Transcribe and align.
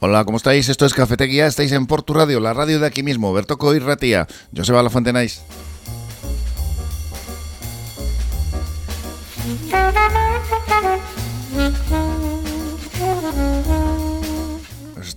Hola, 0.00 0.24
¿cómo 0.24 0.36
estáis? 0.36 0.68
Esto 0.68 0.86
es 0.86 0.94
Cafetería, 0.94 1.48
estáis 1.48 1.72
en 1.72 1.88
Portu 1.88 2.14
Radio, 2.14 2.38
la 2.38 2.54
radio 2.54 2.78
de 2.78 2.86
aquí 2.86 3.02
mismo, 3.02 3.32
Bertoco 3.32 3.74
y 3.74 3.80
Ratía. 3.80 4.28
Joseba 4.56 4.80
La 4.80 4.90
Fontenais. 4.90 5.42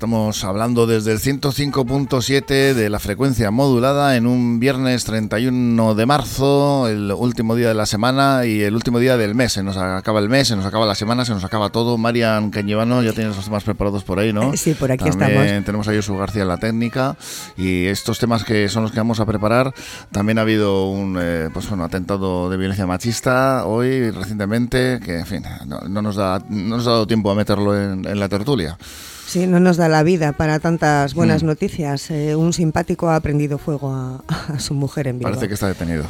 Estamos 0.01 0.43
hablando 0.43 0.87
desde 0.87 1.11
el 1.11 1.19
105.7 1.19 2.73
de 2.73 2.89
la 2.89 2.97
frecuencia 2.97 3.51
modulada 3.51 4.17
en 4.17 4.25
un 4.25 4.59
viernes 4.59 5.03
31 5.03 5.93
de 5.93 6.05
marzo, 6.07 6.87
el 6.87 7.11
último 7.11 7.53
día 7.53 7.67
de 7.67 7.75
la 7.75 7.85
semana 7.85 8.47
y 8.47 8.63
el 8.63 8.73
último 8.73 8.97
día 8.97 9.15
del 9.15 9.35
mes. 9.35 9.53
Se 9.53 9.61
nos 9.61 9.77
acaba 9.77 10.19
el 10.19 10.27
mes, 10.27 10.47
se 10.47 10.55
nos 10.55 10.65
acaba 10.65 10.87
la 10.87 10.95
semana, 10.95 11.23
se 11.23 11.33
nos 11.33 11.43
acaba 11.43 11.69
todo. 11.69 11.99
Marian 11.99 12.49
Cañivano, 12.49 13.03
ya 13.03 13.13
tienes 13.13 13.35
los 13.35 13.45
temas 13.45 13.63
preparados 13.63 14.03
por 14.03 14.17
ahí, 14.17 14.33
¿no? 14.33 14.53
Sí, 14.57 14.73
por 14.73 14.91
aquí 14.91 15.07
también 15.11 15.39
estamos. 15.39 15.65
Tenemos 15.65 15.87
a 15.87 15.93
Josu 15.93 16.17
García 16.17 16.41
en 16.41 16.47
la 16.47 16.57
técnica 16.57 17.15
y 17.55 17.85
estos 17.85 18.17
temas 18.17 18.43
que 18.43 18.69
son 18.69 18.81
los 18.81 18.91
que 18.91 18.97
vamos 18.97 19.19
a 19.19 19.27
preparar. 19.27 19.71
También 20.11 20.39
ha 20.39 20.41
habido 20.41 20.89
un 20.89 21.19
eh, 21.21 21.49
pues 21.53 21.69
bueno, 21.69 21.83
atentado 21.83 22.49
de 22.49 22.57
violencia 22.57 22.87
machista 22.87 23.67
hoy, 23.67 24.09
recientemente, 24.09 24.99
que 24.99 25.19
en 25.19 25.27
fin, 25.27 25.43
no, 25.67 25.81
no 25.81 26.01
nos, 26.01 26.15
da, 26.15 26.41
no 26.49 26.77
nos 26.77 26.87
ha 26.87 26.89
dado 26.89 27.05
tiempo 27.05 27.29
a 27.29 27.35
meterlo 27.35 27.79
en, 27.79 28.03
en 28.03 28.19
la 28.19 28.27
tertulia. 28.27 28.79
Sí, 29.27 29.47
no 29.47 29.59
nos 29.59 29.77
da 29.77 29.87
la 29.87 30.03
vida 30.03 30.33
para 30.33 30.59
tantas 30.59 31.13
buenas 31.13 31.43
noticias. 31.43 32.11
Eh, 32.11 32.35
un 32.35 32.53
simpático 32.53 33.09
ha 33.09 33.19
prendido 33.21 33.57
fuego 33.57 33.93
a, 33.93 34.23
a 34.27 34.59
su 34.59 34.73
mujer 34.73 35.07
en 35.07 35.19
Bilbao. 35.19 35.31
Parece 35.31 35.47
que 35.47 35.53
está 35.53 35.67
detenido. 35.67 36.05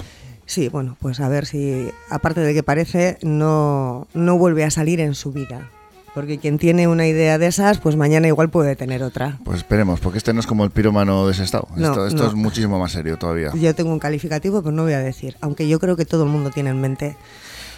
Sí, 0.46 0.68
bueno, 0.68 0.98
pues 1.00 1.20
a 1.20 1.30
ver 1.30 1.45
si, 1.45 1.90
aparte 2.09 2.42
de 2.42 2.53
que 2.53 2.64
parece, 2.64 3.18
no, 3.22 4.08
no 4.14 4.38
vuelve 4.38 4.64
a 4.66 4.72
salir 4.72 5.00
en 5.00 5.16
su 5.16 5.31
vida. 5.31 5.70
Porque 6.14 6.40
quien 6.40 6.58
tiene 6.58 6.90
una 6.90 7.08
idea 7.08 7.38
de 7.38 7.48
esas, 7.48 7.78
pues 7.78 7.95
mañana 7.95 8.28
igual 8.28 8.50
puede 8.50 8.76
tener 8.76 9.02
otra. 9.02 9.40
Pues 9.46 9.59
esperemos, 9.59 10.02
porque 10.02 10.18
este 10.18 10.34
no 10.34 10.42
es 10.42 10.48
como 10.48 10.66
el 10.66 10.72
pirómano 10.72 11.25
de 11.25 11.31
ese 11.31 11.44
estado. 11.44 11.70
No, 11.78 11.88
esto 11.88 12.08
esto 12.08 12.23
no. 12.23 12.30
es 12.30 12.36
muchísimo 12.36 12.78
más 12.80 12.92
serio 12.92 13.18
todavía. 13.18 13.52
Yo 13.53 13.73
tengo 13.75 13.94
un 13.94 14.00
calificativo, 14.00 14.62
pero 14.62 14.75
no 14.75 14.84
voy 14.84 14.92
a 14.92 15.00
decir. 15.00 15.38
Aunque 15.40 15.70
yo 15.70 15.80
creo 15.80 15.96
que 15.96 16.03
todo 16.03 16.23
el 16.25 16.30
mundo 16.30 16.50
tiene 16.50 16.72
en 16.72 16.81
mente. 16.81 17.16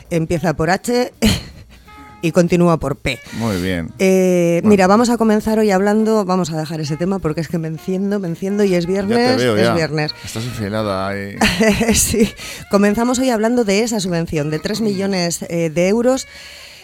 Empieza 0.09 0.56
por 0.56 0.72
H 0.72 1.14
y 2.23 2.31
continúa 2.31 2.77
por 2.77 2.95
P. 2.95 3.19
Muy 3.33 3.61
bien. 3.61 3.91
Eh, 3.99 4.61
Bueno. 4.63 4.69
Mira, 4.69 4.88
vamos 4.88 5.09
a 5.09 5.17
comenzar 5.17 5.59
hoy 5.59 5.69
hablando, 5.71 6.23
vamos 6.25 6.52
a 6.52 6.57
dejar 6.57 6.79
ese 6.79 6.95
tema 6.97 7.19
porque 7.19 7.41
es 7.41 7.49
que 7.49 7.57
me 7.59 7.67
enciendo, 7.67 8.19
me 8.19 8.27
enciendo 8.29 8.63
y 8.63 8.73
es 8.73 8.85
ya 8.85 8.91
viernes, 8.91 9.38
te 9.38 9.43
veo, 9.43 9.57
es 9.57 9.63
ya. 9.63 9.75
viernes. 9.75 10.16
Estás 10.23 10.45
enfilada 10.45 11.07
ahí. 11.09 11.35
sí, 11.94 12.33
comenzamos 12.71 13.19
hoy 13.19 13.29
hablando 13.29 13.66
de 13.66 13.83
esa 13.83 13.99
subvención 13.99 14.49
de 14.49 14.59
3 14.59 14.81
millones 14.81 15.44
eh, 15.49 15.69
de 15.69 15.88
euros 15.89 16.27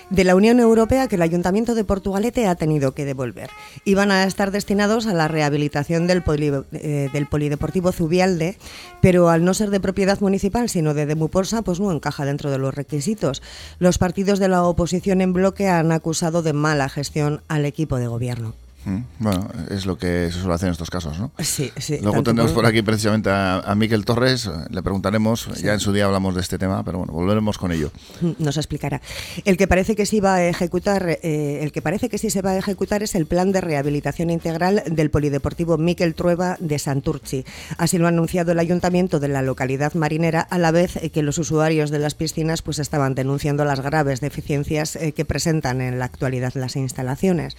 de 0.09 0.23
la 0.23 0.35
Unión 0.35 0.59
Europea 0.59 1.07
que 1.07 1.15
el 1.15 1.21
Ayuntamiento 1.21 1.75
de 1.75 1.83
Portugalete 1.83 2.47
ha 2.47 2.55
tenido 2.55 2.93
que 2.93 3.05
devolver. 3.05 3.49
Y 3.85 3.93
van 3.93 4.11
a 4.11 4.23
estar 4.23 4.51
destinados 4.51 5.07
a 5.07 5.13
la 5.13 5.27
rehabilitación 5.27 6.07
del, 6.07 6.23
poli- 6.23 6.63
eh, 6.73 7.09
del 7.13 7.27
Polideportivo 7.27 7.91
Zubialde, 7.91 8.57
pero 9.01 9.29
al 9.29 9.43
no 9.45 9.53
ser 9.53 9.69
de 9.69 9.79
propiedad 9.79 10.19
municipal, 10.19 10.69
sino 10.69 10.93
de 10.93 11.05
Demuporsa, 11.05 11.61
pues 11.61 11.79
no 11.79 11.91
encaja 11.91 12.25
dentro 12.25 12.49
de 12.51 12.57
los 12.57 12.73
requisitos. 12.73 13.41
Los 13.79 13.97
partidos 13.97 14.39
de 14.39 14.47
la 14.47 14.63
oposición 14.63 15.21
en 15.21 15.33
bloque 15.33 15.67
han 15.67 15.91
acusado 15.91 16.41
de 16.41 16.53
mala 16.53 16.89
gestión 16.89 17.41
al 17.47 17.66
equipo 17.66 17.97
de 17.97 18.07
gobierno. 18.07 18.53
Mm, 18.85 18.99
Bueno, 19.19 19.49
es 19.69 19.85
lo 19.85 19.97
que 19.97 20.30
se 20.31 20.39
suele 20.39 20.53
hacer 20.53 20.67
en 20.67 20.72
estos 20.72 20.89
casos, 20.89 21.19
¿no? 21.19 21.31
Sí, 21.39 21.69
sí. 21.77 21.97
Luego 22.02 22.23
tendremos 22.23 22.53
por- 22.53 22.66
aquí 22.66 22.81
precisamente 22.81 23.30
a, 23.30 23.59
a 23.59 23.75
Miquel 23.75 24.05
Torres, 24.05 24.45
eh, 24.45 24.52
le 24.69 24.81
preguntaremos, 24.81 25.47
ya 25.61 25.73
en 25.73 25.81
su 25.81 25.91
día 25.91 26.05
hablamos 26.05 26.33
de 26.33 26.41
este 26.41 26.58
tema, 26.58 26.83
pero 26.85 27.00
bueno, 27.00 27.11
volveremos 27.11 27.57
con 27.57 27.72
ello. 27.73 27.91
nos 28.39 28.55
explicará. 28.57 29.02
El 29.44 29.57
que 29.57 29.67
parece 29.67 29.95
que 29.97 30.05
sí 30.05 30.22
va 30.22 30.35
a 30.35 30.45
ejecutar, 30.47 31.19
eh, 31.22 31.59
el 31.62 31.72
que 31.73 31.81
parece 31.81 32.07
que 32.09 32.17
sí 32.17 32.29
se 32.29 32.41
va 32.41 32.51
a 32.51 32.57
ejecutar 32.57 33.03
es 33.03 33.16
el 33.16 33.25
plan 33.25 33.51
de 33.51 33.59
rehabilitación 33.62 34.29
integral 34.29 34.81
del 34.88 35.09
polideportivo 35.11 35.78
Miquel 35.78 36.16
Trueba 36.16 36.56
de 36.61 36.79
Santurci. 36.79 37.44
Así 37.78 37.97
lo 37.97 38.06
ha 38.06 38.09
anunciado 38.09 38.53
el 38.53 38.59
ayuntamiento 38.59 39.19
de 39.19 39.28
la 39.28 39.41
localidad 39.41 39.94
marinera, 39.94 40.40
a 40.41 40.57
la 40.57 40.72
vez 40.72 40.96
eh, 40.96 41.09
que 41.09 41.22
los 41.22 41.38
usuarios 41.38 41.90
de 41.91 42.00
las 42.00 42.16
piscinas 42.16 42.61
pues 42.61 42.79
estaban 42.79 43.13
denunciando 43.13 43.66
las 43.66 43.81
graves 43.81 44.22
deficiencias 44.22 44.96
eh, 44.96 45.11
que 45.11 45.25
presentan 45.25 45.81
en 45.81 46.00
la 46.00 46.06
actualidad 46.06 46.53
las 46.56 46.78
instalaciones. 46.78 47.57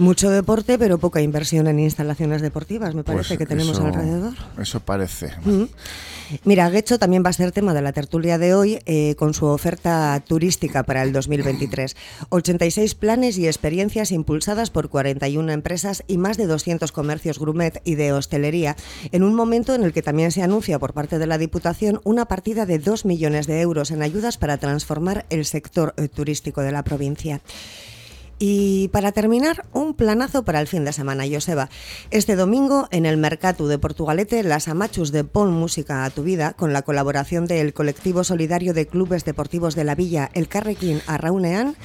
Mucho 0.00 0.30
deporte, 0.30 0.78
pero 0.78 0.96
poca 0.96 1.20
inversión 1.20 1.66
en 1.66 1.78
instalaciones 1.78 2.40
deportivas, 2.40 2.94
me 2.94 3.04
parece 3.04 3.36
Pues 3.36 3.38
que 3.38 3.44
tenemos 3.46 3.76
eso- 3.76 3.86
alrededor. 3.86 4.32
Eso 4.58 4.80
parece. 4.80 5.28
Mira, 6.44 6.70
Guecho 6.70 6.98
también 6.98 7.22
va 7.22 7.28
a 7.28 7.34
ser 7.34 7.52
tema 7.52 7.74
de 7.74 7.82
la 7.82 7.92
tertulia 7.92 8.38
de 8.38 8.54
hoy 8.54 8.78
eh, 8.86 9.14
con 9.16 9.34
su 9.34 9.44
oferta 9.44 10.18
turística 10.26 10.84
para 10.84 11.02
el 11.02 11.12
2023. 11.12 11.96
86 12.30 12.94
planes 12.94 13.36
y 13.36 13.46
experiencias 13.46 14.10
impulsadas 14.10 14.70
por 14.70 14.88
41 14.88 15.52
empresas 15.52 16.02
y 16.06 16.16
más 16.16 16.38
de 16.38 16.46
200 16.46 16.92
comercios 16.92 17.38
grumet 17.38 17.82
y 17.84 17.96
de 17.96 18.12
hostelería, 18.14 18.76
en 19.12 19.22
un 19.22 19.34
momento 19.34 19.74
en 19.74 19.82
el 19.84 19.92
que 19.92 20.02
también 20.02 20.32
se 20.32 20.42
anuncia 20.42 20.78
por 20.78 20.94
parte 20.94 21.18
de 21.18 21.26
la 21.26 21.36
Diputación 21.36 22.00
una 22.04 22.24
partida 22.24 22.64
de 22.64 22.78
2 22.78 23.04
millones 23.04 23.46
de 23.46 23.60
euros 23.60 23.90
en 23.90 24.00
ayudas 24.00 24.38
para 24.38 24.56
transformar 24.56 25.26
el 25.28 25.44
sector 25.44 25.92
eh, 25.98 26.08
turístico 26.08 26.62
de 26.62 26.72
la 26.72 26.84
provincia. 26.84 27.42
Y 28.42 28.88
para 28.88 29.12
terminar, 29.12 29.66
un 29.74 29.92
planazo 29.92 30.44
para 30.46 30.62
el 30.62 30.66
fin 30.66 30.86
de 30.86 30.94
semana, 30.94 31.24
Joseba. 31.30 31.68
Este 32.10 32.36
domingo, 32.36 32.88
en 32.90 33.04
el 33.04 33.18
Mercatu 33.18 33.66
de 33.66 33.78
Portugalete, 33.78 34.42
las 34.42 34.66
Amachus 34.66 35.12
de 35.12 35.24
Pon 35.24 35.52
Música 35.52 36.06
a 36.06 36.10
tu 36.10 36.22
Vida, 36.22 36.54
con 36.54 36.72
la 36.72 36.80
colaboración 36.80 37.44
del 37.44 37.74
colectivo 37.74 38.24
solidario 38.24 38.72
de 38.72 38.86
clubes 38.86 39.26
deportivos 39.26 39.74
de 39.74 39.84
la 39.84 39.94
villa, 39.94 40.30
el 40.32 40.48
Carrequín 40.48 41.02
Arraunean, 41.06 41.76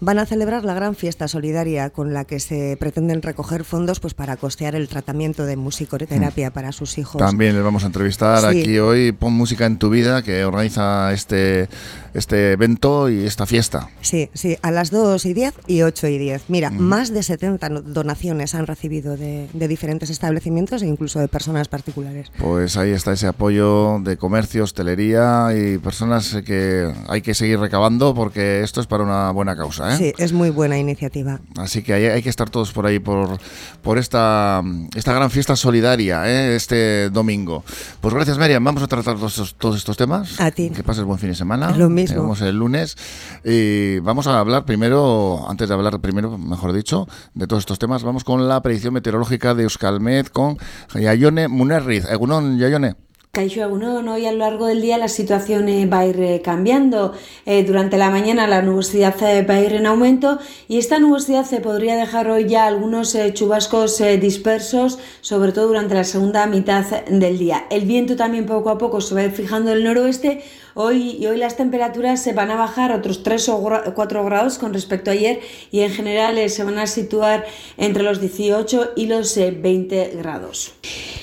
van 0.00 0.18
a 0.18 0.26
celebrar 0.26 0.64
la 0.64 0.74
gran 0.74 0.94
fiesta 0.94 1.28
solidaria 1.28 1.90
con 1.90 2.12
la 2.14 2.24
que 2.24 2.40
se 2.40 2.76
pretenden 2.78 3.22
recoger 3.22 3.64
fondos 3.64 4.00
pues, 4.00 4.14
para 4.14 4.36
costear 4.36 4.74
el 4.74 4.88
tratamiento 4.88 5.44
de 5.44 5.56
musicoterapia 5.56 6.50
para 6.50 6.72
sus 6.72 6.98
hijos. 6.98 7.18
También 7.18 7.54
les 7.54 7.62
vamos 7.64 7.84
a 7.84 7.86
entrevistar 7.86 8.40
Sí. 8.52 8.60
aquí 8.60 8.78
hoy, 8.78 9.12
Pon 9.12 9.32
Música 9.34 9.66
en 9.66 9.78
tu 9.78 9.90
Vida, 9.90 10.22
que 10.22 10.44
organiza 10.44 11.12
este, 11.12 11.68
este 12.14 12.52
evento 12.52 13.08
y 13.10 13.24
esta 13.26 13.46
fiesta. 13.46 13.88
Sí, 14.00 14.30
sí, 14.34 14.56
a 14.62 14.70
las 14.70 14.90
2 14.90 15.24
y 15.26 15.34
10 15.34 15.54
y 15.66 15.82
8 15.82 16.06
y 16.08 16.18
10. 16.18 16.44
Mira, 16.48 16.70
más 16.70 17.12
de 17.12 17.22
70 17.22 17.68
no- 17.68 17.82
donaciones 17.82 18.54
han 18.54 18.66
recibido 18.66 19.16
de, 19.16 19.48
de 19.52 19.68
diferentes 19.68 20.10
establecimientos 20.10 20.82
e 20.82 20.86
incluso 20.86 21.20
de 21.20 21.28
personas 21.28 21.68
particulares. 21.68 22.30
Pues 22.38 22.76
ahí 22.76 22.90
está 22.90 23.12
ese 23.12 23.26
apoyo 23.26 23.98
de 24.00 24.16
comercio, 24.16 24.64
hostelería 24.64 25.48
y 25.56 25.78
personas 25.78 26.36
que 26.44 26.92
hay 27.08 27.22
que 27.22 27.34
seguir 27.34 27.58
recabando 27.60 28.14
porque 28.14 28.62
esto 28.62 28.80
es 28.80 28.86
para 28.86 29.04
una 29.04 29.30
buena 29.30 29.56
causa. 29.56 29.88
¿eh? 29.89 29.89
Sí, 29.96 30.12
es 30.18 30.32
muy 30.32 30.50
buena 30.50 30.78
iniciativa. 30.78 31.40
Así 31.56 31.82
que 31.82 31.94
hay, 31.94 32.06
hay 32.06 32.22
que 32.22 32.28
estar 32.28 32.50
todos 32.50 32.72
por 32.72 32.86
ahí 32.86 32.98
por, 32.98 33.38
por 33.82 33.98
esta, 33.98 34.62
esta 34.94 35.12
gran 35.12 35.30
fiesta 35.30 35.56
solidaria 35.56 36.28
¿eh? 36.28 36.56
este 36.56 37.10
domingo. 37.10 37.64
Pues 38.00 38.14
gracias, 38.14 38.38
Miriam. 38.38 38.62
Vamos 38.64 38.82
a 38.82 38.86
tratar 38.86 39.16
todos 39.16 39.32
estos, 39.32 39.54
todos 39.54 39.76
estos 39.76 39.96
temas. 39.96 40.40
A 40.40 40.50
ti. 40.50 40.70
Que 40.70 40.82
pases 40.82 41.04
buen 41.04 41.18
fin 41.18 41.30
de 41.30 41.34
semana. 41.34 41.70
Lo 41.76 41.88
mismo. 41.88 42.16
Nos 42.16 42.24
vemos 42.24 42.40
el 42.42 42.56
lunes. 42.56 42.96
Y 43.44 43.98
vamos 44.00 44.26
a 44.26 44.38
hablar 44.38 44.64
primero, 44.64 45.46
antes 45.48 45.68
de 45.68 45.74
hablar 45.74 46.00
primero, 46.00 46.38
mejor 46.38 46.72
dicho, 46.72 47.08
de 47.34 47.46
todos 47.46 47.62
estos 47.62 47.78
temas, 47.78 48.02
vamos 48.02 48.24
con 48.24 48.48
la 48.48 48.60
predicción 48.62 48.94
meteorológica 48.94 49.54
de 49.54 49.64
Euskalmet 49.64 50.30
con 50.30 50.56
Yayone 50.94 51.48
Munerriz. 51.48 52.04
Egunon, 52.10 52.58
Yayone. 52.58 52.96
Caixo 53.32 53.62
Agunón, 53.62 54.08
hoy 54.08 54.26
a 54.26 54.32
lo 54.32 54.38
largo 54.38 54.66
del 54.66 54.82
día 54.82 54.98
la 54.98 55.06
situación 55.06 55.66
va 55.88 56.00
a 56.00 56.06
ir 56.06 56.20
eh, 56.20 56.42
cambiando. 56.42 57.14
Eh, 57.46 57.62
durante 57.62 57.96
la 57.96 58.10
mañana 58.10 58.48
la 58.48 58.60
nubosidad 58.60 59.14
eh, 59.22 59.46
va 59.48 59.54
a 59.54 59.60
ir 59.60 59.74
en 59.74 59.86
aumento 59.86 60.40
y 60.66 60.78
esta 60.78 60.98
nubosidad 60.98 61.44
se 61.44 61.60
podría 61.60 61.94
dejar 61.94 62.28
hoy 62.28 62.48
ya 62.48 62.66
algunos 62.66 63.16
chubascos 63.34 64.02
dispersos, 64.20 64.98
sobre 65.20 65.52
todo 65.52 65.68
durante 65.68 65.94
la 65.94 66.02
segunda 66.02 66.44
mitad 66.48 66.84
del 67.06 67.38
día. 67.38 67.66
El 67.70 67.84
viento 67.84 68.16
también 68.16 68.46
poco 68.46 68.68
a 68.68 68.78
poco 68.78 69.00
se 69.00 69.14
va 69.14 69.20
a 69.20 69.24
ir 69.26 69.30
fijando 69.30 69.70
en 69.70 69.76
el 69.76 69.84
noroeste. 69.84 70.42
Hoy, 70.82 71.18
y 71.20 71.26
hoy 71.26 71.36
las 71.36 71.58
temperaturas 71.58 72.22
se 72.22 72.32
van 72.32 72.50
a 72.50 72.56
bajar 72.56 72.90
otros 72.90 73.22
3 73.22 73.50
o 73.50 73.92
4 73.94 74.24
grados 74.24 74.56
con 74.56 74.72
respecto 74.72 75.10
a 75.10 75.12
ayer 75.12 75.40
y 75.70 75.80
en 75.80 75.90
general 75.90 76.38
eh, 76.38 76.48
se 76.48 76.64
van 76.64 76.78
a 76.78 76.86
situar 76.86 77.44
entre 77.76 78.02
los 78.02 78.18
18 78.18 78.92
y 78.96 79.04
los 79.04 79.36
eh, 79.36 79.50
20 79.50 80.12
grados. 80.16 80.72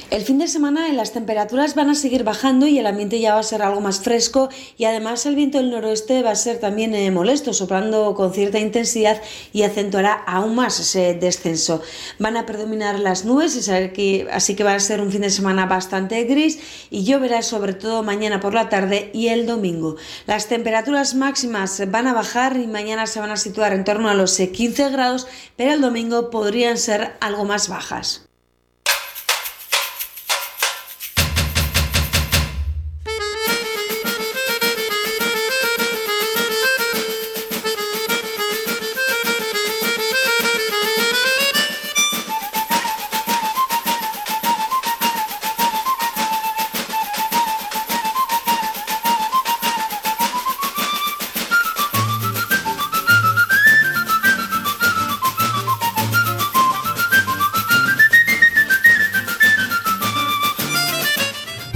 El 0.10 0.22
fin 0.22 0.38
de 0.38 0.48
semana 0.48 0.88
las 0.94 1.12
temperaturas 1.12 1.76
van 1.76 1.90
a 1.90 1.96
seguir 1.96 2.24
bajando 2.24 2.66
y 2.66 2.80
el 2.80 2.88
ambiente 2.88 3.20
ya 3.20 3.34
va 3.34 3.42
a 3.42 3.44
ser 3.44 3.62
algo 3.62 3.82
más 3.82 4.00
fresco 4.00 4.48
y 4.78 4.86
además 4.86 5.26
el 5.26 5.36
viento 5.36 5.58
del 5.58 5.70
noroeste 5.70 6.24
va 6.24 6.32
a 6.32 6.36
ser 6.36 6.60
también 6.60 6.96
eh, 6.96 7.12
molesto, 7.12 7.52
soplando 7.52 8.16
con 8.16 8.34
cierta 8.34 8.58
intensidad 8.58 9.22
y 9.52 9.64
acentuará 9.64 10.14
aún 10.14 10.56
más 10.56 10.80
ese 10.80 11.14
descenso. 11.16 11.82
Van 12.20 12.38
a 12.38 12.46
predominar 12.46 13.00
las 13.00 13.26
nubes 13.26 13.58
así 13.68 14.56
que 14.56 14.64
va 14.64 14.76
a 14.76 14.80
ser 14.80 15.02
un 15.02 15.12
fin 15.12 15.22
de 15.22 15.30
semana 15.30 15.66
bastante 15.66 16.24
gris 16.24 16.60
y 16.90 17.04
lloverá 17.04 17.42
sobre 17.42 17.74
todo 17.74 18.02
mañana 18.02 18.40
por 18.40 18.54
la 18.54 18.70
tarde 18.70 19.10
y 19.14 19.28
el 19.28 19.46
domingo. 19.48 19.96
Las 20.28 20.48
temperaturas 20.48 21.16
máximas 21.16 21.82
van 21.90 22.08
a 22.08 22.14
bajar 22.14 22.58
y 22.58 22.68
mañana 22.68 23.08
se 23.08 23.20
van 23.20 23.32
a 23.32 23.38
situar 23.38 23.74
en 23.74 23.84
torno 23.84 24.10
a 24.10 24.14
los 24.14 24.40
eh, 24.40 24.52
15 24.52 24.90
grados, 24.90 25.28
pero 25.56 25.74
el 25.74 25.82
domingo 25.82 26.30
podrían 26.30 26.78
ser 26.78 27.16
algo 27.20 27.46
más 27.46 27.70
bajas. 27.70 28.27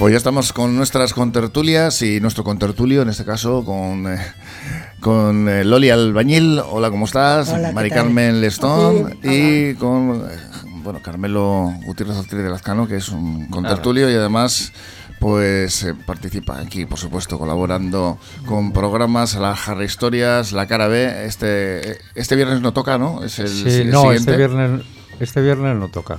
Pues 0.02 0.10
ya 0.10 0.16
estamos 0.16 0.52
con 0.52 0.74
nuestras 0.74 1.14
contertulias 1.14 2.02
y 2.02 2.18
nuestro 2.18 2.42
contertulio, 2.42 3.02
en 3.02 3.08
este 3.08 3.24
caso, 3.24 3.64
con, 3.64 4.12
eh, 4.12 4.18
con 4.98 5.48
eh, 5.48 5.62
Loli 5.62 5.90
Albañil. 5.90 6.58
Hola, 6.58 6.90
¿cómo 6.90 7.04
estás? 7.04 7.54
Mari 7.72 7.88
Carmen 7.88 8.40
Lestón. 8.40 9.16
y 9.22 9.74
con 9.74 10.28
eh, 10.28 10.38
bueno, 10.82 10.98
Carmelo 11.00 11.72
Gutiérrez 11.84 12.16
Ortiz 12.16 12.36
de 12.36 12.50
Lazcano, 12.50 12.88
que 12.88 12.96
es 12.96 13.10
un 13.10 13.46
contertulio 13.46 14.10
y 14.10 14.14
además 14.14 14.72
pues 15.20 15.86
participa 16.04 16.58
aquí, 16.58 16.84
por 16.84 16.98
supuesto, 16.98 17.38
colaborando 17.38 18.18
con 18.44 18.72
programas, 18.72 19.36
la 19.36 19.54
Jarra 19.54 19.84
Historias, 19.84 20.50
la 20.50 20.66
Cara 20.66 20.88
B. 20.88 21.26
Este, 21.26 22.00
este 22.16 22.34
viernes 22.34 22.60
no 22.60 22.72
toca, 22.72 22.98
¿no? 22.98 23.22
Es 23.22 23.38
el, 23.38 23.48
sí, 23.48 23.84
no, 23.84 24.10
este 24.10 24.36
viernes, 24.36 24.84
este 25.20 25.40
viernes 25.40 25.76
no 25.76 25.86
toca. 25.90 26.18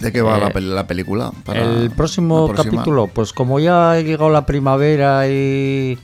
¿De 0.00 0.12
qué 0.12 0.22
va 0.22 0.38
la, 0.38 0.48
eh, 0.48 0.84
película? 0.84 1.32
el 1.54 1.90
próximo 1.90 2.52
capítulo, 2.54 3.08
pues 3.08 3.32
como 3.32 3.58
ya 3.58 3.92
ha 3.92 4.00
llegado 4.00 4.30
la 4.30 4.46
primavera 4.46 5.28
y, 5.28 5.98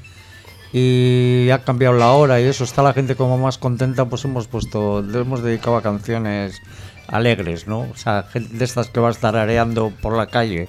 y 0.73 1.51
ha 1.51 1.63
cambiado 1.65 1.95
la 1.97 2.11
hora 2.13 2.41
y 2.41 2.45
eso, 2.45 2.65
está 2.65 2.83
la 2.83 2.93
gente 2.93 3.15
como 3.15 3.39
más 3.39 3.59
contenta, 3.59 4.07
pues 4.07 4.25
hemos 4.25 4.49
puesto, 4.49 4.99
hemos 4.99 5.43
dedicado 5.43 5.77
a 5.77 5.83
canciones 5.83 6.61
alegres, 7.09 7.67
¿no? 7.67 7.81
O 7.81 7.97
sea, 7.97 8.25
gente 8.31 8.57
de 8.57 8.65
estas 8.65 8.89
que 8.89 9.01
va 9.01 9.09
a 9.09 9.11
estar 9.11 9.37
areando 9.37 9.93
por 10.01 10.17
la 10.17 10.27
calle. 10.27 10.69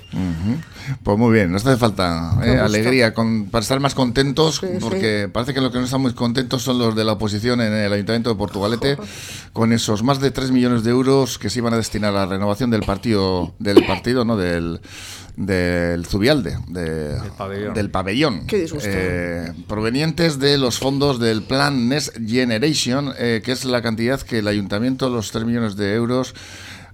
Pues 1.04 1.18
muy 1.18 1.34
bien, 1.34 1.52
nos 1.52 1.66
hace 1.66 1.78
falta 1.78 2.38
¿eh? 2.44 2.60
alegría 2.60 3.14
con, 3.14 3.48
para 3.50 3.64
estar 3.64 3.80
más 3.80 3.96
contentos, 3.96 4.62
porque 4.80 5.30
parece 5.32 5.54
que 5.54 5.62
los 5.62 5.72
que 5.72 5.80
no 5.80 5.86
están 5.86 6.02
muy 6.02 6.14
contentos 6.14 6.64
son 6.64 6.78
los 6.78 6.96
de 6.96 7.04
la 7.04 7.14
oposición 7.14 7.62
en 7.62 7.74
el 7.74 7.92
Ayuntamiento 7.92 8.30
de 8.30 8.36
Portugalete, 8.36 8.98
con 9.54 9.74
esos 9.74 10.04
más 10.04 10.20
de 10.20 10.32
3 10.32 10.52
millones 10.52 10.84
de 10.84 10.92
euros 10.92 11.38
que 11.38 11.50
se 11.50 11.60
iban 11.60 11.74
a 11.74 11.78
destinar 11.78 12.12
a 12.16 12.20
la 12.20 12.26
renovación 12.26 12.70
del 12.70 12.82
partido, 12.82 13.54
del 13.60 13.86
partido, 13.86 14.26
¿no? 14.26 14.38
Del 14.38 14.82
del 15.38 16.06
Zubialde, 16.06 16.58
del 16.68 17.90
pabellón, 17.92 18.46
eh, 18.52 19.52
provenientes 19.68 20.40
de 20.40 20.58
los 20.58 20.80
fondos 20.80 21.20
del 21.20 21.44
plan 21.44 21.90
Next 21.90 22.18
Generation, 22.26 23.14
eh, 23.18 23.42
que 23.44 23.52
es 23.52 23.66
la 23.66 23.82
cantidad 23.82 24.22
que 24.22 24.40
el 24.40 24.48
ayuntamiento, 24.48 25.10
los 25.10 25.32
3 25.32 25.46
millones 25.46 25.76
de 25.76 25.94
euros, 25.94 26.34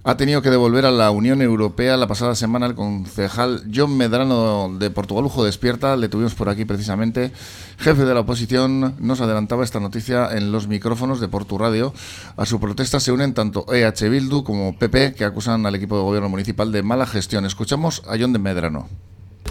ha 0.04 0.16
tenido 0.16 0.42
que 0.42 0.50
devolver 0.50 0.84
a 0.84 0.90
la 0.90 1.10
Unión 1.12 1.42
Europea 1.42 1.96
la 1.96 2.08
pasada 2.08 2.34
semana 2.34 2.66
el 2.66 2.74
concejal 2.74 3.62
John 3.72 3.96
Medrano 3.96 4.76
de 4.76 4.90
Portugalujo 4.90 5.44
Despierta, 5.44 5.96
le 5.96 6.08
tuvimos 6.08 6.34
por 6.34 6.48
aquí 6.48 6.64
precisamente, 6.64 7.30
jefe 7.78 8.04
de 8.04 8.14
la 8.14 8.20
oposición, 8.20 8.96
nos 8.98 9.20
adelantaba 9.20 9.62
esta 9.62 9.78
noticia 9.78 10.28
en 10.32 10.50
los 10.50 10.66
micrófonos 10.66 11.20
de 11.20 11.28
Portu 11.28 11.56
Radio. 11.56 11.94
A 12.36 12.46
su 12.46 12.58
protesta 12.58 12.98
se 12.98 13.12
unen 13.12 13.34
tanto 13.34 13.64
EH 13.72 14.08
Bildu 14.08 14.42
como 14.42 14.76
PP, 14.76 15.14
que 15.14 15.24
acusan 15.24 15.66
al 15.66 15.74
equipo 15.76 15.96
de 15.96 16.02
gobierno 16.02 16.28
municipal 16.28 16.72
de 16.72 16.82
mala 16.82 17.06
gestión. 17.06 17.46
Escuchamos 17.46 18.02
a 18.08 18.16
John 18.18 18.32
de 18.32 18.40
Medrano 18.40 18.88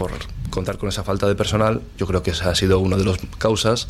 por 0.02 0.10
contar 0.50 0.78
con 0.78 0.88
esa 0.88 1.04
falta 1.04 1.28
de 1.28 1.36
personal, 1.36 1.80
yo 1.96 2.08
creo 2.08 2.24
que 2.24 2.32
esa 2.32 2.50
ha 2.50 2.56
sido 2.56 2.80
una 2.80 2.96
de 2.96 3.04
las 3.04 3.18
causas 3.38 3.86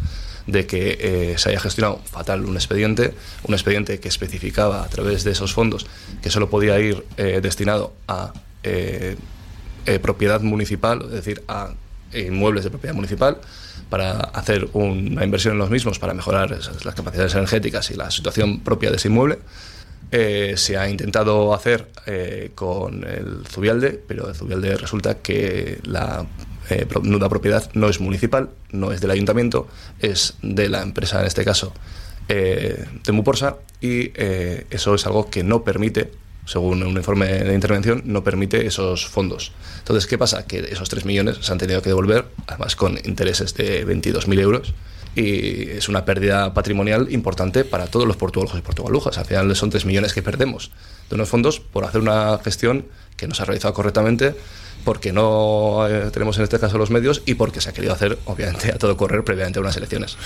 de 0.46 0.66
que 0.66 0.98
eh, 1.00 1.38
se 1.38 1.48
haya 1.48 1.58
gestionado 1.58 2.00
fatal 2.04 2.44
un 2.44 2.54
expediente, 2.54 3.14
un 3.44 3.54
expediente 3.54 3.98
que 3.98 4.08
especificaba 4.08 4.84
a 4.84 4.88
través 4.88 5.24
de 5.24 5.30
esos 5.30 5.54
fondos 5.54 5.86
que 6.20 6.28
solo 6.28 6.50
podía 6.50 6.78
ir 6.80 7.02
eh, 7.16 7.40
destinado 7.42 7.94
a 8.08 8.34
eh, 8.62 9.16
propiedad 10.02 10.42
municipal, 10.42 11.00
es 11.06 11.12
decir, 11.12 11.42
a 11.48 11.70
inmuebles 12.12 12.64
de 12.64 12.70
propiedad 12.70 12.94
municipal, 12.94 13.38
para 13.88 14.20
hacer 14.20 14.68
una 14.74 15.24
inversión 15.24 15.54
en 15.54 15.60
los 15.60 15.70
mismos, 15.70 15.98
para 15.98 16.12
mejorar 16.12 16.50
las 16.84 16.94
capacidades 16.94 17.34
energéticas 17.34 17.90
y 17.90 17.94
la 17.94 18.10
situación 18.10 18.60
propia 18.60 18.90
de 18.90 18.96
ese 18.96 19.08
inmueble. 19.08 19.38
Se 20.12 20.76
ha 20.76 20.88
intentado 20.88 21.54
hacer 21.54 21.88
con 22.54 23.04
el 23.04 23.46
Zubialde, 23.46 23.98
pero 24.06 24.28
el 24.28 24.34
Zubialde 24.34 24.76
resulta 24.76 25.18
que 25.18 25.78
la 25.84 26.26
eh, 26.70 26.86
nuda 27.02 27.28
propiedad 27.28 27.70
no 27.74 27.88
es 27.88 28.00
municipal, 28.00 28.50
no 28.70 28.92
es 28.92 29.00
del 29.00 29.10
ayuntamiento, 29.10 29.66
es 30.00 30.34
de 30.42 30.68
la 30.68 30.82
empresa, 30.82 31.20
en 31.20 31.26
este 31.26 31.44
caso, 31.44 31.72
eh, 32.28 32.84
de 33.04 33.12
Muporsa, 33.12 33.56
y 33.80 34.12
eh, 34.14 34.66
eso 34.70 34.94
es 34.94 35.04
algo 35.06 35.28
que 35.28 35.42
no 35.42 35.64
permite, 35.64 36.12
según 36.46 36.82
un 36.82 36.96
informe 36.96 37.26
de 37.26 37.54
intervención, 37.54 38.02
no 38.06 38.22
permite 38.22 38.64
esos 38.66 39.06
fondos. 39.06 39.52
Entonces, 39.78 40.06
¿qué 40.06 40.18
pasa? 40.18 40.46
Que 40.46 40.60
esos 40.60 40.88
3 40.88 41.04
millones 41.04 41.38
se 41.40 41.52
han 41.52 41.58
tenido 41.58 41.82
que 41.82 41.90
devolver, 41.90 42.26
además 42.46 42.76
con 42.76 42.96
intereses 43.04 43.54
de 43.54 43.84
22.000 43.86 44.40
euros, 44.40 44.74
y 45.14 45.70
es 45.70 45.88
una 45.88 46.04
pérdida 46.04 46.54
patrimonial 46.54 47.08
importante 47.10 47.64
para 47.64 47.86
todos 47.86 48.06
los 48.06 48.16
portugalujos 48.16 48.58
y 48.58 48.62
portugalujas. 48.62 49.18
Al 49.18 49.26
final 49.26 49.54
son 49.56 49.70
3 49.70 49.84
millones 49.84 50.12
que 50.14 50.22
perdemos 50.22 50.70
de 51.08 51.16
unos 51.16 51.28
fondos 51.28 51.60
por 51.60 51.84
hacer 51.84 52.00
una 52.00 52.38
gestión 52.42 52.86
que 53.16 53.28
no 53.28 53.34
se 53.34 53.42
ha 53.42 53.44
realizado 53.44 53.74
correctamente 53.74 54.34
porque 54.84 55.12
no 55.12 55.86
eh, 55.88 56.10
tenemos 56.10 56.38
en 56.38 56.44
este 56.44 56.58
caso 56.58 56.78
los 56.78 56.90
medios 56.90 57.22
y 57.26 57.34
porque 57.34 57.60
se 57.60 57.70
ha 57.70 57.72
querido 57.72 57.92
hacer, 57.92 58.18
obviamente, 58.24 58.72
a 58.72 58.78
todo 58.78 58.96
correr 58.96 59.22
previamente 59.22 59.58
a 59.58 59.62
unas 59.62 59.76
elecciones. 59.76 60.16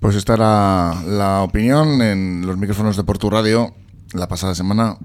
Pues 0.00 0.16
esta 0.16 0.34
era 0.34 1.02
la 1.06 1.42
opinión 1.42 2.02
en 2.02 2.46
los 2.46 2.58
micrófonos 2.58 2.96
de 2.96 3.04
Portu 3.04 3.30
Radio 3.30 3.74
la 4.12 4.28
pasada 4.28 4.54
semana 4.54 4.96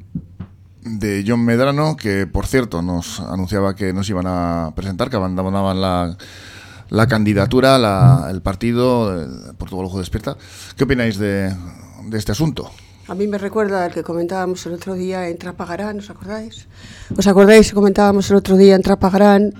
de 0.82 1.24
John 1.26 1.44
Medrano, 1.46 1.96
que 1.96 2.28
por 2.28 2.48
cierto 2.48 2.82
nos 2.82 3.20
anunciaba 3.20 3.76
que 3.76 3.94
nos 3.94 4.10
iban 4.10 4.26
a 4.28 4.74
presentar, 4.76 5.10
que 5.10 5.16
abandonaban 5.16 5.82
la, 5.82 6.18
la 6.90 7.08
candidatura, 7.08 7.78
la, 7.78 8.28
el 8.30 8.42
partido, 8.42 9.28
Portugal 9.58 9.86
Ojo 9.86 10.00
Despierta. 10.00 10.38
¿Qué 10.76 10.84
opináis 10.84 11.18
de, 11.18 11.54
de 12.06 12.18
este 12.18 12.32
asunto? 12.32 12.72
A 13.08 13.16
mí 13.16 13.26
me 13.26 13.40
recuerda 13.40 13.86
al 13.86 13.92
que 13.92 14.04
comentábamos 14.04 14.66
el 14.68 14.74
otro 14.74 14.94
día 14.94 15.28
en 15.28 15.38
Trapagarán, 15.38 15.98
¿os 15.98 16.10
acordáis? 16.12 16.68
¿Os 17.18 17.26
acordáis 17.26 17.70
que 17.70 17.74
comentábamos 17.74 18.30
el 18.30 18.38
otro 18.38 18.56
día 18.56 18.76
en 18.76 18.84
Trapagarán 18.84 19.54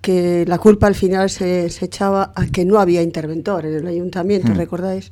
que 0.00 0.44
la 0.46 0.58
culpa 0.58 0.86
al 0.86 0.94
final 0.94 1.28
se, 1.30 1.66
echaba 1.66 2.32
a 2.36 2.46
que 2.46 2.64
no 2.64 2.78
había 2.78 3.02
interventor 3.02 3.66
en 3.66 3.74
el 3.74 3.86
ayuntamiento, 3.88 4.52
mm. 4.52 4.56
¿recordáis? 4.56 5.10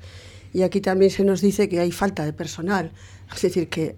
Y 0.52 0.62
aquí 0.62 0.81
también 0.81 1.11
se 1.11 1.25
nos 1.25 1.40
dice 1.40 1.69
que 1.69 1.81
hay 1.81 1.90
falta 1.90 2.25
de 2.25 2.33
personal. 2.33 2.93
Es 3.35 3.43
decir, 3.43 3.69
que 3.69 3.97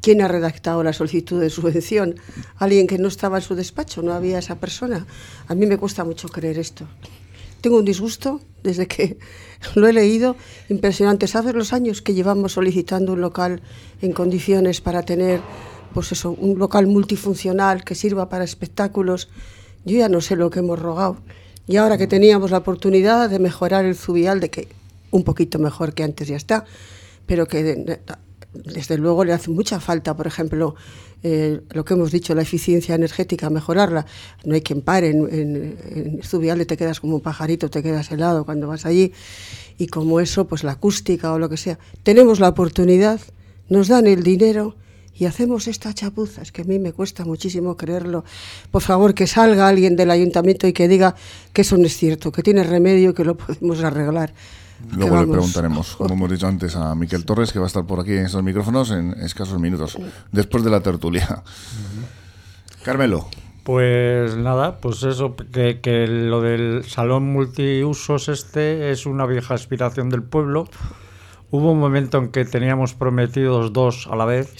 ¿quién 0.00 0.20
ha 0.22 0.28
redactado 0.28 0.82
la 0.82 0.92
solicitud 0.92 1.40
de 1.40 1.50
subvención? 1.50 2.16
Alguien 2.56 2.86
que 2.86 2.98
no 2.98 3.08
estaba 3.08 3.38
en 3.38 3.42
su 3.42 3.54
despacho, 3.54 4.02
no 4.02 4.12
había 4.12 4.38
esa 4.38 4.56
persona. 4.56 5.06
A 5.48 5.54
mí 5.54 5.66
me 5.66 5.78
cuesta 5.78 6.04
mucho 6.04 6.28
creer 6.28 6.58
esto. 6.58 6.86
Tengo 7.60 7.78
un 7.78 7.84
disgusto 7.84 8.40
desde 8.62 8.86
que 8.86 9.18
lo 9.74 9.86
he 9.86 9.92
leído, 9.92 10.36
impresionante. 10.68 11.26
¿Sabes 11.26 11.54
los 11.54 11.72
años 11.72 12.02
que 12.02 12.14
llevamos 12.14 12.52
solicitando 12.52 13.12
un 13.12 13.20
local 13.20 13.62
en 14.00 14.12
condiciones 14.12 14.80
para 14.80 15.02
tener, 15.02 15.40
pues 15.92 16.12
eso, 16.12 16.30
un 16.30 16.58
local 16.58 16.86
multifuncional 16.86 17.84
que 17.84 17.94
sirva 17.94 18.28
para 18.28 18.44
espectáculos? 18.44 19.28
Yo 19.84 19.98
ya 19.98 20.08
no 20.08 20.20
sé 20.20 20.36
lo 20.36 20.50
que 20.50 20.60
hemos 20.60 20.78
rogado. 20.78 21.18
Y 21.66 21.76
ahora 21.76 21.98
que 21.98 22.06
teníamos 22.06 22.50
la 22.50 22.58
oportunidad 22.58 23.30
de 23.30 23.38
mejorar 23.38 23.84
el 23.84 23.94
Zubial, 23.94 24.40
de 24.40 24.50
que 24.50 24.68
un 25.10 25.24
poquito 25.24 25.58
mejor 25.58 25.94
que 25.94 26.02
antes 26.02 26.28
ya 26.28 26.36
está, 26.36 26.64
pero 27.26 27.46
que 27.46 28.00
desde 28.52 28.98
luego 28.98 29.24
le 29.24 29.32
hace 29.32 29.50
mucha 29.50 29.80
falta, 29.80 30.16
por 30.16 30.26
ejemplo, 30.26 30.74
eh, 31.22 31.60
lo 31.70 31.84
que 31.84 31.94
hemos 31.94 32.10
dicho, 32.10 32.34
la 32.34 32.42
eficiencia 32.42 32.94
energética, 32.94 33.50
mejorarla. 33.50 34.06
No 34.44 34.54
hay 34.54 34.62
quien 34.62 34.80
pare. 34.80 35.10
En, 35.10 35.78
en, 36.22 36.66
te 36.66 36.76
quedas 36.76 37.00
como 37.00 37.16
un 37.16 37.20
pajarito, 37.20 37.70
te 37.70 37.82
quedas 37.82 38.10
helado 38.10 38.44
cuando 38.44 38.68
vas 38.68 38.86
allí. 38.86 39.12
Y 39.78 39.86
como 39.86 40.20
eso, 40.20 40.46
pues 40.46 40.64
la 40.64 40.72
acústica 40.72 41.32
o 41.32 41.38
lo 41.38 41.48
que 41.48 41.56
sea. 41.56 41.78
Tenemos 42.02 42.40
la 42.40 42.48
oportunidad, 42.48 43.20
nos 43.68 43.88
dan 43.88 44.06
el 44.06 44.22
dinero 44.22 44.76
y 45.14 45.26
hacemos 45.26 45.68
esta 45.68 45.92
chapuza. 45.92 46.42
Es 46.42 46.50
que 46.50 46.62
a 46.62 46.64
mí 46.64 46.78
me 46.78 46.92
cuesta 46.92 47.24
muchísimo 47.24 47.76
creerlo. 47.76 48.24
Por 48.70 48.82
favor, 48.82 49.14
que 49.14 49.26
salga 49.26 49.68
alguien 49.68 49.94
del 49.94 50.10
ayuntamiento 50.10 50.66
y 50.66 50.72
que 50.72 50.88
diga 50.88 51.14
que 51.52 51.60
eso 51.62 51.76
no 51.76 51.86
es 51.86 51.96
cierto, 51.96 52.32
que 52.32 52.42
tiene 52.42 52.64
remedio 52.64 53.14
que 53.14 53.24
lo 53.24 53.36
podemos 53.36 53.82
arreglar. 53.84 54.32
Luego 54.96 55.20
le 55.20 55.26
preguntaremos, 55.26 55.96
como 55.98 56.14
hemos 56.14 56.30
dicho 56.30 56.46
antes, 56.46 56.76
a 56.76 56.94
Miquel 56.94 57.24
Torres, 57.24 57.52
que 57.52 57.58
va 57.58 57.66
a 57.66 57.68
estar 57.68 57.84
por 57.84 58.00
aquí 58.00 58.12
en 58.12 58.26
estos 58.26 58.42
micrófonos 58.42 58.90
en 58.90 59.12
escasos 59.20 59.60
minutos, 59.60 59.98
después 60.32 60.64
de 60.64 60.70
la 60.70 60.80
tertulia. 60.80 61.42
Carmelo. 62.84 63.28
Pues 63.62 64.36
nada, 64.36 64.78
pues 64.78 65.02
eso, 65.02 65.36
que, 65.36 65.80
que, 65.80 66.06
lo 66.06 66.40
del 66.40 66.82
salón 66.84 67.32
multiusos 67.32 68.28
este 68.28 68.90
es 68.90 69.06
una 69.06 69.26
vieja 69.26 69.54
aspiración 69.54 70.08
del 70.08 70.22
pueblo. 70.22 70.66
Hubo 71.50 71.72
un 71.72 71.78
momento 71.78 72.18
en 72.18 72.30
que 72.30 72.44
teníamos 72.44 72.94
prometidos 72.94 73.72
dos 73.72 74.08
a 74.10 74.16
la 74.16 74.24
vez, 74.24 74.54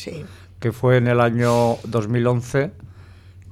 que 0.59 0.73
fue 0.73 0.99
en 0.99 1.07
el 1.07 1.21
año 1.21 1.77
2011, 1.85 2.73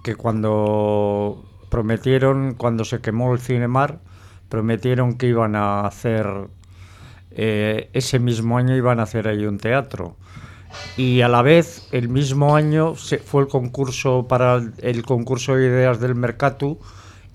que 0.04 0.16
cuando 0.16 1.44
prometieron, 1.70 2.54
cuando 2.54 2.84
se 2.84 3.00
quemó 3.00 3.32
el 3.32 3.40
Cinemar, 3.40 4.00
prometieron 4.48 5.16
que 5.16 5.28
iban 5.28 5.56
a 5.56 5.86
hacer 5.86 6.26
eh, 7.40 7.88
ese 7.92 8.18
mismo 8.18 8.58
año 8.58 8.76
iban 8.76 8.98
a 8.98 9.04
hacer 9.04 9.28
ahí 9.28 9.46
un 9.46 9.58
teatro. 9.58 10.16
Y 10.96 11.20
a 11.20 11.28
la 11.28 11.40
vez, 11.40 11.86
el 11.92 12.08
mismo 12.08 12.56
año 12.56 12.96
se 12.96 13.18
fue 13.18 13.42
el 13.42 13.48
concurso 13.48 14.26
para 14.26 14.60
el, 14.78 15.02
concurso 15.04 15.54
de 15.54 15.68
ideas 15.68 16.00
del 16.00 16.16
Mercatu 16.16 16.80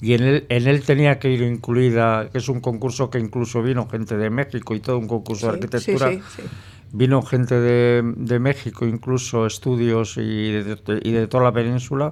y 0.01 0.13
en 0.13 0.23
él, 0.23 0.45
en 0.49 0.67
él 0.67 0.83
tenía 0.83 1.19
que 1.19 1.29
ir 1.29 1.41
incluida, 1.41 2.27
que 2.29 2.39
es 2.39 2.49
un 2.49 2.59
concurso 2.59 3.09
que 3.09 3.17
incluso 3.17 3.63
vino 3.63 3.87
gente 3.87 4.17
de 4.17 4.29
México 4.29 4.75
y 4.75 4.81
todo 4.81 4.97
un 4.97 5.07
concurso 5.07 5.47
de 5.47 5.53
arquitectura. 5.53 6.11
vino 6.91 7.21
gente 7.21 7.55
de, 7.55 8.03
de, 8.17 8.39
México, 8.39 8.85
incluso 8.85 9.45
estudios 9.45 10.17
y 10.17 10.51
de, 10.51 10.77
y 11.01 11.11
de 11.11 11.27
toda 11.27 11.45
la 11.45 11.53
península 11.53 12.11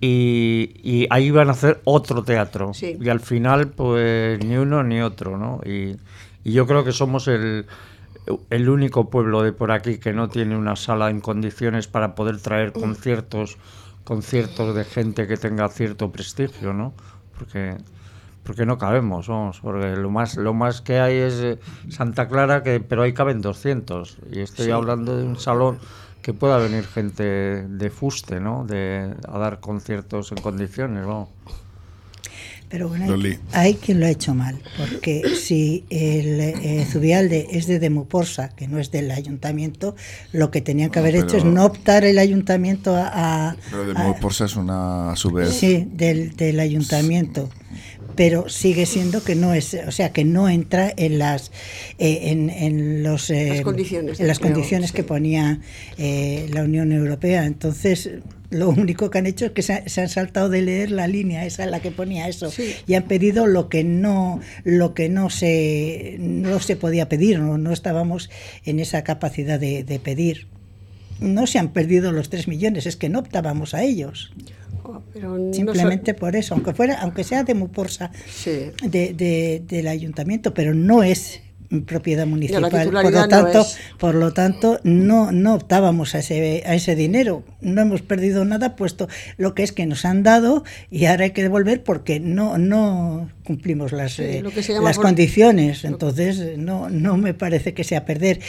y, 0.00 1.06
ahí 1.10 1.26
iban 1.26 1.48
a 1.48 1.52
hacer 1.52 1.80
otro 1.84 2.22
teatro. 2.22 2.74
Sí. 2.74 2.96
Y 3.00 3.08
al 3.08 3.20
final, 3.20 3.68
pues 3.68 4.44
ni 4.44 4.56
uno 4.56 4.82
ni 4.82 5.00
otro, 5.00 5.38
¿no? 5.38 5.60
Y, 5.64 5.96
y 6.46 6.52
yo 6.52 6.64
creo 6.68 6.84
que 6.84 6.92
somos 6.92 7.26
el, 7.26 7.66
el 8.50 8.68
único 8.68 9.10
pueblo 9.10 9.42
de 9.42 9.52
por 9.52 9.72
aquí 9.72 9.98
que 9.98 10.12
no 10.12 10.28
tiene 10.28 10.56
una 10.56 10.76
sala 10.76 11.10
en 11.10 11.20
condiciones 11.20 11.88
para 11.88 12.14
poder 12.14 12.38
traer 12.38 12.72
conciertos, 12.72 13.58
conciertos 14.04 14.72
de 14.76 14.84
gente 14.84 15.26
que 15.26 15.36
tenga 15.36 15.68
cierto 15.68 16.12
prestigio, 16.12 16.72
¿no? 16.72 16.94
Porque 17.36 17.76
porque 18.44 18.64
no 18.64 18.78
cabemos, 18.78 19.26
vamos, 19.26 19.58
porque 19.60 19.96
lo 19.96 20.08
más 20.08 20.36
lo 20.36 20.54
más 20.54 20.82
que 20.82 21.00
hay 21.00 21.16
es 21.16 21.34
eh, 21.40 21.58
Santa 21.88 22.28
Clara 22.28 22.62
que 22.62 22.78
pero 22.78 23.02
ahí 23.02 23.12
caben 23.12 23.42
200 23.42 24.18
y 24.30 24.38
estoy 24.38 24.70
hablando 24.70 25.16
de 25.16 25.24
un 25.24 25.40
salón 25.40 25.80
que 26.22 26.32
pueda 26.32 26.58
venir 26.58 26.84
gente 26.86 27.24
de 27.24 27.90
fuste, 27.90 28.38
¿no? 28.38 28.64
De 28.64 29.12
a 29.26 29.36
dar 29.36 29.58
conciertos 29.58 30.30
en 30.30 30.40
condiciones, 30.40 31.04
vamos. 31.04 31.30
Pero 32.68 32.88
bueno, 32.88 33.14
hay, 33.52 33.74
quien 33.74 34.00
lo 34.00 34.06
ha 34.06 34.10
hecho 34.10 34.34
mal, 34.34 34.58
porque 34.76 35.22
si 35.36 35.84
el 35.88 36.40
eh, 36.40 36.86
Zubialde 36.90 37.46
es 37.52 37.68
de 37.68 37.78
Demuporsa, 37.78 38.48
que 38.48 38.66
no 38.66 38.80
es 38.80 38.90
del 38.90 39.12
ayuntamiento, 39.12 39.94
lo 40.32 40.50
que 40.50 40.60
tenía 40.60 40.88
que 40.88 40.98
haber 40.98 41.14
hecho 41.14 41.36
es 41.36 41.44
no 41.44 41.64
optar 41.64 42.04
el 42.04 42.18
ayuntamiento 42.18 42.96
a... 42.96 43.56
pero 43.70 43.84
Demuporsa 43.84 44.46
es 44.46 44.56
una 44.56 45.12
a 45.12 45.16
su 45.16 45.30
vez... 45.30 45.50
Sí, 45.50 45.86
del, 45.92 46.34
del 46.34 46.58
ayuntamiento 46.58 47.48
pero 48.16 48.48
sigue 48.48 48.86
siendo 48.86 49.22
que 49.22 49.34
no 49.34 49.54
es, 49.54 49.76
o 49.86 49.92
sea, 49.92 50.12
que 50.12 50.24
no 50.24 50.48
entra 50.48 50.92
en 50.96 51.18
las 51.18 51.52
eh, 51.98 52.30
en, 52.30 52.50
en, 52.50 53.02
los 53.02 53.30
las 53.30 53.60
condiciones, 53.60 54.18
en 54.18 54.26
las 54.26 54.38
condiciones 54.38 54.92
que 54.92 55.04
ponía 55.04 55.60
eh, 55.98 56.48
la 56.52 56.62
Unión 56.62 56.92
Europea. 56.92 57.44
Entonces, 57.44 58.10
lo 58.50 58.70
único 58.70 59.10
que 59.10 59.18
han 59.18 59.26
hecho 59.26 59.46
es 59.46 59.50
que 59.52 59.62
se, 59.62 60.00
han 60.00 60.08
saltado 60.08 60.48
de 60.48 60.62
leer 60.62 60.90
la 60.90 61.06
línea 61.08 61.44
esa 61.44 61.64
en 61.64 61.70
la 61.70 61.80
que 61.80 61.90
ponía 61.90 62.28
eso 62.28 62.50
y 62.86 62.94
han 62.94 63.04
pedido 63.04 63.46
lo 63.46 63.68
que 63.68 63.84
no 63.84 64.40
lo 64.64 64.94
que 64.94 65.08
no 65.08 65.30
se 65.30 66.16
no 66.18 66.60
se 66.60 66.76
podía 66.76 67.08
pedir 67.08 67.40
no, 67.40 67.58
no 67.58 67.72
estábamos 67.72 68.30
en 68.64 68.80
esa 68.80 69.04
capacidad 69.04 69.60
de, 69.60 69.84
de 69.84 69.98
pedir. 69.98 70.46
No 71.18 71.46
se 71.46 71.58
han 71.58 71.72
perdido 71.72 72.12
los 72.12 72.28
tres 72.28 72.46
millones 72.46 72.86
es 72.86 72.96
que 72.96 73.08
no 73.08 73.20
optábamos 73.20 73.74
a 73.74 73.82
ellos 73.82 74.32
simplemente 75.52 76.14
por 76.14 76.36
eso 76.36 76.54
aunque 76.54 76.74
fuera 76.74 77.00
aunque 77.00 77.24
sea 77.24 77.44
de 77.44 77.54
Muporsa 77.54 78.10
de, 78.44 79.62
del 79.66 79.88
ayuntamiento 79.88 80.54
pero 80.54 80.74
no 80.74 81.02
es 81.02 81.40
propiedad 81.86 82.26
municipal. 82.26 82.70
Por 82.70 83.12
lo 83.12 83.28
tanto, 83.28 83.58
no 83.58 83.64
por 83.98 84.14
lo 84.14 84.32
tanto 84.32 84.80
no, 84.84 85.32
no 85.32 85.54
optábamos 85.54 86.14
a 86.14 86.20
ese, 86.20 86.62
a 86.66 86.74
ese 86.74 86.94
dinero. 86.94 87.44
No 87.60 87.82
hemos 87.82 88.02
perdido 88.02 88.44
nada, 88.44 88.76
puesto 88.76 89.08
lo 89.36 89.54
que 89.54 89.62
es 89.62 89.72
que 89.72 89.86
nos 89.86 90.04
han 90.04 90.22
dado 90.22 90.64
y 90.90 91.06
ahora 91.06 91.24
hay 91.24 91.30
que 91.30 91.42
devolver 91.42 91.82
porque 91.82 92.20
no, 92.20 92.58
no 92.58 93.30
cumplimos 93.44 93.92
las, 93.92 94.18
eh, 94.18 94.42
las 94.82 94.98
condiciones. 94.98 95.84
Entonces, 95.84 96.58
no, 96.58 96.88
no 96.88 97.16
me 97.16 97.34
parece 97.34 97.74
que 97.74 97.84
sea 97.84 98.04
perder 98.04 98.40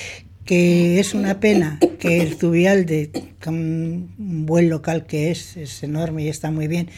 que 0.48 1.00
es 1.00 1.14
una 1.14 1.40
pena 1.40 1.78
que 2.00 2.22
el 2.22 2.36
Zubialde, 2.36 3.12
un 3.46 4.46
buen 4.48 4.70
local 4.70 5.06
que 5.06 5.30
es, 5.30 5.58
es 5.58 5.84
enorme 5.84 6.24
y 6.24 6.30
está 6.30 6.50
muy 6.50 6.68
bien, 6.68 6.90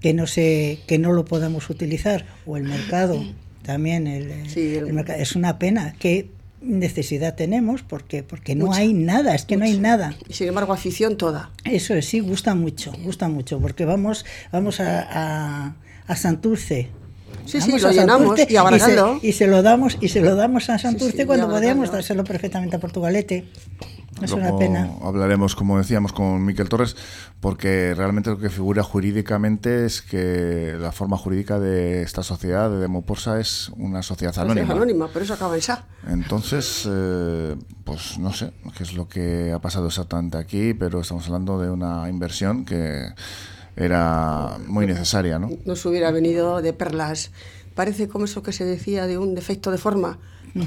que 0.00 0.14
no 0.14 0.26
se, 0.26 0.80
que 0.86 0.98
no 0.98 1.12
lo 1.12 1.24
podamos 1.24 1.70
utilizar, 1.70 2.26
o 2.46 2.56
el 2.56 2.64
mercado 2.64 3.22
también 3.62 4.06
el, 4.06 4.32
es 4.56 5.36
una 5.36 5.58
pena. 5.58 5.94
Qué 5.98 6.30
necesidad 6.60 7.36
tenemos 7.36 7.82
porque 7.82 8.24
porque 8.24 8.56
no 8.56 8.72
hay 8.72 8.92
nada 8.92 9.36
es 9.36 9.44
que 9.44 9.56
no 9.56 9.64
hay 9.64 9.78
nada. 9.78 10.16
Y 10.28 10.32
sin 10.32 10.48
embargo 10.48 10.72
afición 10.72 11.16
toda. 11.16 11.52
Eso 11.64 11.94
es 11.94 12.06
sí 12.06 12.18
gusta 12.18 12.56
mucho 12.56 12.90
gusta 13.04 13.28
mucho 13.28 13.60
porque 13.60 13.84
vamos 13.84 14.24
vamos 14.50 14.80
a, 14.80 15.06
a, 15.08 15.76
a 16.08 16.16
Santurce 16.16 16.88
Sí, 17.44 17.60
sí, 17.60 17.78
lo 17.78 17.90
llenamos 17.90 18.38
y, 18.38 18.42
y, 19.22 19.32
se, 19.32 19.46
lo 19.46 19.62
damos 19.62 19.96
y 20.00 20.08
se 20.08 20.20
lo 20.20 20.34
damos 20.34 20.68
a 20.68 20.78
Santurce 20.78 21.26
cuando 21.26 21.48
podíamos 21.48 21.90
dárselo 21.90 22.22
perfectamente 22.22 22.76
a 22.76 22.78
Portugalete. 22.78 23.48
Es 24.22 24.32
una 24.32 24.56
pena. 24.56 24.90
Hablaremos, 25.02 25.54
como 25.54 25.78
decíamos, 25.78 26.12
con 26.12 26.44
Miquel 26.44 26.68
Torres, 26.68 26.96
porque 27.40 27.94
realmente 27.96 28.30
lo 28.30 28.38
que 28.38 28.50
figura 28.50 28.82
jurídicamente 28.82 29.86
es 29.86 30.02
que 30.02 30.76
la 30.78 30.92
forma 30.92 31.16
jurídica 31.16 31.58
de 31.58 32.02
esta 32.02 32.22
sociedad, 32.22 32.70
de 32.70 32.78
Demoporsa, 32.78 33.40
es 33.40 33.70
una 33.76 34.02
sociedad 34.02 34.36
anónima. 34.38 34.66
Es 34.66 34.70
anónima, 34.70 35.08
pero 35.12 35.24
eso 35.24 35.34
acaba 35.34 35.54
en 35.54 35.62
SA. 35.62 35.84
Entonces, 36.08 36.88
eh, 36.90 37.56
pues 37.84 38.18
no 38.18 38.32
sé 38.32 38.52
qué 38.76 38.82
es 38.82 38.94
lo 38.94 39.08
que 39.08 39.52
ha 39.52 39.60
pasado 39.60 39.86
exactamente 39.86 40.36
aquí, 40.36 40.74
pero 40.74 41.00
estamos 41.00 41.26
hablando 41.26 41.60
de 41.60 41.70
una 41.70 42.08
inversión 42.08 42.64
que 42.64 43.08
era 43.78 44.58
muy 44.66 44.86
necesaria, 44.86 45.38
¿no? 45.38 45.50
Nos 45.64 45.84
hubiera 45.86 46.10
venido 46.10 46.60
de 46.60 46.72
perlas. 46.72 47.30
Parece 47.74 48.08
como 48.08 48.24
eso 48.24 48.42
que 48.42 48.52
se 48.52 48.64
decía 48.64 49.06
de 49.06 49.18
un 49.18 49.34
defecto 49.34 49.70
de 49.70 49.78
forma 49.78 50.18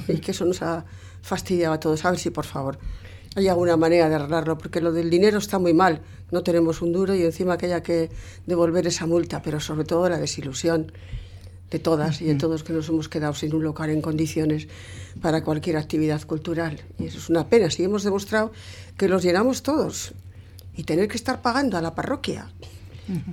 y 0.07 0.19
que 0.19 0.31
eso 0.31 0.45
nos 0.45 0.61
ha 0.61 0.85
fastidiado 1.21 1.73
a 1.73 1.79
todos. 1.79 2.05
A 2.05 2.11
ver 2.11 2.19
si, 2.19 2.29
por 2.29 2.45
favor, 2.45 2.79
hay 3.35 3.49
alguna 3.49 3.75
manera 3.75 4.07
de 4.07 4.15
arreglarlo, 4.15 4.57
porque 4.57 4.79
lo 4.79 4.93
del 4.93 5.09
dinero 5.09 5.39
está 5.39 5.59
muy 5.59 5.73
mal. 5.73 6.01
No 6.31 6.41
tenemos 6.41 6.81
un 6.81 6.93
duro 6.93 7.13
y 7.13 7.23
encima 7.23 7.57
que 7.57 7.65
haya 7.65 7.83
que 7.83 8.09
devolver 8.45 8.87
esa 8.87 9.05
multa, 9.05 9.41
pero 9.41 9.59
sobre 9.59 9.83
todo 9.83 10.07
la 10.07 10.17
desilusión 10.17 10.93
de 11.69 11.79
todas 11.79 12.21
y 12.21 12.25
de 12.25 12.35
todos 12.35 12.63
que 12.63 12.73
nos 12.73 12.87
hemos 12.89 13.09
quedado 13.09 13.33
sin 13.33 13.53
un 13.53 13.63
local 13.63 13.89
en 13.89 14.01
condiciones 14.01 14.69
para 15.21 15.43
cualquier 15.43 15.75
actividad 15.75 16.21
cultural. 16.23 16.81
Y 16.97 17.07
eso 17.07 17.17
es 17.17 17.29
una 17.29 17.47
pena. 17.47 17.69
Si 17.71 17.83
hemos 17.83 18.03
demostrado 18.03 18.53
que 18.97 19.09
los 19.09 19.21
llenamos 19.23 19.63
todos 19.63 20.13
y 20.75 20.83
tener 20.83 21.09
que 21.09 21.17
estar 21.17 21.41
pagando 21.41 21.77
a 21.77 21.81
la 21.81 21.93
parroquia 21.93 22.53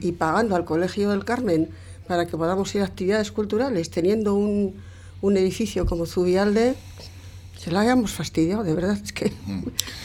y 0.00 0.12
pagando 0.12 0.56
al 0.56 0.64
Colegio 0.64 1.10
del 1.10 1.24
Carmen 1.24 1.68
para 2.06 2.26
que 2.26 2.36
podamos 2.36 2.74
ir 2.74 2.82
a 2.82 2.84
actividades 2.86 3.30
culturales, 3.32 3.90
teniendo 3.90 4.34
un, 4.34 4.74
un 5.20 5.36
edificio 5.36 5.86
como 5.86 6.06
Zubialde, 6.06 6.74
se 7.58 7.70
lo 7.70 7.78
hayamos 7.78 8.12
fastidiado, 8.12 8.62
de 8.62 8.74
verdad, 8.74 8.98
es 9.02 9.12
que... 9.12 9.32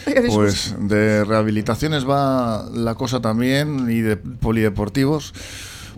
pues 0.27 0.75
de 0.79 1.23
rehabilitaciones 1.23 2.07
va 2.07 2.69
la 2.73 2.95
cosa 2.95 3.21
también 3.21 3.89
y 3.89 4.01
de 4.01 4.17
polideportivos 4.17 5.33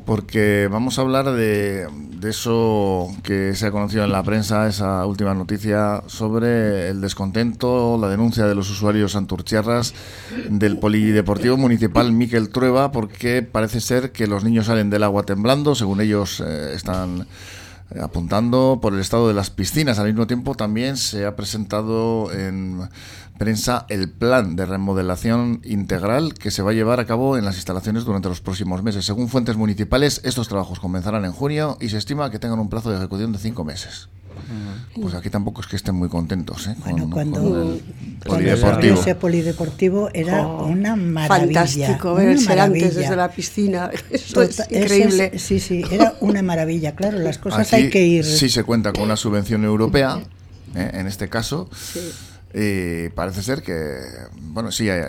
porque 0.06 0.68
vamos 0.72 0.98
a 0.98 1.02
hablar 1.02 1.32
de, 1.32 1.88
eso 2.24 3.14
que 3.24 3.54
se 3.54 3.68
ha 3.68 3.72
conocido 3.72 4.04
en 4.04 4.12
la 4.12 4.24
prensa, 4.24 4.68
esa 4.68 5.06
última 5.06 5.34
noticia 5.34 6.02
sobre 6.08 6.90
el 6.90 7.02
descontento, 7.02 7.98
la 8.00 8.10
denuncia 8.10 8.46
de 8.46 8.56
los 8.56 8.70
usuarios 8.70 9.12
santurciarras 9.12 9.94
del 10.50 10.80
Polideportivo 10.80 11.58
Municipal 11.58 12.12
Miquel 12.12 12.50
Trueba, 12.50 12.92
porque 12.92 13.44
parece 13.44 13.82
ser 13.82 14.12
que 14.12 14.28
los 14.28 14.44
niños 14.44 14.68
salen 14.68 14.90
del 14.90 15.04
agua 15.04 15.24
temblando, 15.24 15.76
según 15.76 16.02
ellos 16.02 16.42
eh, 16.46 16.74
están 16.74 17.28
apuntando 18.02 18.80
por 18.82 18.94
el 18.94 19.00
estado 19.00 19.28
de 19.28 19.34
las 19.34 19.50
piscinas. 19.50 20.00
Al 20.00 20.08
mismo 20.08 20.28
tiempo 20.28 20.56
también 20.56 20.98
se 20.98 21.26
ha 21.26 21.36
presentado 21.36 22.32
en 22.32 22.90
prensa 23.38 23.86
el 23.90 24.10
plan 24.10 24.56
de 24.56 24.66
remodelación 24.66 25.62
integral 25.64 26.34
que 26.34 26.52
se 26.52 26.62
va 26.62 26.72
a 26.72 26.74
llevar 26.74 27.00
a 27.00 27.06
cabo 27.06 27.38
en 27.38 27.46
las 27.46 27.56
instalaciones 27.56 28.06
durante 28.06 28.30
los 28.30 28.42
próximos 28.42 28.82
meses. 28.82 29.06
Según 29.06 29.30
fuentes 29.30 29.58
municipales, 29.58 30.22
estos 30.24 30.48
trabajos 30.48 30.80
comenzarán 30.80 31.26
en 31.26 31.32
junio 31.32 31.78
y 31.80 31.90
se 31.90 31.98
estima 31.98 32.30
que 32.32 32.40
tengan 32.40 32.60
un 32.60 32.70
plazo 32.70 32.90
de 32.90 32.98
ejecución 32.98 33.32
de 33.34 33.40
cinco 33.40 33.64
meses. 33.64 34.10
Pues 35.00 35.14
aquí 35.14 35.30
tampoco 35.30 35.62
es 35.62 35.68
que 35.68 35.76
estén 35.76 35.96
muy 35.96 36.08
contentos 36.10 36.68
¿eh? 36.68 36.76
bueno, 36.80 37.10
cuando, 37.10 37.74
el 37.74 37.82
polideportivo. 38.24 39.00
ese 39.00 39.16
polideportivo 39.16 40.10
era 40.14 40.48
oh, 40.48 40.68
una 40.68 40.96
maravilla. 40.96 41.66
Fantástico 41.66 42.16
ver 42.16 42.30
el 42.30 42.60
antes 42.60 42.96
desde 42.96 43.16
la 43.16 43.30
piscina. 43.30 43.90
Eso 44.10 44.42
es 44.42 44.60
increíble. 44.70 45.38
sí, 45.38 45.60
sí, 45.60 45.84
era 45.92 46.16
una 46.22 46.42
maravilla. 46.42 46.96
Claro, 46.96 47.20
las 47.20 47.38
cosas 47.38 47.72
hay 47.74 47.90
que 47.90 48.06
ir. 48.06 48.26
Sí 48.26 48.50
se 48.50 48.64
cuenta 48.64 48.94
con 48.94 49.04
una 49.04 49.18
subvención 49.18 49.64
europea, 49.66 50.22
¿eh? 50.76 50.92
en 50.94 51.08
este 51.08 51.30
caso. 51.30 51.70
Sí 51.74 52.00
y 52.58 53.10
parece 53.10 53.44
ser 53.44 53.62
que, 53.62 53.98
bueno, 54.38 54.72
sí, 54.72 54.88
eh, 54.90 55.04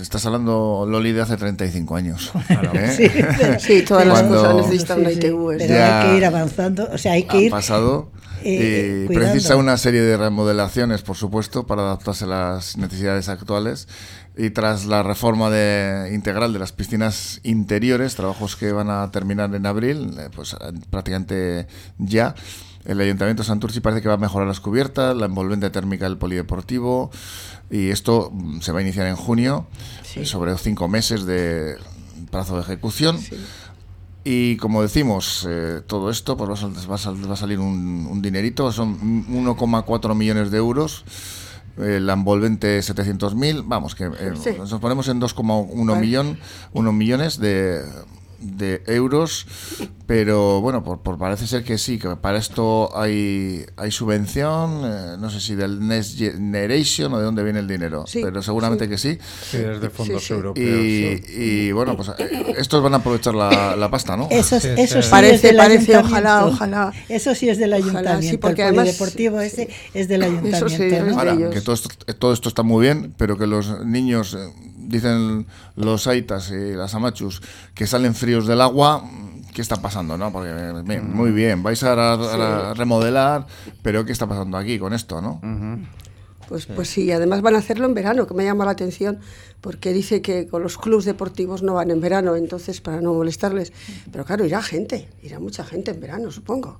estás 0.00 0.24
hablando, 0.24 0.86
Loli, 0.88 1.12
de 1.12 1.20
hace 1.20 1.36
35 1.36 1.94
años. 1.94 2.32
¿eh? 2.72 3.58
sí, 3.60 3.82
todas 3.82 4.06
las 4.06 4.22
cosas 4.22 4.56
necesitan 4.56 5.00
una 5.00 5.12
ITV. 5.12 5.58
Pero 5.58 5.84
hay 5.84 6.06
que 6.06 6.16
ir 6.16 6.24
avanzando, 6.24 6.88
o 6.90 6.96
sea, 6.96 7.12
hay 7.12 7.24
que 7.24 7.42
ir... 7.42 7.50
pasado 7.50 8.10
eh, 8.46 9.06
y 9.08 9.14
precisa 9.14 9.56
una 9.56 9.76
serie 9.76 10.02
de 10.02 10.16
remodelaciones, 10.16 11.02
por 11.02 11.16
supuesto, 11.16 11.66
para 11.66 11.82
adaptarse 11.82 12.24
a 12.24 12.28
las 12.28 12.76
necesidades 12.76 13.28
actuales. 13.28 13.88
Y 14.36 14.50
tras 14.50 14.84
la 14.84 15.02
reforma 15.02 15.50
de, 15.50 16.10
integral 16.12 16.52
de 16.52 16.58
las 16.58 16.72
piscinas 16.72 17.40
interiores, 17.42 18.14
trabajos 18.14 18.54
que 18.54 18.70
van 18.70 18.90
a 18.90 19.10
terminar 19.10 19.54
en 19.54 19.66
abril, 19.66 20.14
pues 20.34 20.56
prácticamente 20.90 21.66
ya, 21.98 22.34
el 22.84 23.00
Ayuntamiento 23.00 23.42
de 23.42 23.48
Santurci 23.48 23.80
parece 23.80 24.02
que 24.02 24.08
va 24.08 24.14
a 24.14 24.18
mejorar 24.18 24.46
las 24.46 24.60
cubiertas, 24.60 25.16
la 25.16 25.26
envolvente 25.26 25.70
térmica 25.70 26.04
del 26.04 26.18
polideportivo 26.18 27.10
y 27.70 27.90
esto 27.90 28.30
mm, 28.32 28.60
se 28.60 28.72
va 28.72 28.78
a 28.78 28.82
iniciar 28.82 29.06
en 29.06 29.16
junio, 29.16 29.66
sobre 30.24 30.56
cinco 30.56 30.88
meses 30.88 31.26
de 31.26 31.76
plazo 32.30 32.56
de 32.56 32.62
ejecución. 32.62 33.18
Y 34.28 34.56
como 34.56 34.82
decimos, 34.82 35.46
eh, 35.48 35.82
todo 35.86 36.10
esto 36.10 36.36
pues 36.36 36.50
va, 36.90 36.96
a, 36.96 37.36
salir 37.36 37.60
un, 37.60 38.20
dinerito, 38.20 38.72
son 38.72 38.98
1,4 39.28 40.14
millones 40.16 40.50
de 40.50 40.58
euros. 40.58 41.04
Eh, 41.78 42.00
la 42.00 42.14
envolvente 42.14 42.80
700.000, 42.80 43.62
vamos, 43.64 43.94
que 43.94 44.06
eh, 44.06 44.32
nos 44.58 44.74
ponemos 44.80 45.06
en 45.06 45.20
2,1 45.20 46.00
millón, 46.00 46.38
millones 46.74 47.38
de, 47.38 47.84
de 48.56 48.82
euros, 48.86 49.46
pero 50.06 50.60
bueno, 50.60 50.84
por, 50.84 51.00
por 51.00 51.18
parece 51.18 51.46
ser 51.46 51.64
que 51.64 51.78
sí, 51.78 51.98
que 51.98 52.14
para 52.16 52.38
esto 52.38 52.96
hay, 52.96 53.66
hay 53.76 53.90
subvención, 53.90 54.82
eh, 54.84 55.16
no 55.18 55.30
sé 55.30 55.40
si 55.40 55.54
del 55.54 55.86
Next 55.86 56.16
Generation 56.16 57.12
o 57.12 57.18
de 57.18 57.24
dónde 57.24 57.42
viene 57.42 57.58
el 57.58 57.66
dinero, 57.68 58.04
Sí, 58.06 58.20
pero 58.22 58.40
seguramente 58.42 58.84
sí. 58.84 58.90
que 58.90 58.98
sí. 58.98 59.18
Sí, 59.50 59.56
es 59.58 59.80
de 59.80 59.90
fondos 59.90 60.22
Sí, 60.22 60.28
sí. 60.28 60.32
europeos. 60.34 60.78
Y, 60.80 61.16
sí. 61.18 61.32
y, 61.42 61.72
bueno, 61.72 61.96
pues 61.96 62.10
eh, 62.18 62.54
estos 62.58 62.82
van 62.82 62.94
a 62.94 62.98
aprovechar 62.98 63.34
la, 63.34 63.74
la 63.76 63.90
pasta, 63.90 64.16
¿no? 64.16 64.28
Eso, 64.30 64.60
Sí, 64.60 64.68
eso 64.76 65.02
sí. 65.02 65.08
Parece- 65.10 65.34
es 65.36 65.42
del 65.42 65.56
parece, 65.56 65.96
ayuntamiento. 65.96 66.08
ojalá, 66.08 66.46
ojalá. 66.46 66.92
Eso 67.08 67.34
sí 67.34 67.48
es 67.48 67.58
del 67.58 67.72
Ojalá, 67.72 67.82
sí, 67.84 67.90
ayuntamiento. 67.98 68.40
porque 68.40 68.62
el 68.62 68.68
además- 68.68 68.84
polideportivo 68.96 69.40
ese 69.40 69.68
es 69.94 70.08
del 70.08 70.22
Eso 70.22 70.30
ayuntamiento. 70.32 70.68
sí, 70.68 70.74
es 70.84 70.98
¿no? 71.00 71.04
de 71.06 71.12
Ahora, 71.14 71.32
ellos. 71.34 71.54
que 71.54 71.60
todo 71.60 71.74
esto, 71.74 71.88
todo 72.18 72.32
esto 72.32 72.48
está 72.48 72.62
muy 72.62 72.82
bien, 72.82 73.14
pero 73.18 73.36
que 73.36 73.46
los 73.46 73.84
niños, 73.84 74.34
eh, 74.34 74.52
dicen 74.86 75.46
los 75.76 76.06
aitas 76.06 76.50
y 76.50 76.74
las 76.74 76.94
amachus, 76.94 77.42
que 77.74 77.86
salen 77.86 78.14
fríos 78.14 78.46
del 78.46 78.60
agua, 78.60 79.04
¿qué 79.54 79.62
está 79.62 79.76
pasando? 79.80 80.16
no 80.18 80.32
Porque, 80.32 80.52
bien, 80.84 81.14
muy 81.14 81.30
bien, 81.32 81.62
vais 81.62 81.82
a, 81.82 81.92
a- 81.92 82.70
a 82.70 82.74
remodelar, 82.74 83.46
pero 83.82 84.04
¿qué 84.04 84.12
está 84.12 84.26
pasando 84.26 84.56
aquí 84.56 84.78
con 84.78 84.92
esto? 84.92 85.20
no 85.20 85.40
Pues, 86.48 86.66
pues 86.66 86.88
sí, 86.88 87.10
además 87.10 87.42
van 87.42 87.56
a 87.56 87.58
hacerlo 87.58 87.86
en 87.86 87.94
verano, 87.94 88.26
que 88.28 88.34
me 88.34 88.44
llama 88.44 88.64
la 88.64 88.70
atención, 88.70 89.18
porque 89.60 89.92
dice 89.92 90.22
que 90.22 90.46
con 90.46 90.62
los 90.62 90.78
clubes 90.78 91.04
deportivos 91.04 91.62
no 91.64 91.74
van 91.74 91.90
en 91.90 92.00
verano, 92.00 92.36
entonces 92.36 92.80
para 92.80 93.00
no 93.00 93.14
molestarles. 93.14 93.72
Pero 94.12 94.24
claro, 94.24 94.44
irá 94.44 94.62
gente, 94.62 95.08
irá 95.24 95.40
mucha 95.40 95.64
gente 95.64 95.90
en 95.90 96.00
verano, 96.00 96.30
supongo. 96.30 96.78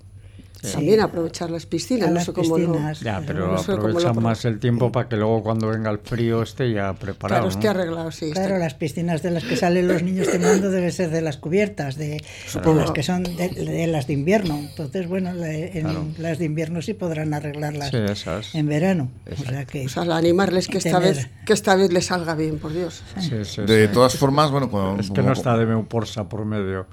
También 0.72 1.00
aprovechar 1.00 1.50
las 1.50 1.66
piscinas, 1.66 2.06
A 2.06 2.10
no 2.10 2.14
las 2.16 2.24
sé 2.24 2.32
cómo 2.32 2.58
lo-. 2.58 2.92
Ya, 3.02 3.22
pero 3.26 3.52
no 3.52 3.58
sé 3.58 3.66
cómo 3.66 3.76
lo 3.76 3.82
aprovechan 3.88 4.12
pro- 4.12 4.20
más 4.22 4.44
el 4.44 4.58
tiempo 4.58 4.90
para 4.92 5.08
que 5.08 5.16
luego 5.16 5.42
cuando 5.42 5.68
venga 5.68 5.90
el 5.90 5.98
frío 5.98 6.42
esté 6.42 6.72
ya 6.72 6.92
preparado. 6.94 7.42
Claro, 7.42 7.48
esté 7.48 7.64
¿no? 7.64 7.70
arreglado, 7.70 8.12
sí. 8.12 8.26
está- 8.26 8.40
Claro, 8.46 8.58
las 8.58 8.74
piscinas 8.74 9.22
de 9.22 9.30
las 9.30 9.44
que 9.44 9.56
salen 9.56 9.88
los 9.88 10.02
niños 10.02 10.28
temblando 10.30 10.70
deben 10.70 10.92
ser 10.92 11.10
de 11.10 11.22
las 11.22 11.36
cubiertas, 11.36 11.96
de 11.96 12.22
las 12.64 12.90
que 12.92 13.02
son 13.02 13.22
de, 13.24 13.48
de 13.48 13.86
las 13.86 14.06
de 14.06 14.12
invierno. 14.14 14.56
Entonces, 14.58 15.08
bueno, 15.08 15.32
la- 15.32 15.52
en 15.52 15.82
Claro. 15.82 16.06
las 16.18 16.38
de 16.38 16.44
invierno 16.46 16.82
sí 16.82 16.94
podrán 16.94 17.34
arreglarlas 17.34 17.90
Sí, 17.90 17.96
esas. 17.98 18.54
en 18.54 18.66
verano. 18.66 19.10
O 19.30 19.44
sea 19.44 19.64
que 19.66 19.86
animarles 20.12 20.68
que 20.68 20.78
esta 20.78 20.98
vez 20.98 21.28
que 21.44 21.52
esta 21.52 21.76
vez 21.76 21.92
les 21.92 22.06
salga 22.06 22.34
bien, 22.34 22.58
por 22.58 22.72
Dios. 22.72 23.02
Sí, 23.20 23.30
sí, 23.44 23.62
De 23.62 23.86
sí. 23.86 23.92
todas 23.92 24.16
formas, 24.16 24.50
bueno, 24.50 24.70
como, 24.70 24.98
Es 24.98 25.08
que 25.08 25.16
como- 25.16 25.28
no 25.28 25.32
está 25.32 25.56
de 25.56 25.66
Meuporsa 25.66 26.28
por 26.28 26.44
medio. 26.44 26.86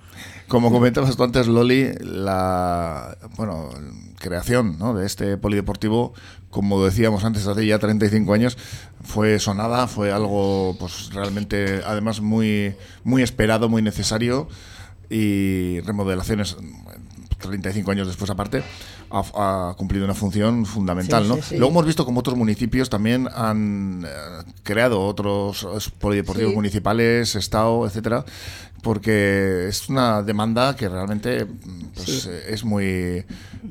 Como 0.48 0.72
comentabas 0.72 1.16
tú 1.16 1.24
antes, 1.24 1.48
Loli, 1.48 1.92
la 2.02 3.18
bueno, 3.38 3.70
creación 4.20 4.78
¿no? 4.78 4.94
de 4.94 5.06
este 5.06 5.38
polideportivo, 5.38 6.14
como 6.50 6.84
decíamos 6.84 7.24
antes, 7.24 7.48
hace 7.48 7.66
ya 7.66 7.80
35 7.80 8.34
años, 8.34 8.58
fue 9.04 9.40
sonada, 9.40 9.88
fue 9.88 10.12
algo 10.12 10.76
pues 10.80 11.12
realmente, 11.14 11.82
además, 11.86 12.22
muy, 12.22 12.76
muy 13.04 13.22
esperado, 13.22 13.70
muy 13.70 13.82
necesario 13.82 14.48
y 15.10 15.80
remodelaciones 15.82 16.58
35 17.50 17.92
años 17.92 18.08
después 18.08 18.30
aparte 18.32 18.64
ha, 19.12 19.70
ha 19.70 19.74
cumplido 19.76 20.06
una 20.06 20.14
función 20.14 20.66
fundamental 20.66 21.24
Sí, 21.24 21.30
¿no? 21.30 21.36
sí, 21.36 21.42
sí. 21.50 21.58
luego 21.58 21.72
hemos 21.72 21.86
visto 21.86 22.06
como 22.06 22.20
otros 22.22 22.36
municipios 22.38 22.90
también 22.90 23.28
han 23.36 24.04
eh, 24.06 24.44
creado 24.64 25.02
otros 25.02 25.68
polideportivos 26.00 26.52
Sí. 26.52 26.56
municipales 26.56 27.36
estado 27.36 27.86
etcétera 27.86 28.26
porque 28.82 29.68
es 29.70 29.88
una 29.88 30.22
demanda 30.24 30.76
que 30.76 30.90
realmente 30.90 31.46
pues, 31.96 32.24
Sí. 32.24 32.30
es 32.48 32.64
muy 32.66 33.24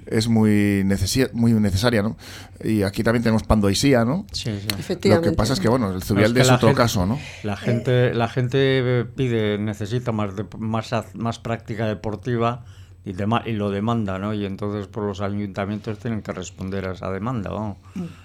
es 0.06 0.26
muy, 0.26 0.82
necesi- 0.84 1.30
muy 1.32 1.52
necesaria 1.52 2.02
¿no? 2.02 2.16
y 2.64 2.82
aquí 2.82 3.02
también 3.02 3.22
tenemos 3.22 3.42
Pandoisía 3.42 4.04
¿no? 4.06 4.24
Sí, 4.32 4.50
sí. 4.60 5.08
lo 5.08 5.20
que 5.20 5.32
pasa 5.32 5.52
es 5.52 5.60
que 5.60 5.68
bueno 5.68 5.88
el 5.88 5.92
No, 5.94 5.98
es 5.98 6.04
Zubialde 6.06 6.36
que 6.36 6.40
es, 6.42 6.48
la 6.48 6.54
otro 6.54 6.68
gente- 6.68 6.82
caso 6.82 7.04
¿no? 7.06 7.18
La 7.42 7.56
gente, 7.56 8.14
la 8.14 8.28
gente 8.28 9.04
pide, 9.16 9.58
necesita 9.58 10.12
más, 10.12 10.34
de- 10.34 10.46
más, 10.58 10.90
más 11.14 11.38
práctica 11.38 11.86
deportiva 11.86 12.64
y, 13.04 13.12
dema- 13.14 13.42
y 13.46 13.52
lo 13.52 13.70
demanda, 13.70 14.18
¿no? 14.18 14.32
Y 14.34 14.44
entonces 14.44 14.86
por 14.86 15.04
los 15.04 15.20
ayuntamientos 15.20 15.98
tienen 15.98 16.22
que 16.22 16.32
responder 16.32 16.86
a 16.86 16.92
esa 16.92 17.10
demanda, 17.10 17.50
¿no? 17.50 17.76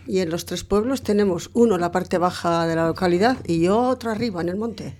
Y 0.08 0.20
en 0.20 0.30
los 0.30 0.46
tres 0.46 0.64
pueblos 0.64 1.02
tenemos 1.04 1.50
uno 1.54 1.76
en 1.76 1.82
la 1.82 1.92
parte 1.92 2.18
baja 2.18 2.68
de 2.68 2.76
la 2.76 2.88
localidad 2.88 3.38
y 3.48 3.68
otro 3.68 4.12
arriba 4.12 4.42
en 4.42 4.50
el 4.50 4.56
monte. 4.58 4.96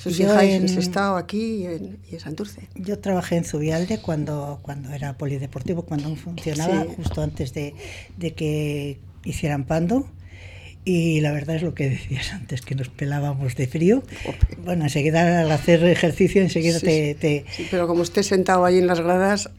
Si 0.00 0.08
os 0.08 0.16
Yo 0.18 0.26
fijáis, 0.28 0.54
en- 0.72 0.78
Estado 0.78 1.16
aquí 1.16 1.58
y 1.62 1.66
en, 1.66 1.98
y 2.10 2.14
en 2.14 2.20
Santurce. 2.20 2.68
Yo 2.74 2.98
trabajé 2.98 3.36
en 3.36 3.44
Zubialde 3.44 4.00
cuando, 4.00 4.58
cuando 4.62 4.90
era 4.90 5.16
polideportivo, 5.16 5.82
cuando 5.82 6.06
aún 6.08 6.16
funcionaba, 6.16 6.82
Sí. 6.82 6.88
justo 6.96 7.22
antes 7.22 7.54
de, 7.54 7.74
de 8.16 8.34
que 8.34 8.98
hicieran 9.24 9.64
Pando. 9.64 10.08
Y 10.90 11.20
la 11.20 11.32
verdad 11.32 11.56
es 11.56 11.62
lo 11.62 11.74
que 11.74 11.90
decías 11.90 12.32
antes, 12.32 12.62
que 12.62 12.74
nos 12.74 12.88
pelábamos 12.88 13.54
de 13.56 13.66
frío. 13.66 14.02
Bueno, 14.64 14.84
enseguida 14.84 15.42
al 15.42 15.52
hacer 15.52 15.84
ejercicio, 15.84 16.40
enseguida 16.40 16.78
Sí, 16.78 16.86
te, 16.86 17.12
sí. 17.12 17.14
te- 17.20 17.44
Sí, 17.54 17.66
pero 17.70 17.86
como 17.86 18.02
esté 18.02 18.22
sentado 18.22 18.64
ahí 18.64 18.78
en 18.78 18.86
las 18.86 18.98
gradas, 18.98 19.50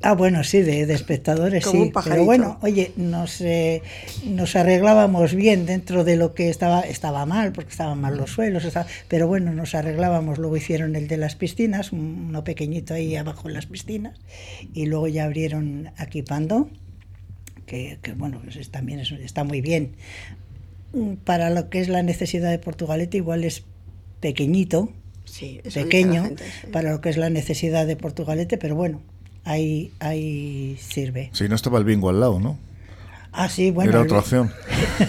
Ah, 0.00 0.14
bueno, 0.14 0.42
sí, 0.44 0.62
de, 0.62 0.86
de 0.86 0.94
espectadores, 0.94 1.66
Como 1.66 1.84
sí. 1.84 1.92
un 1.94 2.02
Pero 2.04 2.24
bueno, 2.24 2.58
oye, 2.62 2.92
nos, 2.96 3.40
eh, 3.42 3.82
nos 4.24 4.56
arreglábamos 4.56 5.34
bien 5.34 5.66
dentro 5.66 6.04
de 6.04 6.16
lo 6.16 6.32
que 6.32 6.48
estaba 6.48 6.80
estaba 6.80 7.26
mal, 7.26 7.52
porque 7.52 7.70
estaban 7.70 8.00
mal 8.00 8.16
los 8.16 8.30
suelos, 8.30 8.64
estaba- 8.64 8.86
pero 9.08 9.26
bueno, 9.28 9.52
nos 9.52 9.74
arreglábamos. 9.74 10.38
Luego 10.38 10.56
hicieron 10.56 10.96
el 10.96 11.06
de 11.06 11.18
las 11.18 11.34
piscinas, 11.36 11.92
un- 11.92 12.26
uno 12.30 12.44
pequeñito 12.44 12.94
ahí 12.94 13.14
abajo 13.14 13.48
en 13.48 13.54
las 13.54 13.66
piscinas, 13.66 14.18
y 14.72 14.86
luego 14.86 15.06
ya 15.08 15.24
abrieron 15.24 15.90
aquí 15.98 16.22
Pando, 16.22 16.70
que, 17.66 17.98
que, 18.00 18.12
bueno, 18.12 18.40
pues 18.42 18.56
es- 18.56 18.70
también 18.70 19.00
es- 19.00 19.12
está 19.12 19.44
muy 19.44 19.60
bien. 19.60 19.92
Mm, 20.92 21.14
Para 21.24 21.50
lo 21.50 21.68
que 21.70 21.80
es 21.80 21.88
la 21.88 22.02
necesidad 22.02 22.50
de 22.50 22.58
Portugalete, 22.58 23.16
igual 23.18 23.44
es 23.44 23.64
pequeñito, 24.20 24.90
sí, 25.24 25.60
pequeño 25.74 26.24
gente, 26.24 26.44
sí. 26.44 26.66
para 26.72 26.90
lo 26.92 27.00
que 27.00 27.10
es 27.10 27.16
la 27.16 27.30
necesidad 27.30 27.86
de 27.86 27.96
Portugalete, 27.96 28.58
pero 28.58 28.74
bueno, 28.74 29.00
ahí, 29.44 29.92
ahí 30.00 30.76
sirve. 30.80 31.30
si 31.32 31.48
no 31.48 31.54
estaba 31.54 31.78
el 31.78 31.84
bingo 31.84 32.08
al 32.08 32.20
lado 32.20 32.40
¿no? 32.40 32.58
Ah, 33.40 33.48
sí, 33.48 33.70
bueno. 33.70 33.90
era 33.90 34.00
el- 34.00 34.06
otra 34.06 34.18
opción 34.18 34.52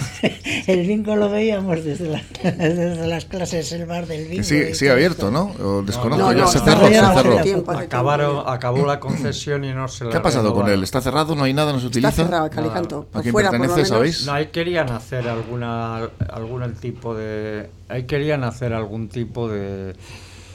El 0.68 0.86
bingo 0.86 1.16
lo 1.16 1.30
veíamos 1.32 1.84
desde, 1.84 2.10
la- 2.10 2.22
desde 2.44 3.08
las 3.08 3.26
clases, 3.26 3.72
el 3.72 3.88
bar 3.88 4.06
del 4.06 4.28
bingo. 4.28 4.44
Sigue, 4.44 4.76
sigue 4.76 4.92
abierto. 4.92 5.32
¿no? 5.32 5.52
O 5.64 5.82
desconozco 5.82 6.26
No, 6.26 6.32
ya 6.34 6.42
no, 6.44 6.48
se 6.48 6.60
cerró 6.60 6.88
se 6.88 6.94
cerró 6.94 7.72
Acabaron, 7.72 8.44
acabó 8.46 8.86
la 8.86 9.00
concesión 9.00 9.64
y 9.64 9.74
no 9.74 9.88
se 9.88 10.06
la 10.06 10.12
¿Qué 10.12 10.18
ha 10.18 10.22
pasado 10.22 10.54
con 10.54 10.70
él? 10.70 10.84
¿Está 10.84 11.02
cerrado? 11.02 11.36
¿No 11.36 11.44
hay 11.44 11.54
nada? 11.54 11.74
¿No 11.74 11.80
se 11.80 11.88
utiliza? 11.88 12.10
Está 12.10 12.24
cerrado 12.26 12.50
Calicanto. 12.52 13.08
¿A 13.14 13.22
quién 13.22 13.32
fuera, 13.32 13.50
por 13.50 13.58
lo 13.60 13.66
pertenece, 13.66 13.90
sabéis? 13.90 14.26
No, 14.28 14.34
ahí 14.34 14.48
querían 14.48 14.92
hacer 14.92 15.28
alguna 15.28 16.08
algún 16.32 16.72
tipo 16.76 17.16
de 17.16 17.70
ahí 17.88 18.04
querían 18.04 18.44
hacer 18.44 18.74
algún 18.74 19.10
tipo 19.10 19.50
de 19.50 19.96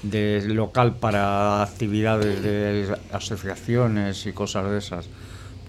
de 0.05 0.43
local 0.47 0.97
para 0.97 1.63
actividades 1.63 2.43
de 2.43 2.95
asociaciones 3.11 4.27
y 4.27 4.33
cosas 4.33 4.71
de 4.71 4.79
esas 4.79 5.07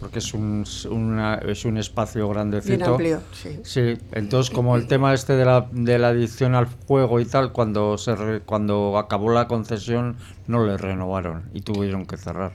porque 0.05 0.19
es 0.19 0.35
un 0.35 0.63
una- 0.91 1.33
es 1.35 1.65
un 1.65 1.77
espacio 1.77 2.29
grandecito 2.29 2.77
Bien 2.77 2.83
amplio, 2.83 3.21
sí. 3.33 3.59
Sí, 3.63 3.97
entonces 4.11 4.53
como 4.53 4.75
el 4.75 4.85
tema 4.85 5.15
este 5.15 5.33
de 5.33 5.45
la, 5.45 5.67
de 5.71 5.97
la 5.97 6.09
adicción 6.09 6.53
al 6.53 6.67
juego 6.85 7.19
y 7.19 7.25
tal, 7.25 7.51
cuando 7.51 7.97
se 7.97 8.15
re- 8.15 8.41
cuando 8.41 8.99
acabó 8.99 9.31
la 9.33 9.47
concesión 9.47 10.17
no 10.45 10.63
le 10.63 10.77
renovaron 10.77 11.49
y 11.55 11.61
tuvieron 11.61 12.05
que 12.05 12.17
cerrar. 12.17 12.53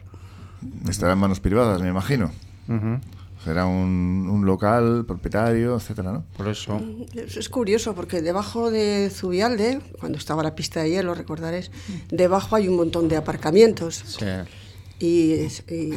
Estará 0.89 1.15
en 1.15 1.19
manos 1.19 1.41
privadas, 1.41 1.83
me 1.83 1.89
imagino. 1.89 2.31
Ujú, 2.69 3.01
Será 3.45 3.67
un, 3.67 4.29
un 4.31 4.47
local, 4.47 5.05
propietario, 5.05 5.75
etcétera, 5.75 6.13
¿no? 6.13 6.25
Por 6.37 6.47
eso. 6.47 6.81
Es, 7.15 7.37
es 7.37 7.49
curioso 7.49 7.97
porque 7.97 8.23
debajo 8.23 8.71
de 8.71 9.11
Zubialde, 9.13 9.81
cuando 9.99 10.19
estaba 10.19 10.45
la 10.45 10.55
pista 10.55 10.83
de 10.83 10.91
hielo, 10.91 11.15
recordaréis, 11.17 11.73
debajo 12.11 12.55
hay 12.55 12.69
un 12.69 12.77
montón 12.77 13.09
de 13.09 13.17
aparcamientos. 13.17 14.05
Sí. 14.07 14.27
Y, 15.01 15.33
es- 15.33 15.65
y 15.69 15.93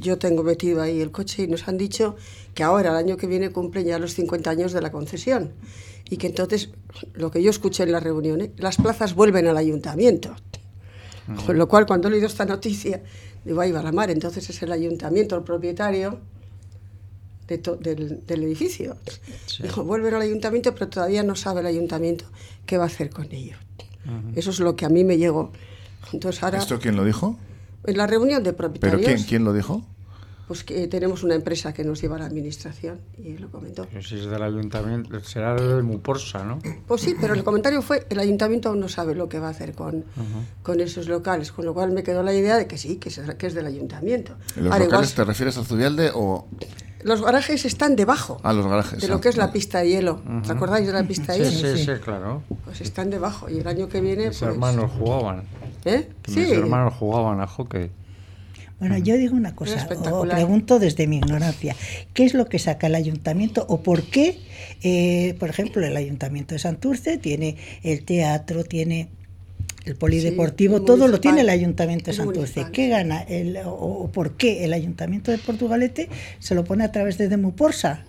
yo 0.00 0.16
tengo 0.16 0.42
metido 0.44 0.80
ahí 0.80 1.00
el 1.00 1.10
coche 1.10 1.42
y 1.42 1.48
nos 1.48 1.66
han 1.68 1.76
dicho 1.76 2.16
que 2.54 2.62
ahora, 2.62 2.90
el 2.90 2.96
año 2.96 3.16
que 3.18 3.26
viene, 3.26 3.50
cumplen 3.50 3.84
ya 3.86 3.98
los 3.98 4.14
50 4.14 4.48
años 4.48 4.72
de 4.72 4.80
la 4.80 4.90
concesión. 4.92 5.52
Y 6.08 6.16
que 6.18 6.28
entonces, 6.28 6.70
lo 7.14 7.30
que 7.30 7.42
yo 7.42 7.50
escuché 7.50 7.82
en 7.82 7.92
la 7.92 7.98
reunión, 8.00 8.40
¿eh? 8.40 8.52
las 8.58 8.76
plazas 8.76 9.14
vuelven 9.14 9.46
al 9.48 9.56
ayuntamiento. 9.56 10.34
Con 11.46 11.56
lo 11.58 11.66
cual, 11.68 11.86
cuando 11.86 12.08
he 12.08 12.10
leído 12.12 12.26
esta 12.26 12.44
noticia, 12.44 13.02
digo, 13.44 13.60
ahí 13.60 13.72
va 13.72 13.82
la 13.82 13.90
mar. 13.92 14.10
Entonces 14.10 14.48
es 14.50 14.62
el 14.62 14.70
ayuntamiento, 14.70 15.34
el 15.36 15.42
propietario 15.42 16.20
de 17.48 17.58
to- 17.58 17.76
del, 17.76 18.24
del 18.26 18.42
edificio. 18.44 18.96
Dijo, 19.62 19.84
vuelven 19.84 20.14
al 20.14 20.22
ayuntamiento, 20.22 20.74
pero 20.74 20.88
todavía 20.88 21.22
no 21.22 21.34
sabe 21.34 21.60
el 21.60 21.66
ayuntamiento 21.66 22.26
qué 22.66 22.76
va 22.78 22.84
a 22.84 22.86
hacer 22.86 23.10
con 23.10 23.24
ellos. 23.32 23.58
Eso 24.36 24.50
es 24.50 24.60
lo 24.60 24.76
que 24.76 24.84
a 24.84 24.90
mí 24.90 25.02
me 25.02 25.16
llegó. 25.16 25.50
Entonces 26.12 26.42
ahora, 26.42 26.58
¿Esto 26.58 26.78
quién 26.78 26.94
lo 26.94 27.04
dijo? 27.04 27.38
En 27.86 27.96
la 27.96 28.06
reunión 28.06 28.42
de 28.42 28.52
¿Pero 28.52 28.72
propietarios, 28.72 29.06
quién, 29.06 29.22
quién 29.24 29.44
lo 29.44 29.52
dijo? 29.52 29.82
pues 30.46 30.62
que 30.62 30.86
tenemos 30.88 31.22
una 31.22 31.34
empresa 31.34 31.72
que 31.72 31.84
nos 31.84 32.02
lleva 32.02 32.16
a 32.16 32.18
la 32.18 32.26
administración 32.26 33.00
y 33.16 33.38
lo 33.38 33.50
comentó. 33.50 33.86
Pero 33.90 34.02
si 34.02 34.16
es 34.18 34.26
del 34.26 34.42
ayuntamiento, 34.42 35.18
será 35.20 35.54
de 35.54 35.82
Muporsa, 35.82 36.44
¿no? 36.44 36.58
Pues 36.86 37.00
sí, 37.00 37.14
pero 37.18 37.32
el 37.32 37.42
comentario 37.44 37.80
fue, 37.80 38.06
el 38.10 38.18
ayuntamiento 38.20 38.68
aún 38.68 38.78
no 38.80 38.88
sabe 38.90 39.14
lo 39.14 39.26
que 39.30 39.38
va 39.38 39.46
a 39.48 39.50
hacer 39.52 39.72
con, 39.74 40.04
con 40.62 40.80
esos 40.80 41.08
locales, 41.08 41.50
con 41.50 41.64
lo 41.64 41.72
cual 41.72 41.92
me 41.92 42.02
quedó 42.02 42.22
la 42.22 42.34
idea 42.34 42.58
de 42.58 42.66
que 42.66 42.76
sí, 42.76 42.96
que 42.96 43.08
es, 43.08 43.18
que 43.38 43.46
es 43.46 43.54
del 43.54 43.64
ayuntamiento. 43.66 44.34
¿Los 44.56 44.66
Ahora, 44.66 44.76
igual, 44.84 44.90
locales 44.90 45.14
te 45.14 45.24
refieres 45.24 45.56
al 45.56 45.64
Zubialde 45.64 46.10
o 46.14 46.46
los 47.04 47.22
garajes 47.22 47.64
están 47.64 47.96
debajo 47.96 48.38
a 48.42 48.52
los 48.52 48.66
garajes? 48.66 49.00
de 49.00 49.06
Ah, 49.06 49.10
lo 49.10 49.20
que 49.22 49.30
es 49.30 49.38
la 49.38 49.50
pista 49.50 49.78
de 49.78 49.88
hielo. 49.88 50.20
¿Os 50.42 50.50
acordáis 50.50 50.86
de 50.86 50.92
la 50.92 51.04
pista 51.04 51.32
de 51.32 51.46
Sí, 51.48 51.56
hielo? 51.56 51.76
sí, 51.78 51.84
sí, 51.86 51.92
sí. 51.94 52.00
claro. 52.04 52.42
Pues 52.66 52.82
están 52.82 53.08
debajo 53.08 53.48
y 53.48 53.60
el 53.60 53.66
año 53.66 53.88
que 53.88 54.02
viene, 54.02 54.28
Mis 54.28 54.38
pues, 54.40 54.50
hermanos 54.52 54.90
jugaban. 54.98 55.44
¿Eh? 55.84 56.08
Que 56.22 56.30
Sí. 56.32 56.40
mis 56.40 56.50
hermanos 56.50 56.94
jugaban 56.94 57.40
a 57.40 57.46
hockey. 57.46 57.90
Bueno, 58.80 58.98
yo 58.98 59.16
digo 59.16 59.36
una 59.36 59.54
cosa, 59.54 59.86
o 60.12 60.22
pregunto 60.28 60.78
desde 60.78 61.06
mi 61.06 61.16
ignorancia, 61.18 61.76
¿qué 62.12 62.24
es 62.24 62.34
lo 62.34 62.46
que 62.46 62.58
saca 62.58 62.88
el 62.88 62.96
ayuntamiento 62.96 63.64
o 63.68 63.80
por 63.82 64.02
qué, 64.02 64.38
eh, 64.82 65.36
por 65.38 65.48
ejemplo, 65.48 65.86
el 65.86 65.96
ayuntamiento 65.96 66.54
de 66.54 66.58
Santurce 66.58 67.16
tiene 67.16 67.56
el 67.82 68.04
teatro, 68.04 68.64
tiene 68.64 69.08
el 69.86 69.94
polideportivo, 69.96 70.82
todo 70.82 71.08
lo 71.08 71.20
tiene 71.20 71.42
el 71.42 71.50
ayuntamiento 71.50 72.10
de 72.10 72.16
Santurce. 72.16 72.66
¿Qué 72.72 72.88
gana 72.88 73.22
el, 73.22 73.56
o, 73.58 73.70
o 73.72 74.10
por 74.10 74.32
qué 74.36 74.64
el 74.64 74.72
ayuntamiento 74.72 75.30
de 75.30 75.38
Portugalete 75.38 76.08
se 76.40 76.54
lo 76.54 76.64
pone 76.64 76.84
a 76.84 76.90
través 76.92 77.16
de 77.16 77.28
Demuporsa? 77.28 78.04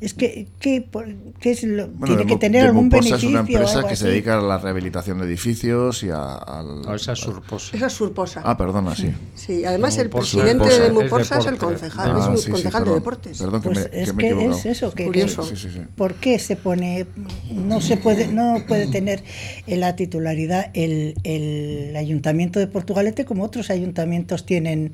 Es 0.00 0.14
que, 0.14 0.46
¿qué, 0.60 0.80
por- 0.80 1.08
qué 1.40 1.50
es 1.52 1.62
lo, 1.64 1.88
Bueno, 1.88 2.16
tiene 2.16 2.32
que 2.32 2.38
tener 2.38 2.66
algún 2.66 2.88
beneficio 2.88 3.16
es 3.16 3.24
una 3.24 3.40
empresa 3.40 3.86
que 3.86 3.96
se 3.96 4.08
dedica 4.08 4.38
a 4.38 4.42
la 4.42 4.58
rehabilitación 4.58 5.18
de 5.18 5.26
edificios 5.26 6.02
y 6.04 6.10
a, 6.10 6.34
al... 6.36 6.86
O 6.86 6.94
esa 6.94 7.16
surposa. 7.16 7.76
Esa 7.76 7.86
es 7.86 7.92
Surposa. 7.92 8.42
Ah, 8.44 8.56
perdona, 8.56 8.94
sí. 8.94 9.10
Sí, 9.34 9.64
además 9.64 9.98
el 9.98 10.08
presidente 10.10 10.64
de 10.68 10.74
es 10.76 10.80
Demuporsa 10.82 11.38
es, 11.38 11.46
el 11.46 11.56
concejal, 11.56 12.10
Ah, 12.14 12.18
es 12.20 12.26
un 12.28 12.36
sí, 12.38 12.44
sí, 12.44 12.50
concejal 12.50 12.72
de 12.80 12.84
perdón. 12.84 12.98
deportes. 13.00 13.38
Perdón 13.38 13.62
que 13.62 13.68
Pues 13.70 13.78
me, 13.84 13.90
que 13.90 14.02
es 14.02 14.14
me 14.14 14.20
que 14.22 14.26
he 14.26 14.30
equivocado. 14.32 14.58
es 14.58 14.66
eso, 14.66 14.92
que, 14.94 15.04
Curioso. 15.06 15.42
que- 15.48 15.56
Sí, 15.56 15.68
sí, 15.68 15.68
sí. 15.74 15.80
¿por 15.96 16.14
qué 16.14 16.38
se 16.38 16.56
pone, 16.56 17.06
no 17.50 17.80
se 17.80 17.96
puede, 17.96 18.28
no 18.28 18.62
puede 18.68 18.86
tener 18.86 19.22
en 19.66 19.80
la 19.80 19.96
titularidad 19.96 20.70
el, 20.74 21.14
el 21.24 21.96
ayuntamiento 21.96 22.58
de 22.60 22.66
Portugalete 22.68 23.24
como 23.24 23.44
otros 23.44 23.70
ayuntamientos 23.70 24.46
tienen, 24.46 24.92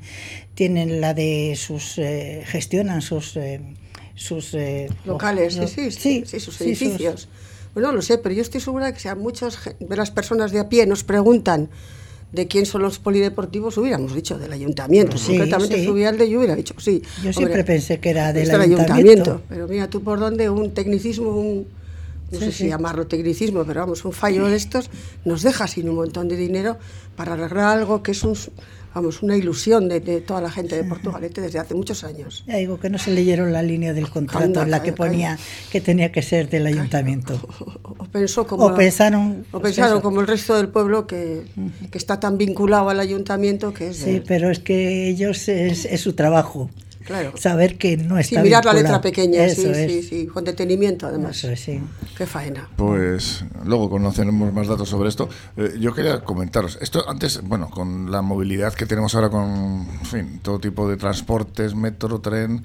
tienen 0.55 0.99
la 1.01 1.13
de 1.13 1.53
sus, 1.57 1.97
eh, 1.97 2.43
gestionan 2.45 3.01
sus, 3.01 3.35
eh, 3.37 3.61
sus 4.19 4.53
eh, 4.53 4.89
locales, 5.05 5.53
sí, 5.53 5.67
sí, 5.67 5.91
sí, 5.91 6.23
sí, 6.25 6.39
sus 6.41 6.59
edificios. 6.59 7.29
Bueno, 7.73 7.89
no 7.89 7.95
lo 7.95 8.01
sé, 8.01 8.17
pero 8.17 8.35
yo 8.35 8.41
estoy 8.41 8.59
segura 8.59 8.87
de 8.87 8.93
que 8.93 8.99
si 8.99 9.07
a 9.07 9.15
muchas 9.15 9.57
de 9.79 9.95
las 9.95 10.11
personas 10.11 10.51
de 10.51 10.59
a 10.59 10.67
pie 10.67 10.85
nos 10.85 11.05
preguntan 11.05 11.69
de 12.33 12.47
quién 12.47 12.65
son 12.65 12.81
los 12.81 12.99
polideportivos, 12.99 13.77
hubiéramos 13.77 14.13
dicho 14.13 14.37
del 14.37 14.51
ayuntamiento. 14.51 15.17
Sí, 15.17 15.37
Concretamente 15.37 15.77
sí. 15.77 15.85
Subialde, 15.85 16.29
yo 16.29 16.39
hubiera 16.39 16.55
dicho 16.55 16.73
sí. 16.79 17.01
Yo 17.23 17.31
siempre 17.31 17.63
pensé 17.63 17.99
que 17.99 18.09
era 18.09 18.33
del 18.33 18.51
ayuntamiento. 18.51 19.41
Pero 19.47 19.67
mira 19.69 19.89
tú 19.89 20.03
por 20.03 20.19
dónde 20.19 20.49
un 20.49 20.73
tecnicismo, 20.73 21.29
un, 21.31 21.67
no 22.31 22.39
Sí, 22.39 22.45
sé 22.45 22.51
si 22.51 22.67
llamarlo 22.67 23.07
tecnicismo, 23.07 23.63
pero 23.63 23.79
vamos, 23.79 24.03
un 24.03 24.11
fallo 24.11 24.45
de 24.47 24.57
estos 24.57 24.89
nos 25.23 25.43
deja 25.43 25.67
sin 25.67 25.87
un 25.87 25.95
montón 25.95 26.27
de 26.27 26.35
dinero 26.35 26.77
para 27.15 27.33
arreglar 27.33 27.77
algo 27.79 28.03
que 28.03 28.11
es 28.11 28.23
un, 28.23 28.35
vamos, 28.93 29.21
una 29.21 29.35
ilusión 29.37 29.87
de, 29.87 29.99
de 29.99 30.21
toda 30.21 30.41
la 30.41 30.49
gente 30.51 30.75
de 30.75 30.83
Portugalete 30.83 31.41
desde 31.41 31.59
hace 31.59 31.73
muchos 31.75 32.03
años. 32.03 32.43
Ya 32.47 32.57
digo 32.57 32.79
que 32.79 32.89
no 32.89 32.97
se 32.97 33.11
leyeron 33.11 33.53
la 33.53 33.61
línea 33.61 33.93
del 33.93 34.09
contrato 34.09 34.45
Anda, 34.45 34.63
en 34.63 34.71
la 34.71 34.81
que 34.81 34.93
calla, 34.93 34.97
calla. 34.97 35.09
ponía 35.11 35.39
que 35.71 35.81
tenía 35.81 36.11
que 36.11 36.21
ser 36.21 36.49
del 36.49 36.65
ayuntamiento. 36.67 37.39
O, 37.83 37.89
o 38.03 38.05
pensó 38.05 38.45
como 38.47 38.65
O 38.65 38.75
pensaron, 38.75 39.45
o 39.51 39.59
pensaron 39.59 39.97
eso. 39.97 40.01
como 40.01 40.21
el 40.21 40.27
resto 40.27 40.55
del 40.55 40.69
pueblo 40.69 41.05
que, 41.07 41.43
que 41.91 41.97
está 41.97 42.19
tan 42.19 42.37
vinculado 42.37 42.89
al 42.89 42.99
ayuntamiento 42.99 43.73
que 43.73 43.89
es 43.89 43.97
Sí, 43.97 44.13
de- 44.13 44.21
pero 44.21 44.49
es 44.49 44.59
que 44.59 45.09
ellos 45.09 45.47
es, 45.49 45.85
es 45.85 46.01
su 46.01 46.13
trabajo. 46.13 46.69
Claro. 47.09 47.33
Saber 47.35 47.77
que 47.79 47.97
no 47.97 48.17
está 48.19 48.35
Sin 48.35 48.43
mirar 48.43 48.63
la 48.63 48.73
letra 48.73 49.01
pequeña, 49.01 49.43
Eso 49.43 49.63
sí, 49.63 49.67
es. 49.69 49.91
sí, 49.91 50.03
sí, 50.03 50.27
con 50.27 50.43
detenimiento 50.45 51.07
además. 51.07 51.35
Eso 51.37 51.49
es, 51.49 51.59
sí. 51.59 51.81
Qué 52.15 52.25
faena. 52.27 52.69
Pues 52.75 53.43
luego 53.65 53.89
conoceremos 53.89 54.53
más 54.53 54.67
datos 54.67 54.87
sobre 54.89 55.09
esto. 55.09 55.27
Eh, 55.57 55.73
yo 55.79 55.91
quería 55.93 56.21
comentaros, 56.23 56.77
esto 56.81 57.03
antes, 57.09 57.41
bueno, 57.41 57.69
con 57.71 58.11
la 58.11 58.21
movilidad 58.21 58.73
que 58.75 58.85
tenemos 58.85 59.15
ahora 59.15 59.29
con, 59.31 59.87
en 59.99 60.05
fin, 60.05 60.39
todo 60.43 60.59
tipo 60.59 60.87
de 60.87 60.97
transportes, 60.97 61.73
metro, 61.73 62.19
tren, 62.21 62.63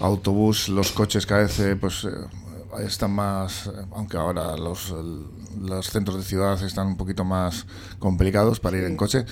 autobús, 0.00 0.70
los 0.70 0.90
coches 0.92 1.26
cada 1.26 1.42
vez, 1.42 1.58
eh, 1.60 1.76
pues... 1.76 2.04
eh, 2.04 2.08
están 2.84 3.12
más, 3.12 3.70
aunque 3.92 4.16
ahora 4.16 4.56
los, 4.56 4.90
el- 4.90 5.22
los 5.68 5.90
centros 5.90 6.16
de 6.16 6.24
ciudad 6.24 6.60
están 6.64 6.88
un 6.88 6.96
poquito 6.96 7.24
más 7.24 7.66
complicados 8.00 8.58
para 8.58 8.76
ir 8.78 8.82
en 8.82 8.96
coche, 8.96 9.24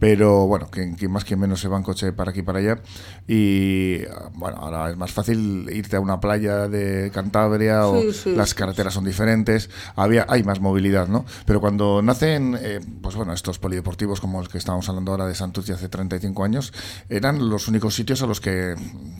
pero 0.00 0.46
bueno, 0.46 0.68
que, 0.70 0.96
que 0.96 1.08
más 1.08 1.24
que 1.24 1.36
menos 1.36 1.60
se 1.60 1.68
va 1.68 1.76
en 1.76 1.84
coche 1.84 2.12
para 2.12 2.32
aquí 2.32 2.42
para 2.42 2.58
allá. 2.58 2.80
Y 3.28 3.98
bueno, 4.34 4.56
ahora 4.56 4.90
es 4.90 4.96
más 4.96 5.12
fácil 5.12 5.68
irte 5.72 5.96
a 5.96 6.00
una 6.00 6.18
playa 6.18 6.66
de 6.66 7.12
Cantabria 7.12 7.86
o 7.86 8.00
Sí, 8.00 8.12
sí, 8.12 8.34
las 8.34 8.54
carreteras 8.54 8.94
son 8.94 9.04
diferentes, 9.04 9.68
había, 9.96 10.26
hay 10.28 10.42
más 10.42 10.60
movilidad, 10.60 11.06
¿no? 11.06 11.24
Pero 11.44 11.60
cuando 11.60 12.00
nacen, 12.02 12.58
eh, 12.60 12.80
pues 13.02 13.14
bueno, 13.14 13.32
estos 13.32 13.58
polideportivos 13.58 14.20
como 14.20 14.40
el 14.40 14.48
que 14.48 14.58
estábamos 14.58 14.88
hablando 14.88 15.12
ahora 15.12 15.26
de 15.26 15.34
Santurce 15.34 15.74
hace 15.74 15.88
35 15.88 16.44
años, 16.44 16.72
eran 17.08 17.50
los 17.50 17.68
únicos 17.68 17.94
sitios 17.94 18.22
a 18.22 18.26
los 18.26 18.40
que 18.40 18.74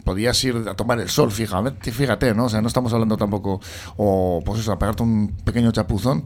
podías 0.05 0.43
ir 0.45 0.57
a 0.67 0.75
tomar 0.75 0.99
el 1.01 1.11
sol, 1.11 1.31
fíjate, 1.31 1.93
fíjate, 1.93 2.35
¿no? 2.35 2.47
O 2.47 2.49
sea, 2.49 2.63
no 2.63 2.69
estamos 2.69 2.93
hablando 2.95 3.19
tampoco, 3.19 3.61
o 3.97 4.43
pues 4.45 4.61
eso, 4.61 4.73
a 4.73 4.79
pegarte 4.79 5.03
un 5.03 5.37
pequeño 5.45 5.71
chapuzón. 5.73 6.25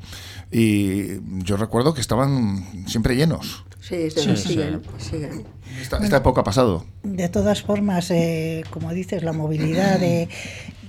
Y 0.50 1.20
yo 1.44 1.56
recuerdo 1.56 1.94
que 1.94 2.00
estaban 2.00 2.86
siempre 2.86 3.16
llenos. 3.16 3.64
Sí, 3.80 4.10
Sí, 4.10 4.36
siguen, 4.36 4.80
siguen. 4.98 5.44
Esta, 5.80 5.98
esta 5.98 6.18
época 6.18 6.40
ha 6.40 6.44
pasado. 6.44 6.86
De 7.02 7.28
todas 7.28 7.62
formas, 7.62 8.10
eh, 8.10 8.62
como 8.70 8.92
dices, 8.94 9.22
la 9.22 9.32
movilidad 9.32 9.98
de, 9.98 10.28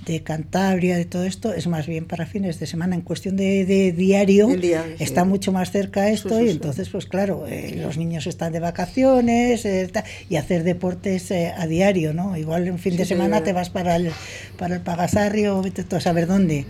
de 0.06 0.22
Cantabria, 0.22 0.96
de 0.96 1.04
todo 1.04 1.24
esto, 1.24 1.52
es 1.52 1.66
más 1.66 1.86
bien 1.86 2.06
para 2.06 2.24
fines 2.24 2.58
de 2.60 2.66
semana. 2.66 2.94
En 2.94 3.02
cuestión 3.02 3.36
de, 3.36 3.66
de 3.66 3.92
diario, 3.92 4.48
sí. 4.48 4.72
está 4.98 5.24
mucho 5.24 5.52
más 5.52 5.72
cerca 5.72 6.08
esto 6.08 6.30
Sí, 6.30 6.34
sí, 6.36 6.42
y 6.42 6.46
sí. 6.46 6.52
entonces, 6.52 6.88
pues 6.88 7.04
claro, 7.06 7.46
eh, 7.46 7.78
los 7.82 7.98
niños 7.98 8.26
están 8.26 8.52
de 8.52 8.60
vacaciones 8.60 9.64
eh, 9.66 9.90
y 10.30 10.36
hacer 10.36 10.62
deportes 10.62 11.30
eh, 11.32 11.52
a 11.54 11.66
diario, 11.66 12.14
¿no? 12.14 12.36
Igual 12.36 12.70
un 12.70 12.78
fin 12.78 12.96
de 12.96 13.04
semana 13.04 13.38
sí. 13.38 13.44
te 13.44 13.52
vas 13.52 13.68
para 13.68 13.96
el, 13.96 14.12
para 14.56 14.76
el 14.76 14.80
Pagasarrio, 14.80 15.60
vete 15.60 15.82
tú 15.84 15.96
a 15.96 16.00
saber 16.00 16.26
dónde. 16.28 16.64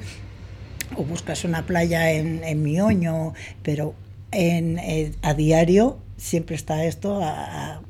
O 0.94 1.02
buscas 1.04 1.44
una 1.44 1.66
playa 1.66 2.12
en, 2.12 2.44
en 2.44 2.62
Mioño, 2.62 3.32
pero 3.62 3.94
en, 4.30 4.78
eh, 4.78 5.12
a 5.22 5.34
diario 5.34 5.98
siempre 6.16 6.54
está 6.56 6.84
esto 6.84 7.22
a, 7.22 7.74
a- 7.74 7.80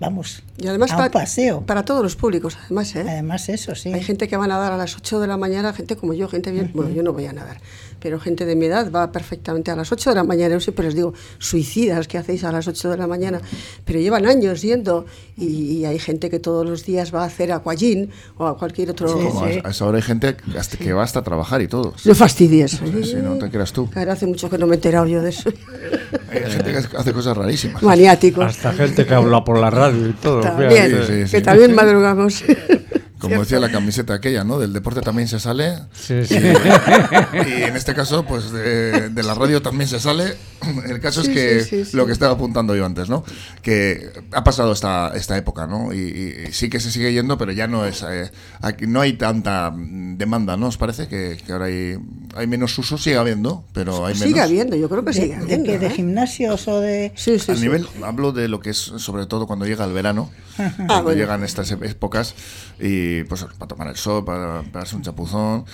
vamos, 0.00 0.42
Y 0.58 0.66
además 0.66 0.90
a 0.92 0.96
para, 0.96 1.06
un 1.06 1.12
paseo. 1.12 1.60
para 1.66 1.84
todos 1.84 2.02
los 2.02 2.16
públicos, 2.16 2.58
además, 2.66 2.94
¿eh? 2.96 3.04
Además 3.08 3.48
eso, 3.48 3.74
sí. 3.74 3.92
Hay 3.92 4.02
gente 4.02 4.28
que 4.28 4.36
va 4.36 4.44
a 4.44 4.48
nadar 4.48 4.72
a 4.72 4.76
las 4.76 4.96
8 4.96 5.20
de 5.20 5.26
la 5.28 5.36
mañana, 5.36 5.72
gente 5.72 5.96
como 5.96 6.12
yo, 6.14 6.28
gente 6.28 6.50
bien, 6.50 6.72
bueno, 6.74 6.90
yo 6.90 7.02
no 7.02 7.12
voy 7.12 7.26
a 7.26 7.32
nadar, 7.32 7.58
pero 8.04 8.20
gente 8.20 8.44
de 8.44 8.54
mi 8.54 8.66
edad 8.66 8.92
va 8.92 9.10
perfectamente 9.10 9.70
a 9.70 9.76
las 9.76 9.90
8 9.90 10.10
de 10.10 10.16
la 10.16 10.24
mañana, 10.24 10.52
yo 10.52 10.60
siempre 10.60 10.84
les 10.84 10.94
digo, 10.94 11.14
suicidas 11.38 12.06
que 12.06 12.18
hacéis 12.18 12.44
a 12.44 12.52
las 12.52 12.68
8 12.68 12.90
de 12.90 12.98
la 12.98 13.06
mañana, 13.06 13.40
pero 13.86 13.98
llevan 13.98 14.26
años 14.26 14.60
yendo 14.60 15.06
y, 15.38 15.78
y 15.78 15.84
hay 15.86 15.98
gente 15.98 16.28
que 16.28 16.38
todos 16.38 16.66
los 16.66 16.84
días 16.84 17.14
va 17.14 17.22
a 17.22 17.24
hacer 17.24 17.50
aquagym 17.50 18.08
o 18.36 18.46
a 18.46 18.58
cualquier 18.58 18.90
otro... 18.90 19.08
Sí, 19.08 19.14
Como 19.14 19.46
sí. 19.46 19.58
a, 19.64 19.70
esa 19.70 19.86
hora 19.86 19.96
hay 19.96 20.02
gente 20.02 20.36
que, 20.36 20.58
hasta, 20.58 20.76
que 20.76 20.92
va 20.92 21.02
hasta 21.02 21.22
trabajar 21.22 21.62
y 21.62 21.66
todo. 21.66 21.94
No 22.04 22.14
fastidies. 22.14 22.72
Sí, 22.72 23.04
sí, 23.04 23.16
no 23.22 23.38
te 23.38 23.48
creas 23.48 23.72
tú. 23.72 23.88
Claro, 23.88 24.12
hace 24.12 24.26
mucho 24.26 24.50
que 24.50 24.58
no 24.58 24.66
me 24.66 24.74
he 24.74 24.76
enterado 24.76 25.06
yo 25.06 25.22
de 25.22 25.30
eso. 25.30 25.50
Hay 26.30 26.50
gente 26.52 26.72
que 26.72 26.78
hace 26.98 27.12
cosas 27.14 27.34
rarísimas. 27.34 27.82
Maniáticos. 27.82 28.44
Hasta 28.44 28.74
gente 28.74 29.06
que 29.06 29.14
habla 29.14 29.42
por 29.42 29.58
la 29.58 29.70
radio 29.70 30.10
y 30.10 30.12
todo. 30.12 30.42
También, 30.42 30.70
fíjate. 30.70 31.06
Sí, 31.06 31.26
sí, 31.26 31.36
que 31.36 31.40
también 31.40 31.74
madrugamos. 31.74 32.44
Como 33.18 33.40
decía 33.40 33.58
la 33.60 33.70
camiseta 33.70 34.12
aquella, 34.14 34.44
¿no? 34.44 34.58
Del 34.58 34.72
deporte 34.72 35.00
también 35.00 35.28
se 35.28 35.38
sale. 35.40 35.78
Sí, 35.94 36.24
sí. 36.26 36.34
Y 36.34 37.62
en 37.62 37.76
este 37.76 37.94
caso, 37.94 38.24
pues 38.26 38.50
de, 38.50 39.08
de 39.10 39.22
la 39.22 39.34
radio 39.34 39.62
también 39.62 39.88
se 39.88 40.00
sale. 40.00 40.34
El 40.86 41.00
caso 41.00 41.22
Sí, 41.22 41.30
es 41.30 41.34
que 41.34 41.60
sí, 41.60 41.84
sí, 41.84 41.90
sí. 41.92 41.96
lo 41.96 42.06
que 42.06 42.12
estaba 42.12 42.32
apuntando 42.34 42.74
yo 42.76 42.84
antes, 42.84 43.08
¿no? 43.08 43.24
Que 43.62 44.10
ha 44.32 44.44
pasado 44.44 44.72
esta, 44.72 45.12
esta 45.14 45.36
época, 45.38 45.66
¿no? 45.66 45.92
Y, 45.92 45.98
y- 45.98 46.44
y 46.48 46.52
sí 46.52 46.68
que 46.68 46.80
se 46.80 46.90
sigue 46.90 47.12
yendo, 47.12 47.38
pero 47.38 47.52
ya 47.52 47.66
no 47.66 47.86
es. 47.86 48.02
eh, 48.08 48.30
aquí 48.60 48.86
no 48.86 49.00
hay 49.00 49.14
tanta 49.14 49.72
demanda, 49.74 50.56
¿no? 50.56 50.66
¿Os 50.68 50.76
parece 50.76 51.06
que, 51.08 51.38
que 51.46 51.52
ahora 51.52 51.66
hay, 51.66 51.96
hay 52.34 52.46
menos 52.46 52.76
uso? 52.78 52.98
Sigue 52.98 53.16
habiendo, 53.16 53.64
pero 53.72 54.06
hay 54.06 54.14
menos. 54.14 54.28
Sigue 54.28 54.40
habiendo, 54.40 54.76
yo 54.76 54.88
creo 54.88 55.04
que 55.04 55.12
¿De, 55.12 55.20
sigue 55.22 55.28
de 55.36 55.42
habiendo. 55.42 55.66
qué? 55.72 55.78
¿De 55.78 55.86
¿eh? 55.86 55.90
gimnasios 55.90 56.66
o 56.68 56.80
de...? 56.80 57.12
Sí, 57.14 57.38
sí, 57.38 57.52
A 57.52 57.54
nivel, 57.54 57.86
hablo 58.02 58.32
de 58.32 58.48
lo 58.48 58.60
que 58.60 58.70
es 58.70 58.76
sobre 58.78 59.26
todo 59.26 59.46
cuando 59.46 59.66
llega 59.66 59.84
el 59.84 59.92
verano, 59.92 60.30
cuando 60.56 60.94
Ah, 60.94 61.00
bueno. 61.02 61.18
llegan 61.18 61.44
estas 61.44 61.70
épocas 61.70 62.34
y 62.80 63.03
pues 63.28 63.44
para 63.58 63.68
tomar 63.68 63.88
el 63.88 63.96
sol, 63.96 64.24
para 64.24 64.62
darse 64.72 64.96
un 64.96 65.02
chapuzón, 65.02 65.64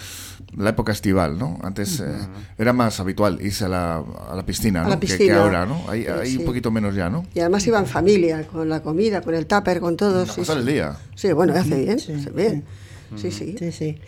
la 0.56 0.70
época 0.70 0.92
estival, 0.92 1.38
¿no? 1.38 1.58
Antes 1.62 2.00
eh, 2.00 2.06
era 2.58 2.72
más 2.72 2.98
habitual 3.00 3.38
irse 3.40 3.64
a 3.64 3.68
la, 3.68 3.96
a 4.30 4.34
la 4.34 4.44
piscina, 4.44 4.82
la 4.88 4.98
Que- 4.98 5.06
Que, 5.06 5.16
piscina. 5.16 5.42
ahora, 5.42 5.66
¿no? 5.66 5.82
Hay, 5.88 6.02
Sí, 6.04 6.08
hay 6.08 6.30
sí. 6.32 6.36
un 6.38 6.44
poquito 6.44 6.70
menos 6.70 6.94
ya, 6.94 7.08
¿no? 7.08 7.24
Y 7.34 7.40
además 7.40 7.66
iba 7.66 7.78
en 7.78 7.86
familia, 7.86 8.46
con 8.46 8.68
la 8.68 8.80
comida, 8.82 9.20
con 9.22 9.34
el 9.34 9.46
tupper, 9.46 9.80
con 9.80 9.96
todo. 9.96 10.26
sí, 10.26 10.40
pasar 10.40 10.56
sí. 10.56 10.60
el 10.60 10.66
día. 10.66 10.96
Sí, 11.14 11.32
bueno, 11.32 11.52
hace 11.54 11.76
bien, 11.84 11.98
Sí, 11.98 12.12
hace 12.12 12.30
bien. 12.30 12.64
Sí, 13.16 13.30
sí. 13.30 13.56
Sí, 13.58 13.72
sí. 13.72 13.98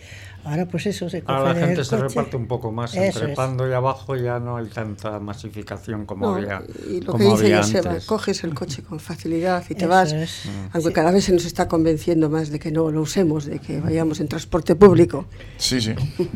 Ahora 0.45 0.65
pues 0.65 0.85
eso, 0.87 1.09
se 1.09 1.21
coge 1.21 1.37
Ahora 1.37 1.53
la 1.53 1.59
el 1.61 1.65
gente 1.67 1.83
se 1.85 1.91
coche. 1.91 2.07
reparte 2.09 2.35
un 2.35 2.47
poco 2.47 2.71
más. 2.71 2.93
Eso 2.93 3.01
Entre 3.03 3.31
es. 3.31 3.35
Pando 3.37 3.69
y 3.69 3.73
abajo 3.73 4.15
ya 4.15 4.39
no 4.39 4.57
hay 4.57 4.65
tanta 4.67 5.19
masificación 5.19 6.05
como 6.05 6.25
No, 6.27 6.35
había, 6.35 6.61
y 6.89 6.99
lo 7.01 7.13
como 7.13 7.37
que 7.37 7.45
dice 7.55 7.79
antes. 7.79 8.05
coges 8.05 8.43
el 8.43 8.53
coche 8.53 8.81
con 8.83 8.99
facilidad 8.99 9.63
y 9.69 9.75
te 9.75 9.85
Eso 9.85 9.87
vas, 9.87 10.11
es. 10.11 10.43
aunque 10.73 10.91
cada 10.91 11.11
vez 11.11 11.23
se 11.25 11.31
nos 11.33 11.45
está 11.45 11.67
convenciendo 11.67 12.29
más 12.29 12.49
de 12.49 12.59
que 12.59 12.71
no 12.71 12.91
lo 12.91 13.01
usemos, 13.01 13.45
de 13.45 13.59
que 13.59 13.79
vayamos 13.79 14.19
en 14.19 14.27
transporte 14.27 14.75
público. 14.75 15.25
Sí, 15.57 15.79
sí. 15.79 15.93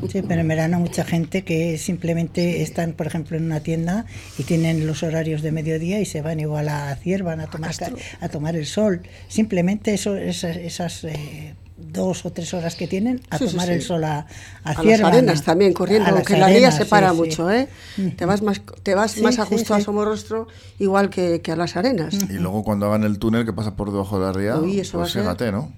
Sí, 0.10 0.22
pero 0.28 0.42
en 0.42 0.48
verano 0.48 0.80
mucha 0.80 1.04
gente 1.04 1.44
que 1.44 1.78
simplemente 1.78 2.62
están, 2.62 2.94
por 2.94 3.08
ejemplo, 3.08 3.36
en 3.38 3.44
una 3.46 3.60
tienda 3.60 4.06
y 4.38 4.44
tienen 4.44 4.88
los 4.88 5.04
horarios 5.04 5.42
de 5.42 5.52
mediodía 5.52 6.00
y 6.00 6.06
se 6.06 6.22
van 6.22 6.40
igual 6.40 6.70
a 6.70 6.96
Ciervan 6.96 7.42
a 7.42 7.48
tomar, 7.48 7.76
ca- 7.76 7.92
a 8.22 8.30
tomar 8.30 8.56
el 8.56 8.66
sol. 8.66 9.02
Simplemente 9.28 9.94
eso, 9.94 10.16
esas, 10.16 10.56
esas, 10.58 11.04
eh, 11.04 11.54
dos 11.78 12.26
o 12.26 12.32
tres 12.32 12.54
horas 12.54 12.76
que 12.76 12.88
tienen 12.88 13.22
a 13.30 13.38
Sí, 13.38 13.46
sí, 13.46 13.52
tomar 13.52 13.68
sí. 13.68 13.74
el 13.74 13.82
sol 13.82 14.04
a, 14.04 14.26
a, 14.64 14.72
A 14.72 14.84
las 14.84 15.02
arenas 15.02 15.44
también, 15.44 15.74
corriendo, 15.74 16.08
A 16.08 16.12
las 16.12 16.18
aunque 16.20 16.34
la 16.34 16.48
guía 16.48 16.56
arenas, 16.58 16.76
se 16.78 16.84
sí, 16.84 16.90
para 16.90 17.12
sí. 17.12 17.16
mucho, 17.16 17.52
¿eh? 17.52 17.68
Te 18.16 18.26
vas 18.26 18.42
más, 18.42 18.62
te 18.84 18.96
vas 18.96 19.12
Sí, 19.12 19.22
más 19.22 19.36
sí, 19.36 19.42
ajustado 19.42 19.76
sí. 19.80 19.82
a 19.82 19.86
Somorrostro, 19.86 20.48
igual 20.80 21.10
que, 21.10 21.42
que 21.42 21.52
a 21.52 21.56
las 21.56 21.76
arenas. 21.76 22.14
Y 22.30 22.34
luego 22.34 22.64
cuando 22.64 22.88
hagan 22.88 23.04
el 23.04 23.20
túnel 23.20 23.46
que 23.46 23.54
pasa 23.54 23.76
por 23.76 23.92
debajo 23.92 24.20
de 24.20 24.26
la 24.26 24.34
ría, 24.34 24.58
Uy, 24.58 24.80
eso 24.80 24.98
pues 25.00 25.16
a 25.16 25.20
fíjate, 25.20 25.52
¿no? 25.52 25.72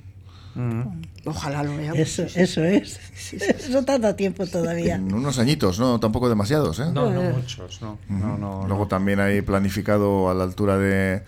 Ojalá 1.25 1.63
lo 1.63 1.75
veamos. 1.77 1.97
Eso, 1.99 2.23
eso 2.35 2.63
es. 2.63 2.99
Eso 3.33 3.83
tarda 3.85 4.15
tiempo 4.15 4.45
todavía. 4.47 4.95
En 4.95 5.13
unos 5.13 5.37
añitos, 5.39 5.79
¿no? 5.79 5.99
Tampoco 5.99 6.27
demasiados, 6.27 6.79
¿eh? 6.79 6.85
No, 6.93 7.09
no 7.11 7.21
muchos, 7.21 7.81
no. 7.81 7.97
no, 8.09 8.37
no, 8.37 8.65
Luego 8.67 8.83
no. 8.83 8.87
también 8.87 9.19
hay 9.19 9.41
planificado 9.41 10.29
a 10.29 10.33
la 10.33 10.43
altura 10.43 10.77
de, 10.77 11.21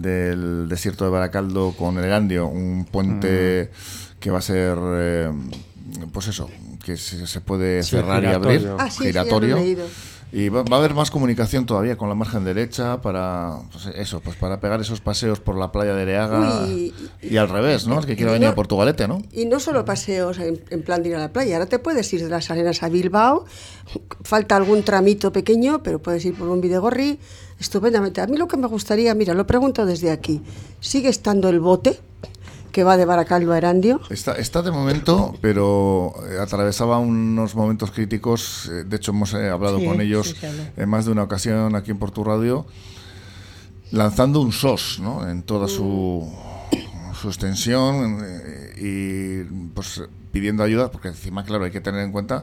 del 0.00 0.68
desierto 0.68 1.04
de 1.04 1.10
Baracaldo 1.10 1.74
con 1.78 1.98
el 1.98 2.04
Erandio 2.04 2.46
un 2.46 2.84
puente 2.90 3.70
que 4.20 4.30
va 4.30 4.38
a 4.38 4.42
ser, 4.42 4.78
eh, 4.80 5.30
pues 6.12 6.28
eso, 6.28 6.48
que 6.84 6.96
se, 6.96 7.26
se 7.26 7.40
puede 7.40 7.82
Sí, 7.82 7.90
cerrar 7.90 8.22
y 8.22 8.26
abrir, 8.26 8.60
giratorio. 8.60 8.76
Ah, 8.78 8.90
sí, 8.90 9.04
giratorio. 9.04 9.58
y 10.32 10.48
va, 10.48 10.62
va 10.62 10.76
a 10.76 10.78
haber 10.78 10.94
más 10.94 11.10
comunicación 11.10 11.66
todavía 11.66 11.96
con 11.96 12.08
la 12.08 12.14
margen 12.14 12.44
derecha 12.44 13.00
para, 13.02 13.58
pues 13.70 13.86
eso, 13.96 14.20
pues 14.20 14.36
para 14.36 14.60
pegar 14.60 14.80
esos 14.80 15.00
paseos 15.00 15.40
por 15.40 15.58
la 15.58 15.70
playa 15.72 15.94
de 15.94 16.02
Ereaga 16.02 16.64
Uy, 16.66 16.94
y, 17.20 17.36
al 17.36 17.48
revés, 17.48 17.86
¿no? 17.86 17.98
El 17.98 18.06
que 18.06 18.16
quiera 18.16 18.32
venir 18.32 18.46
no- 18.46 18.52
a 18.52 18.54
Portugalete, 18.54 19.06
¿no? 19.08 19.20
Y 19.32 19.44
no 19.46 19.60
solo 19.60 19.84
paseos 19.84 20.38
en, 20.38 20.60
en 20.70 20.82
plan 20.82 21.02
de 21.02 21.10
ir 21.10 21.16
a 21.16 21.18
la 21.18 21.32
playa, 21.32 21.56
ahora 21.56 21.66
te 21.68 21.78
puedes 21.78 22.10
ir 22.14 22.22
de 22.22 22.30
las 22.30 22.50
arenas 22.50 22.82
a 22.82 22.88
Bilbao, 22.88 23.44
falta 24.22 24.56
algún 24.56 24.82
tramito 24.84 25.32
pequeño, 25.32 25.82
pero 25.82 26.00
puedes 26.00 26.24
ir 26.24 26.34
por 26.34 26.48
un 26.48 26.60
Videgorri 26.60 27.18
estupendamente. 27.62 28.20
A 28.20 28.26
mí 28.26 28.36
lo 28.36 28.46
que 28.48 28.56
me 28.56 28.66
gustaría, 28.66 29.14
mira, 29.14 29.32
lo 29.34 29.46
pregunto 29.46 29.86
desde 29.86 30.10
aquí, 30.10 30.42
¿sigue 30.80 31.08
estando 31.08 31.48
el 31.48 31.60
bote 31.60 31.98
que 32.72 32.84
va 32.84 32.96
de 32.96 33.04
Baracaldo 33.04 33.52
a 33.52 33.58
Erandio? 33.58 34.00
Está, 34.10 34.32
está 34.36 34.62
de 34.62 34.70
momento, 34.70 35.34
pero 35.40 36.12
eh, 36.30 36.38
atravesaba 36.40 36.98
unos 36.98 37.54
momentos 37.54 37.90
críticos. 37.90 38.68
eh, 38.70 38.84
De 38.84 38.96
hecho, 38.96 39.12
hemos 39.12 39.32
eh, 39.34 39.48
hablado 39.48 39.78
Sí, 39.78 39.86
con 39.86 40.00
ellos 40.00 40.34
sí, 40.38 40.46
en 40.76 40.88
más 40.88 41.04
de 41.06 41.12
una 41.12 41.22
ocasión 41.22 41.74
aquí 41.76 41.90
en 41.90 41.98
Portu 41.98 42.24
Radio, 42.24 42.66
lanzando 43.90 44.40
un 44.40 44.52
SOS 44.52 45.00
¿no? 45.00 45.28
en 45.28 45.42
toda 45.42 45.68
su, 45.68 46.30
su 47.20 47.28
extensión 47.28 48.24
y 48.80 49.44
pues 49.74 50.02
pidiendo 50.32 50.62
ayuda, 50.62 50.90
porque 50.90 51.08
encima, 51.08 51.44
claro, 51.44 51.64
hay 51.64 51.70
que 51.70 51.80
tener 51.82 52.00
en 52.00 52.10
cuenta 52.10 52.42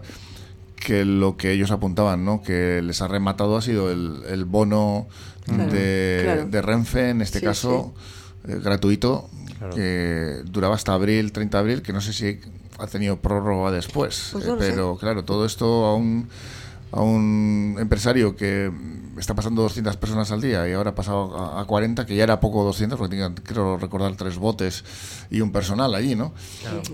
que 0.80 1.06
lo 1.06 1.38
que 1.38 1.52
ellos 1.52 1.72
apuntaban, 1.72 2.24
¿no? 2.26 2.42
que 2.42 2.82
les 2.82 3.02
ha 3.02 3.08
rematado 3.08 3.58
ha 3.58 3.62
sido 3.62 3.92
el, 3.92 4.22
el 4.30 4.46
bono 4.46 5.08
Claro, 5.46 5.72
de, 5.72 6.22
claro. 6.24 6.46
de 6.46 6.62
Renfe, 6.62 7.10
en 7.10 7.22
este 7.22 7.40
Sí, 7.40 7.46
caso, 7.46 7.94
eh, 8.48 8.60
gratuito, 8.64 9.30
que 9.74 10.42
duraba 10.46 10.76
hasta 10.76 10.94
abril, 10.94 11.32
30 11.32 11.58
de 11.58 11.62
abril, 11.62 11.82
que 11.82 11.92
no 11.92 12.02
sé 12.02 12.14
si 12.14 12.40
ha 12.78 12.86
tenido 12.88 13.18
prórroga 13.20 13.72
después. 13.72 14.30
Pues 14.32 14.46
eh, 14.46 14.48
sé. 14.48 14.56
pero 14.60 14.96
claro, 14.98 15.26
todo 15.26 15.46
esto 15.48 15.86
a 15.86 15.96
un, 15.96 16.30
a 16.92 17.02
un 17.02 17.78
empresario 17.80 18.36
que 18.36 18.72
está 19.18 19.34
pasando 19.34 19.64
200 19.64 19.98
personas 19.98 20.32
al 20.32 20.40
día 20.42 20.70
y 20.70 20.74
ahora 20.74 20.92
ha 20.92 20.96
pasado 20.96 21.36
a, 21.38 21.62
a 21.62 21.66
40, 21.66 22.06
que 22.06 22.16
ya 22.16 22.24
era 22.24 22.40
poco 22.40 22.64
200, 22.64 22.98
porque 23.00 23.16
tenía, 23.16 23.34
creo 23.44 23.78
recordar 23.78 24.16
tres 24.16 24.38
botes 24.38 24.84
y 25.32 25.42
un 25.42 25.52
personal 25.52 25.96
allí, 25.96 26.16
¿no? 26.16 26.32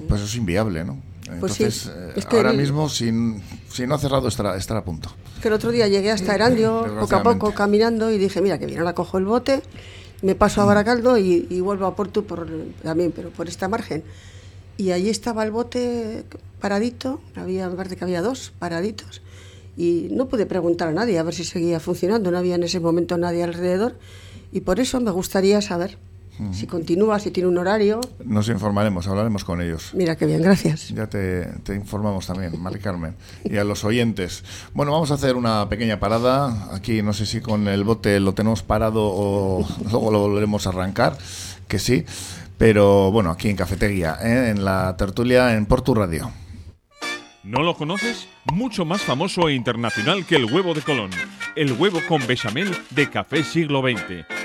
Pues 0.08 0.22
eso 0.22 0.30
es 0.30 0.36
inviable, 0.36 0.86
¿no? 0.86 0.98
Pues 1.40 1.54
sí, 1.54 1.64
Entonces, 1.64 1.92
eh, 1.96 2.14
es 2.18 2.26
que 2.26 2.38
ahora 2.38 2.52
el- 2.52 2.58
mismo, 2.58 2.88
sin, 2.90 3.42
si 3.70 3.88
no 3.88 3.96
ha 3.96 3.98
cerrado, 3.98 4.28
estará, 4.28 4.56
estará 4.58 4.82
a 4.82 4.84
punto. 4.86 5.10
Que 5.42 5.48
el 5.48 5.54
otro 5.56 5.72
día 5.72 5.88
llegué 5.88 6.12
hasta 6.12 6.36
Erandio, 6.36 6.86
poco 7.00 7.16
a 7.16 7.24
poco 7.24 7.54
caminando, 7.54 8.12
y 8.12 8.18
dije, 8.18 8.42
mira, 8.42 8.58
que 8.60 8.66
bien, 8.68 8.80
ahora 8.80 8.94
cojo 8.94 9.18
el 9.18 9.26
bote, 9.26 9.62
me 10.22 10.36
paso 10.36 10.62
a 10.62 10.66
Baracaldo 10.66 11.18
y, 11.18 11.48
y 11.50 11.60
vuelvo 11.62 11.86
a 11.88 11.96
Porto 11.96 12.24
por, 12.24 12.48
también, 12.84 13.12
pero 13.16 13.30
por 13.32 13.48
esta 13.48 13.68
margen. 13.68 14.04
Y 14.78 14.92
allí 14.92 15.10
estaba 15.10 15.44
el 15.44 15.52
bote 15.52 16.26
paradito, 16.62 17.22
había, 17.36 17.70
me 17.70 17.76
parece 17.76 17.96
que 17.96 18.04
había 18.04 18.22
dos 18.22 18.52
paraditos, 18.60 19.22
y 19.78 20.08
no 20.12 20.28
pude 20.28 20.46
preguntar 20.46 20.88
a 20.90 20.92
nadie 20.92 21.18
a 21.20 21.24
ver 21.24 21.34
si 21.34 21.44
seguía 21.44 21.80
funcionando, 21.80 22.30
no 22.32 22.38
había 22.38 22.56
en 22.56 22.64
ese 22.64 22.80
momento 22.80 23.18
nadie 23.18 23.44
alrededor, 23.44 23.98
y 24.52 24.62
por 24.62 24.80
eso 24.80 25.00
me 25.02 25.12
gustaría 25.12 25.62
saber 25.62 25.98
si 26.52 26.68
continúa, 26.68 27.20
si 27.20 27.32
tiene 27.32 27.50
un 27.50 27.58
horario. 27.58 28.02
Nos 28.24 28.50
informaremos, 28.50 29.08
hablaremos 29.08 29.44
con 29.44 29.62
ellos. 29.62 29.92
Mira, 29.94 30.16
qué 30.16 30.26
bien, 30.26 30.42
gracias. 30.42 30.90
Ya 30.90 31.08
te, 31.08 31.46
te 31.64 31.76
informamos 31.76 32.28
también, 32.28 32.62
Mari 32.62 32.80
Carmen, 32.80 33.16
y 33.44 33.58
a 33.58 33.64
los 33.64 33.84
oyentes. 33.84 34.44
Bueno, 34.74 34.92
vamos 34.92 35.12
a 35.12 35.16
hacer 35.16 35.36
una 35.36 35.68
pequeña 35.70 36.00
parada. 36.00 36.74
Aquí 36.74 37.02
no 37.02 37.14
sé 37.14 37.26
si 37.26 37.42
con 37.42 37.68
el 37.68 37.84
bote 37.84 38.20
lo 38.20 38.34
tenemos 38.34 38.64
parado 38.64 39.02
o 39.04 39.68
luego 39.92 40.12
lo 40.12 40.20
volveremos 40.20 40.68
a 40.68 40.70
arrancar, 40.70 41.18
que 41.68 41.80
sí. 41.80 42.06
Pero 42.58 43.12
bueno, 43.12 43.32
aquí 43.32 43.50
en 43.50 43.58
Cafetería, 43.58 44.18
¿eh? 44.22 44.50
en 44.50 44.64
la 44.64 44.96
tertulia 44.98 45.56
en 45.56 45.66
Portu 45.66 45.94
Radio. 45.94 46.32
¿No 47.44 47.62
lo 47.62 47.76
conoces? 47.76 48.28
Mucho 48.52 48.86
más 48.86 49.02
famoso 49.02 49.50
e 49.50 49.54
internacional 49.54 50.26
que 50.26 50.36
el 50.36 50.46
huevo 50.46 50.74
de 50.74 50.82
Colón. 50.82 51.12
El 51.56 51.74
huevo 51.74 52.00
con 52.08 52.26
bechamel 52.26 52.76
de 52.90 53.10
Café 53.10 53.44
Siglo 53.44 53.82
XX. 53.82 54.45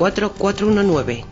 419. 0.01 1.25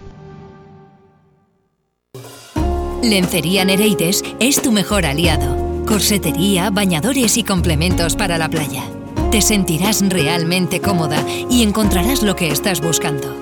Lencería 3.01 3.65
Nereides 3.65 4.23
es 4.39 4.61
tu 4.61 4.71
mejor 4.71 5.07
aliado. 5.07 5.85
Corsetería, 5.87 6.69
bañadores 6.69 7.37
y 7.37 7.43
complementos 7.43 8.15
para 8.15 8.37
la 8.37 8.47
playa. 8.47 8.83
Te 9.31 9.41
sentirás 9.41 10.07
realmente 10.07 10.81
cómoda 10.81 11.25
y 11.49 11.63
encontrarás 11.63 12.21
lo 12.21 12.35
que 12.35 12.49
estás 12.51 12.79
buscando. 12.79 13.35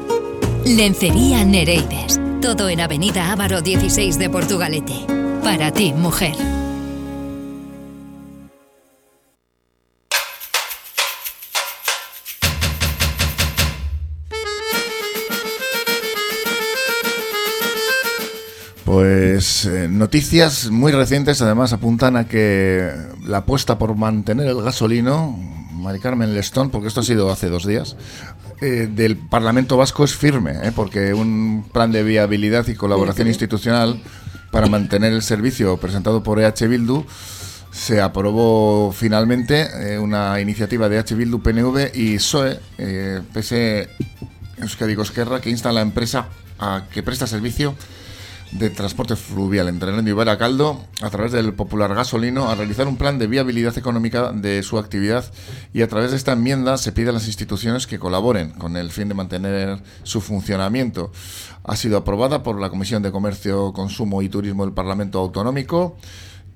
Lencería 0.63 1.43
Nereides. 1.43 2.21
Todo 2.41 2.69
en 2.69 2.79
Avenida 2.79 3.33
Ávaro 3.33 3.61
16 3.61 4.17
de 4.17 4.29
Portugalete. 4.29 4.95
Para 5.43 5.73
ti, 5.73 5.91
mujer. 5.91 6.37
Pues 19.38 19.65
eh, 19.65 19.88
noticias 19.88 20.71
muy 20.71 20.91
recientes 20.91 21.43
además 21.43 21.71
apuntan 21.71 22.17
a 22.17 22.28
que 22.28 22.91
la 23.23 23.38
apuesta 23.38 23.78
por 23.78 23.95
mantener 23.95 24.47
el 24.47 24.63
gasolino, 24.63 25.38
Mari 25.73 26.00
Carmen 26.00 26.34
Lestón, 26.34 26.71
porque 26.71 26.88
esto 26.88 27.02
ha 27.02 27.04
sido 27.04 27.30
hace 27.30 27.47
dos 27.47 27.63
días, 27.63 27.97
eh, 28.62 28.89
del 28.91 29.15
Parlamento 29.15 29.78
Vasco 29.78 30.04
es 30.04 30.15
firme, 30.15 30.54
¿eh? 30.63 30.71
porque 30.76 31.13
un 31.13 31.69
plan 31.71 31.91
de 31.91 32.02
viabilidad 32.02 32.67
y 32.67 32.73
colaboración 32.73 33.28
institucional 33.28 34.02
para 34.50 34.65
mantener 34.65 35.13
el 35.13 35.21
servicio 35.21 35.78
presentado 35.78 36.23
por 36.23 36.39
EH 36.39 36.67
Bildu 36.67 37.06
se 37.69 38.02
aprobó 38.02 38.91
finalmente 38.91 40.00
una 40.00 40.41
iniciativa 40.41 40.89
de 40.89 40.97
EH 40.97 41.13
Bildu, 41.13 41.43
PNV 41.43 41.91
y 41.93 42.15
PSOE, 42.15 42.60
PS 43.36 43.54
Euskadi 44.62 45.00
Esquerra, 45.00 45.41
que 45.41 45.52
insta 45.52 45.69
a 45.69 45.73
la 45.73 45.82
empresa 45.82 46.26
a 46.58 46.86
que 46.91 47.04
presta 47.04 47.28
servicio 47.28 47.76
de 48.51 48.69
transporte 48.69 49.15
fluvial 49.15 49.67
entre 49.67 49.91
Erandio 49.91 50.13
y 50.13 50.17
Baracaldo 50.17 50.81
a 51.01 51.10
través 51.10 51.31
del 51.31 51.53
popular 51.53 51.93
gasolino 51.93 52.49
a 52.49 52.55
realizar 52.55 52.88
un 52.88 52.97
plan 52.97 53.19
de 53.19 53.27
viabilidad 53.27 53.77
económica 53.77 54.31
de 54.31 54.63
su 54.63 54.77
actividad 54.77 55.25
y 55.73 55.81
a 55.81 55.88
través 55.88 56.12
de 56.12 56.17
esta 56.17 56.33
enmienda 56.33 56.77
se 56.77 56.91
pide 56.91 57.10
a 57.10 57.13
las 57.13 57.27
instituciones 57.27 57.88
que 57.88 57.99
colaboren 57.99 58.51
con 58.51 58.77
el 58.77 58.91
fin 58.91 59.10
de 59.10 59.15
mantener 59.15 59.81
su 60.03 60.21
funcionamiento. 60.21 61.12
Ha 61.63 61.75
sido 61.75 61.97
aprobada 61.97 62.43
por 62.43 62.60
la 62.60 62.69
Comisión 62.69 63.03
de 63.03 63.12
Comercio, 63.12 63.73
Consumo 63.73 64.21
y 64.21 64.29
Turismo 64.29 64.65
del 64.65 64.73
Parlamento 64.73 65.19
Autonómico 65.19 65.97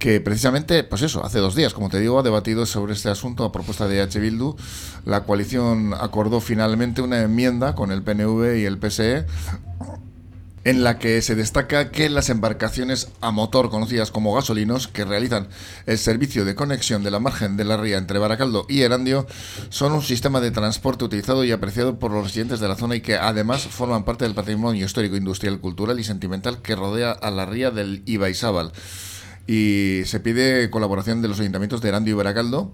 que 0.01 0.19
precisamente, 0.19 0.83
pues 0.83 1.03
eso, 1.03 1.23
hace 1.23 1.37
dos 1.37 1.53
días, 1.53 1.75
como 1.75 1.89
te 1.89 1.99
digo, 1.99 2.17
ha 2.17 2.23
debatido 2.23 2.65
sobre 2.65 2.93
este 2.93 3.09
asunto 3.09 3.45
a 3.45 3.51
propuesta 3.51 3.87
de 3.87 4.01
H. 4.01 4.19
Bildu. 4.19 4.55
La 5.05 5.25
coalición 5.25 5.93
acordó 5.93 6.41
finalmente 6.41 7.03
una 7.03 7.21
enmienda 7.21 7.75
con 7.75 7.91
el 7.91 8.01
PNV 8.01 8.57
y 8.57 8.65
el 8.65 8.79
PSE 8.79 9.27
en 10.63 10.83
la 10.83 10.99
que 10.99 11.21
se 11.21 11.35
destaca 11.35 11.89
que 11.89 12.09
las 12.09 12.29
embarcaciones 12.29 13.09
a 13.21 13.31
motor 13.31 13.69
conocidas 13.69 14.11
como 14.11 14.33
gasolinos 14.33 14.87
que 14.87 15.05
realizan 15.05 15.47
el 15.85 15.97
servicio 15.97 16.45
de 16.45 16.55
conexión 16.55 17.03
de 17.03 17.11
la 17.11 17.19
margen 17.19 17.57
de 17.57 17.65
la 17.65 17.77
ría 17.77 17.97
entre 17.97 18.19
Baracaldo 18.19 18.65
y 18.69 18.81
Erandio 18.81 19.25
son 19.69 19.93
un 19.93 20.03
sistema 20.03 20.39
de 20.39 20.51
transporte 20.51 21.05
utilizado 21.05 21.43
y 21.43 21.51
apreciado 21.51 21.97
por 21.97 22.11
los 22.11 22.25
residentes 22.25 22.59
de 22.59 22.67
la 22.67 22.75
zona 22.75 22.95
y 22.95 23.01
que 23.01 23.15
además 23.15 23.63
forman 23.63 24.05
parte 24.05 24.25
del 24.25 24.35
patrimonio 24.35 24.85
histórico, 24.85 25.15
industrial, 25.15 25.59
cultural 25.59 25.99
y 25.99 26.03
sentimental 26.03 26.61
que 26.61 26.75
rodea 26.75 27.11
a 27.11 27.31
la 27.31 27.45
ría 27.45 27.71
del 27.71 28.03
Ibaizábal. 28.05 28.71
Y 29.47 30.01
se 30.05 30.19
pide 30.19 30.69
colaboración 30.69 31.21
de 31.21 31.27
los 31.27 31.39
ayuntamientos 31.39 31.81
de 31.81 31.89
Erandio 31.89 32.13
y 32.13 32.17
Baracaldo 32.17 32.73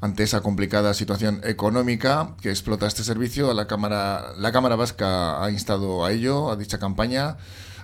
ante 0.00 0.22
esa 0.22 0.40
complicada 0.40 0.94
situación 0.94 1.40
económica 1.44 2.34
que 2.40 2.50
explota 2.50 2.86
este 2.86 3.04
servicio, 3.04 3.52
la 3.54 3.66
Cámara, 3.66 4.32
la 4.36 4.52
Cámara 4.52 4.76
Vasca 4.76 5.42
ha 5.42 5.50
instado 5.50 6.04
a 6.04 6.12
ello, 6.12 6.50
a 6.50 6.56
dicha 6.56 6.78
campaña, 6.78 7.36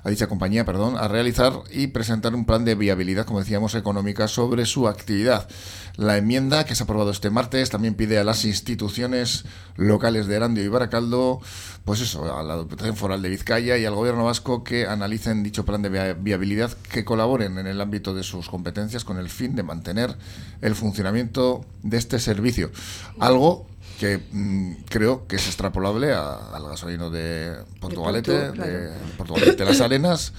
a 0.04 0.10
dicha 0.10 0.26
compañía, 0.26 0.64
perdón, 0.64 0.96
a 0.98 1.08
realizar 1.08 1.52
y 1.70 1.88
presentar 1.88 2.34
un 2.34 2.44
plan 2.44 2.64
de 2.64 2.74
viabilidad, 2.74 3.24
como 3.24 3.38
decíamos, 3.38 3.74
económica 3.74 4.28
sobre 4.28 4.66
su 4.66 4.88
actividad. 4.88 5.48
La 5.96 6.16
enmienda 6.16 6.64
que 6.64 6.74
se 6.74 6.82
ha 6.82 6.84
aprobado 6.84 7.10
este 7.10 7.28
martes 7.28 7.68
también 7.68 7.94
pide 7.94 8.18
a 8.18 8.24
las 8.24 8.44
instituciones 8.44 9.44
locales 9.76 10.26
de 10.26 10.36
Erandio 10.36 10.64
y 10.64 10.68
Baracaldo, 10.68 11.40
pues 11.84 12.00
eso, 12.00 12.38
a 12.38 12.42
la 12.42 12.56
Diputación 12.56 12.96
Foral 12.96 13.20
de 13.20 13.28
Vizcaya 13.28 13.76
y 13.76 13.84
al 13.84 13.94
Gobierno 13.94 14.24
vasco 14.24 14.64
que 14.64 14.86
analicen 14.86 15.42
dicho 15.42 15.66
plan 15.66 15.82
de 15.82 16.14
viabilidad, 16.14 16.72
que 16.90 17.04
colaboren 17.04 17.58
en 17.58 17.66
el 17.66 17.80
ámbito 17.80 18.14
de 18.14 18.22
sus 18.22 18.48
competencias 18.48 19.04
con 19.04 19.18
el 19.18 19.28
fin 19.28 19.54
de 19.54 19.62
mantener 19.62 20.16
el 20.62 20.74
funcionamiento 20.74 21.66
de 21.82 21.98
este 21.98 22.18
servicio. 22.18 22.70
Algo 23.18 23.66
que 24.00 24.18
mm, 24.32 24.84
creo 24.88 25.26
que 25.26 25.36
es 25.36 25.46
extrapolable 25.46 26.12
al 26.12 26.68
gasolino 26.68 27.10
de 27.10 27.54
Portugalete, 27.80 28.52
de, 28.52 28.92
Portugalete 29.18 29.56
de 29.56 29.64
las 29.64 29.80
Arenas 29.82 30.32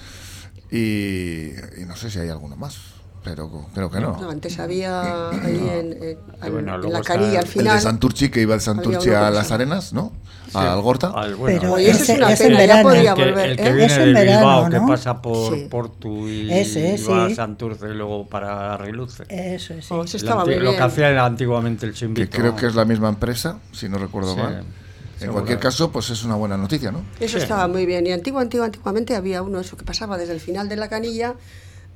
y 0.70 1.52
no 1.86 1.94
sé 1.94 2.10
si 2.10 2.18
hay 2.18 2.28
alguno 2.28 2.56
más 2.56 2.93
pero 3.24 3.50
creo 3.72 3.90
que 3.90 4.00
no. 4.00 4.30
antes 4.30 4.58
había 4.58 5.30
ahí 5.30 5.70
en, 5.72 6.92
la 6.92 7.00
carilla 7.00 7.40
al 7.40 7.46
final. 7.46 7.68
El 7.68 7.74
de 7.74 7.80
Santurchi, 7.80 8.28
que 8.28 8.42
iba 8.42 8.54
de 8.54 8.60
Santurchi 8.60 9.10
a 9.10 9.30
las 9.30 9.50
Arenas, 9.50 9.94
¿no? 9.94 10.12
A 10.52 10.72
Algorta. 10.72 11.10
pero 11.44 11.78
ese, 11.78 12.12
es 12.12 12.18
una 12.18 12.28
pena, 12.28 12.44
en 12.44 12.56
verano. 12.56 12.94
Ya 12.94 13.12
el 13.12 13.16
que, 13.16 13.44
el 13.44 13.56
que 13.56 13.72
viene 13.72 13.98
de 13.98 14.24
Bilbao, 14.24 14.68
que 14.68 14.80
pasa 14.80 15.22
por 15.22 15.68
Portu 15.70 16.28
y, 16.28 16.48
va 17.08 17.24
a 17.24 17.34
Santurce 17.34 17.88
y 17.88 17.94
luego 17.94 18.28
para 18.28 18.76
Riluce. 18.76 19.24
Eso, 19.30 19.74
sí. 19.80 19.88
Oh, 19.88 20.04
estaba 20.04 20.44
muy 20.44 20.56
Lo 20.56 20.72
que 20.72 20.82
hacía 20.82 21.24
antiguamente 21.24 21.86
el 21.86 21.94
Chimbito. 21.94 22.30
Que 22.30 22.38
creo 22.38 22.54
que 22.54 22.66
es 22.66 22.74
la 22.74 22.84
misma 22.84 23.08
empresa, 23.08 23.58
si 23.72 23.88
no 23.88 23.96
recuerdo 23.96 24.36
mal. 24.36 24.64
En 25.20 25.32
cualquier 25.32 25.58
caso, 25.58 25.90
pues 25.90 26.10
es 26.10 26.24
una 26.24 26.34
buena 26.34 26.58
noticia, 26.58 26.92
¿no? 26.92 27.02
Eso 27.18 27.38
estaba 27.38 27.66
muy 27.68 27.86
bien. 27.86 28.06
Y 28.06 28.12
antiguo, 28.12 28.38
antiguo, 28.40 28.66
antiguamente 28.66 29.16
había 29.16 29.40
uno 29.40 29.60
eso 29.60 29.78
que 29.78 29.84
pasaba 29.84 30.18
desde 30.18 30.34
el 30.34 30.40
final 30.40 30.68
de 30.68 30.76
la 30.76 30.88
canilla 30.88 31.36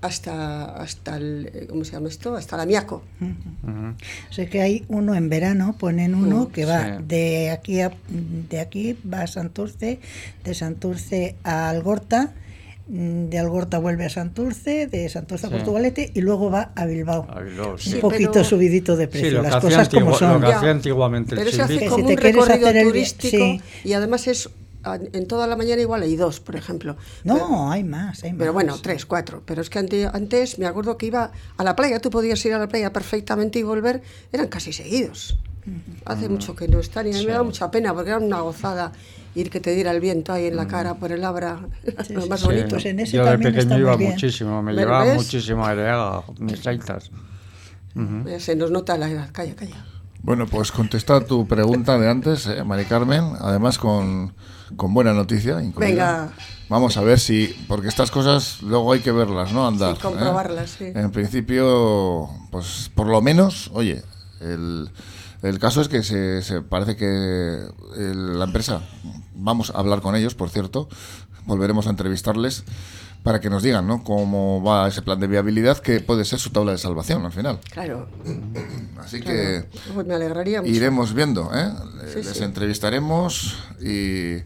hasta, 0.00 0.76
hasta 0.76 1.16
el, 1.16 1.50
eh, 1.52 1.66
¿cómo 1.68 1.84
se 1.84 1.92
llama 1.92 2.08
esto? 2.08 2.36
Hasta 2.36 2.56
la 2.56 2.66
Miaco. 2.66 3.02
O 3.20 4.32
sea 4.32 4.48
que 4.48 4.62
hay 4.62 4.84
uno 4.88 5.14
en 5.14 5.28
verano, 5.28 5.76
ponen 5.78 6.14
uno 6.14 6.48
que 6.48 6.64
va 6.64 6.98
de 6.98 7.50
aquí 7.50 7.80
a, 7.80 7.92
de 8.08 8.60
aquí 8.60 8.96
va 9.12 9.22
a 9.22 9.26
Santurce, 9.26 10.00
de 10.44 10.54
Santurce 10.54 11.36
a 11.42 11.68
Algorta, 11.68 12.32
mm, 12.88 13.26
de 13.26 13.38
Algorta 13.38 13.78
vuelve 13.78 14.04
a 14.04 14.08
Santurce, 14.08 14.86
de 14.86 15.08
Santurce 15.08 15.48
a 15.48 15.50
Portugalete 15.50 16.12
y 16.14 16.20
luego 16.20 16.50
va 16.50 16.70
a 16.76 16.86
Bilbao. 16.86 17.26
un 17.26 18.00
poquito 18.00 18.44
subidito 18.44 18.96
de 18.96 19.08
precio, 19.08 19.42
las 19.42 19.56
cosas 19.56 19.88
como 19.88 20.14
son. 20.14 20.40
Lo 20.40 20.46
que 20.46 20.54
hacía 20.54 20.70
antiguamente 20.70 21.34
Pero 21.34 21.50
se 21.50 21.62
hace 21.62 21.86
como 21.86 22.06
un 22.06 22.16
recorrido 22.16 22.72
turístico 22.72 23.58
y 23.84 23.92
además 23.94 24.28
es 24.28 24.48
en 24.84 25.26
toda 25.26 25.46
la 25.46 25.56
mañana 25.56 25.82
igual 25.82 26.02
hay 26.02 26.16
dos, 26.16 26.40
por 26.40 26.56
ejemplo. 26.56 26.96
No, 27.24 27.70
hay 27.70 27.84
más, 27.84 28.22
hay 28.24 28.32
Pero 28.32 28.52
bueno, 28.52 28.76
tres, 28.80 29.06
cuatro. 29.06 29.42
Pero 29.44 29.62
es 29.62 29.70
que 29.70 29.78
antes, 29.78 30.58
me 30.58 30.66
acuerdo 30.66 30.96
que 30.96 31.06
iba 31.06 31.32
a 31.56 31.64
la 31.64 31.76
playa, 31.76 32.00
tú 32.00 32.10
podías 32.10 32.44
ir 32.44 32.54
a 32.54 32.58
la 32.58 32.68
playa 32.68 32.92
perfectamente 32.92 33.58
y 33.58 33.62
volver, 33.62 34.02
eran 34.32 34.48
casi 34.48 34.72
seguidos. 34.72 35.36
Hace 36.06 36.28
mucho 36.30 36.56
que 36.56 36.66
no 36.66 36.80
están 36.80 37.06
y 37.06 37.10
a 37.14 37.18
mí 37.18 37.26
me 37.26 37.32
da 37.32 37.42
mucha 37.42 37.70
pena 37.70 37.92
porque 37.92 38.08
era 38.10 38.18
una 38.18 38.40
gozada 38.40 38.92
ir 39.34 39.50
que 39.50 39.60
te 39.60 39.74
diera 39.74 39.90
el 39.90 40.00
viento 40.00 40.32
ahí 40.32 40.46
en 40.46 40.56
la 40.56 40.66
cara 40.66 40.94
por 40.94 41.12
el 41.12 41.22
abra, 41.24 41.60
lo 42.10 42.26
más 42.26 42.42
bonito. 42.42 42.68
Pues 42.70 42.86
en 42.86 43.00
ese 43.00 43.18
Yo 43.18 43.24
de 43.26 43.38
pequeño 43.38 43.78
iba 43.78 43.96
muchísimo, 43.96 44.62
me 44.62 44.72
llevaba 44.72 45.14
muchísimo 45.14 45.66
a 45.66 46.24
mis 46.38 46.60
saitas. 46.60 47.10
Se 48.38 48.56
nos 48.56 48.70
nota 48.70 48.96
la 48.96 49.10
edad, 49.10 49.28
calla, 49.32 49.54
calla. 49.54 49.84
Bueno, 50.22 50.46
pues 50.46 50.72
contesta 50.72 51.24
tu 51.24 51.46
pregunta 51.46 51.98
de 51.98 52.10
antes, 52.10 52.46
eh, 52.46 52.64
Mari 52.64 52.84
Carmen, 52.84 53.32
además 53.40 53.78
con 53.78 54.34
con 54.76 54.92
buena 54.94 55.12
noticia. 55.12 55.56
Venga. 55.76 56.30
Vamos 56.68 56.96
a 56.96 57.00
ver 57.02 57.18
si, 57.18 57.56
porque 57.66 57.88
estas 57.88 58.10
cosas 58.10 58.60
luego 58.62 58.92
hay 58.92 59.00
que 59.00 59.12
verlas, 59.12 59.52
¿no? 59.52 59.66
Andar. 59.66 59.96
Sí, 59.96 60.02
comprobarlas, 60.02 60.70
sí. 60.70 60.92
En 60.94 61.10
principio, 61.10 62.28
pues 62.50 62.90
por 62.94 63.06
lo 63.06 63.22
menos, 63.22 63.70
oye, 63.72 64.02
el, 64.40 64.90
el 65.42 65.58
caso 65.58 65.80
es 65.80 65.88
que 65.88 66.02
se, 66.02 66.42
se 66.42 66.60
parece 66.60 66.96
que 66.96 67.66
la 67.96 68.44
empresa, 68.44 68.82
vamos 69.34 69.70
a 69.70 69.78
hablar 69.78 70.02
con 70.02 70.14
ellos, 70.14 70.34
por 70.34 70.50
cierto, 70.50 70.88
volveremos 71.46 71.86
a 71.86 71.90
entrevistarles 71.90 72.64
para 73.22 73.40
que 73.40 73.50
nos 73.50 73.62
digan 73.62 73.86
¿no? 73.86 74.02
cómo 74.02 74.62
va 74.62 74.88
ese 74.88 75.02
plan 75.02 75.20
de 75.20 75.26
viabilidad 75.26 75.78
que 75.78 76.00
puede 76.00 76.24
ser 76.24 76.38
su 76.38 76.50
tabla 76.50 76.72
de 76.72 76.78
salvación 76.78 77.24
al 77.24 77.32
final. 77.32 77.60
Claro. 77.70 78.08
Así 78.98 79.20
que 79.20 79.64
pues 79.94 80.06
me 80.06 80.14
alegraría 80.14 80.62
mucho. 80.62 80.72
iremos 80.72 81.14
viendo, 81.14 81.50
¿eh? 81.54 81.70
les 82.14 82.40
entrevistaremos 82.40 83.56
y, 83.80 84.36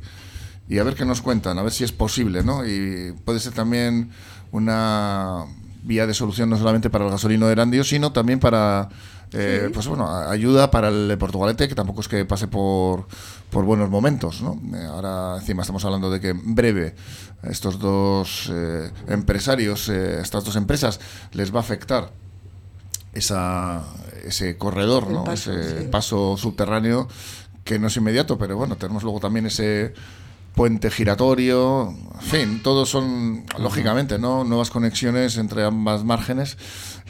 y, 0.69 0.79
a 0.79 0.85
ver 0.85 0.95
qué 0.95 1.05
nos 1.05 1.23
cuentan, 1.23 1.59
a 1.59 1.63
ver 1.63 1.73
si 1.73 1.85
es 1.85 1.93
posible, 1.93 2.43
¿no? 2.43 2.67
Y 2.67 3.15
puede 3.25 3.41
ser 3.41 3.53
también 3.53 4.11
una 4.51 5.45
vía 5.85 6.07
de 6.07 6.15
solución 6.15 6.49
no 6.51 6.57
solamente 6.57 6.91
para 6.91 7.05
el 7.05 7.11
gasolino 7.11 7.47
de 7.47 7.53
Erandio, 7.53 7.85
sino 7.85 8.13
también 8.13 8.39
para 8.39 8.89
eh, 9.35 9.71
pues 9.73 9.87
bueno, 9.87 10.09
ayuda 10.11 10.71
para 10.71 10.89
el 10.89 11.09
de 11.09 11.17
Portugalete, 11.17 11.69
que 11.69 11.75
tampoco 11.75 12.03
es 12.03 12.09
que 12.09 12.25
pase 12.25 12.49
por, 12.49 13.07
por 13.53 13.67
buenos 13.67 13.91
momentos. 13.91 14.43
¿no? 14.43 14.59
Eh, 14.75 14.85
ahora 14.87 15.37
encima 15.39 15.63
estamos 15.63 15.85
hablando 15.85 16.11
de 16.11 16.21
que 16.21 16.31
en 16.31 16.55
breve 16.55 16.95
estos 17.43 17.79
dos 17.79 18.51
eh, 18.51 18.91
empresarios, 19.09 19.89
estas 19.91 20.43
dos 20.43 20.57
empresas, 20.57 20.99
les 21.33 21.55
va 21.55 21.59
a 21.59 21.61
afectar 21.61 22.11
esa, 23.13 23.85
ese 24.25 24.57
corredor, 24.57 25.11
¿no? 25.11 25.31
ese 25.31 25.53
paso 25.91 26.37
subterráneo 26.39 27.07
que 27.63 27.79
no 27.79 27.89
es 27.89 27.97
inmediato, 27.97 28.39
pero 28.39 28.57
bueno, 28.57 28.77
tenemos 28.77 29.03
luego 29.03 29.21
también 29.21 29.47
ese 29.47 29.93
puente 30.55 30.91
giratorio, 30.91 31.89
en 31.89 32.21
fin, 32.21 32.63
todos 32.63 32.89
son, 32.89 33.45
lógicamente, 33.59 34.19
¿no? 34.19 34.45
Nuevas 34.45 34.71
conexiones 34.71 35.39
entre 35.39 35.65
ambas 35.65 36.05
márgenes 36.05 36.59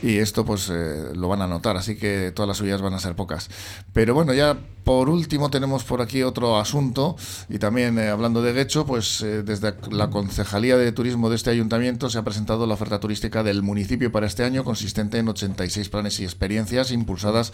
y 0.03 0.19
esto 0.19 0.45
pues 0.45 0.69
eh, 0.69 1.13
lo 1.15 1.29
van 1.29 1.43
a 1.43 1.47
notar, 1.47 1.77
así 1.77 1.97
que 1.97 2.33
todas 2.35 2.49
las 2.49 2.57
suyas 2.57 2.83
van 2.83 2.95
a 2.95 2.99
ser 2.99 3.15
pocas. 3.15 3.49
Pero 3.93 4.15
bueno, 4.15 4.35
ya 4.35 4.59
por 4.85 5.09
último 5.09 5.49
tenemos 5.49 5.85
por 5.85 6.03
aquí 6.03 6.23
otro 6.25 6.59
asunto 6.59 7.17
y 7.49 7.59
también 7.59 7.99
eh, 7.99 8.09
hablando 8.09 8.43
de 8.43 8.53
Guecho, 8.53 8.85
pues 8.85 9.23
eh, 9.23 9.45
desde 9.45 9.75
la 9.91 10.11
Concejalía 10.11 10.77
de 10.77 10.91
Turismo 10.91 11.31
de 11.31 11.37
este 11.37 11.51
ayuntamiento 11.51 12.11
se 12.11 12.19
ha 12.19 12.25
presentado 12.25 12.67
la 12.67 12.75
oferta 12.75 12.99
turística 12.99 13.45
del 13.45 13.63
municipio 13.63 14.11
para 14.11 14.27
este 14.27 14.43
año 14.43 14.65
consistente 14.65 15.19
en 15.19 15.29
86 15.29 15.89
planes 15.89 16.19
y 16.19 16.25
experiencias 16.25 16.91
impulsadas 16.91 17.53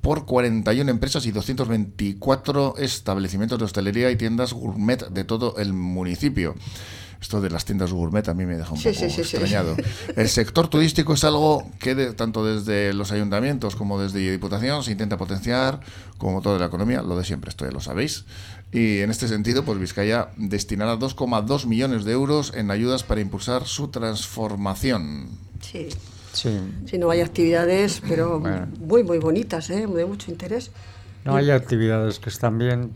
por 0.00 0.26
41 0.26 0.88
empresas 0.90 1.26
y 1.26 1.32
224 1.32 2.76
establecimientos 2.78 3.58
de 3.58 3.64
hostelería 3.64 4.10
y 4.12 4.16
tiendas 4.16 4.52
gourmet 4.52 5.08
de 5.08 5.24
todo 5.24 5.56
el 5.58 5.72
municipio. 5.72 6.54
Esto 7.20 7.40
de 7.40 7.50
las 7.50 7.66
tiendas 7.66 7.92
gourmet 7.92 8.26
a 8.28 8.34
mí 8.34 8.46
me 8.46 8.56
deja 8.56 8.72
un 8.72 8.78
poco 8.78 8.88
extrañado. 8.88 9.76
El 10.16 10.28
sector 10.28 10.68
turístico 10.68 11.12
es 11.12 11.24
algo 11.24 11.70
que 11.78 11.94
tanto 12.12 12.44
desde 12.44 12.94
los 12.94 13.12
ayuntamientos 13.12 13.76
como 13.76 14.00
desde 14.00 14.30
Diputación 14.30 14.82
se 14.82 14.92
intenta 14.92 15.18
potenciar, 15.18 15.80
como 16.16 16.40
toda 16.40 16.58
la 16.58 16.66
economía, 16.66 17.02
lo 17.02 17.16
de 17.18 17.24
siempre, 17.24 17.50
esto 17.50 17.66
ya 17.66 17.72
lo 17.72 17.80
sabéis. 17.80 18.24
Y 18.72 19.00
en 19.00 19.10
este 19.10 19.28
sentido, 19.28 19.64
pues 19.64 19.78
Vizcaya 19.78 20.30
destinará 20.36 20.96
2,2 20.96 21.66
millones 21.66 22.04
de 22.04 22.12
euros 22.12 22.52
en 22.54 22.70
ayudas 22.70 23.02
para 23.02 23.20
impulsar 23.20 23.66
su 23.66 23.88
transformación. 23.88 25.28
Sí. 25.60 25.88
Sí. 26.32 26.98
no 26.98 27.10
hay 27.10 27.20
actividades, 27.20 28.00
pero 28.08 28.40
muy, 28.78 29.02
muy 29.02 29.18
bonitas, 29.18 29.68
¿eh? 29.70 29.86
de 29.86 30.06
mucho 30.06 30.30
interés. 30.30 30.70
No 31.24 31.36
hay 31.36 31.50
actividades 31.50 32.18
que 32.18 32.30
están 32.30 32.58
bien. 32.58 32.92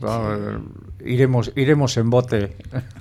iremos, 1.03 1.51
iremos 1.55 1.95
en 1.97 2.09
bote. 2.09 2.55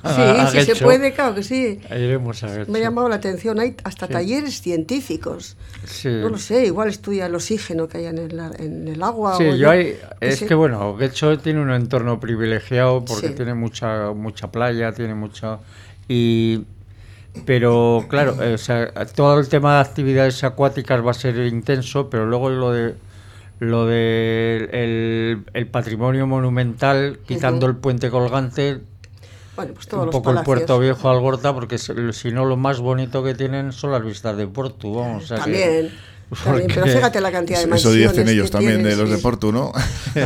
Sí, 0.04 0.50
si 0.52 0.74
se 0.74 0.76
puede, 0.76 1.12
claro 1.12 1.34
que 1.34 1.42
sí. 1.42 1.80
Iremos 1.90 2.42
a 2.44 2.64
Me 2.68 2.78
ha 2.78 2.82
llamado 2.82 3.08
la 3.08 3.16
atención. 3.16 3.58
Hay 3.58 3.76
hasta 3.84 4.06
talleres 4.06 4.60
científicos. 4.60 5.56
No 6.04 6.28
lo 6.28 6.38
sé, 6.38 6.66
igual 6.66 6.88
estudia 6.88 7.26
el 7.26 7.34
oxígeno 7.34 7.88
que 7.88 7.98
hay 7.98 8.06
en 8.06 8.18
el, 8.18 8.38
en 8.58 8.88
el 8.88 9.02
agua. 9.02 9.36
Sí, 9.36 9.56
yo 9.56 9.70
hay, 9.70 9.98
es 10.20 10.42
que 10.42 10.54
bueno, 10.54 10.96
Getxo 10.98 11.38
tiene 11.38 11.60
un 11.60 11.70
entorno 11.70 12.20
privilegiado 12.20 13.04
porque 13.04 13.30
tiene 13.30 13.54
mucha 13.54 14.12
mucha 14.12 14.50
playa, 14.50 14.92
tiene 14.92 15.14
mucha 15.14 15.58
y 16.08 16.64
pero 17.46 18.04
claro, 18.08 18.36
o 18.54 18.58
sea, 18.58 18.92
todo 19.14 19.40
el 19.40 19.48
tema 19.48 19.74
de 19.74 19.80
actividades 19.80 20.44
acuáticas 20.44 21.04
va 21.04 21.10
a 21.10 21.14
ser 21.14 21.36
intenso, 21.46 22.08
pero 22.08 22.26
luego 22.26 22.48
lo 22.50 22.70
de 22.72 22.94
lo 23.60 23.86
del 23.86 25.44
el, 25.52 25.66
patrimonio 25.68 26.26
monumental, 26.26 27.18
quitando 27.26 27.66
el 27.66 27.76
puente 27.76 28.10
colgante, 28.10 28.80
Bueno, 29.56 29.72
pues 29.74 29.86
todos 29.86 30.02
un 30.02 30.06
los 30.06 30.12
poco 30.14 30.30
el. 30.30 30.44
Puerto 30.44 30.78
Viejo 30.78 31.08
Algorta, 31.08 31.54
porque 31.54 31.78
se- 31.78 32.12
si 32.12 32.30
no 32.32 32.44
lo 32.44 32.56
más 32.56 32.80
bonito 32.80 33.22
que 33.24 33.34
tienen 33.34 33.72
son 33.72 33.92
las 33.92 34.04
vistas 34.04 34.36
de 34.36 34.46
Porto, 34.46 34.92
vamos. 34.92 35.24
o 35.24 35.26
sea 35.26 35.36
que- 35.38 35.42
También, 35.42 35.90
también, 36.42 36.66
pero 36.68 36.80
porque- 36.82 36.96
fíjate 36.96 37.20
la 37.20 37.30
cantidad 37.32 37.58
de 37.58 37.64
Eso 37.64 37.70
mansiones 37.70 38.10
dicen 38.10 38.28
ellos 38.28 38.46
que 38.46 38.52
también 38.52 38.82
de 38.82 38.96
los 38.96 39.08
sí. 39.08 39.14
de 39.16 39.20
Porto, 39.22 39.52
¿no? 39.52 39.72
Sí, 40.14 40.20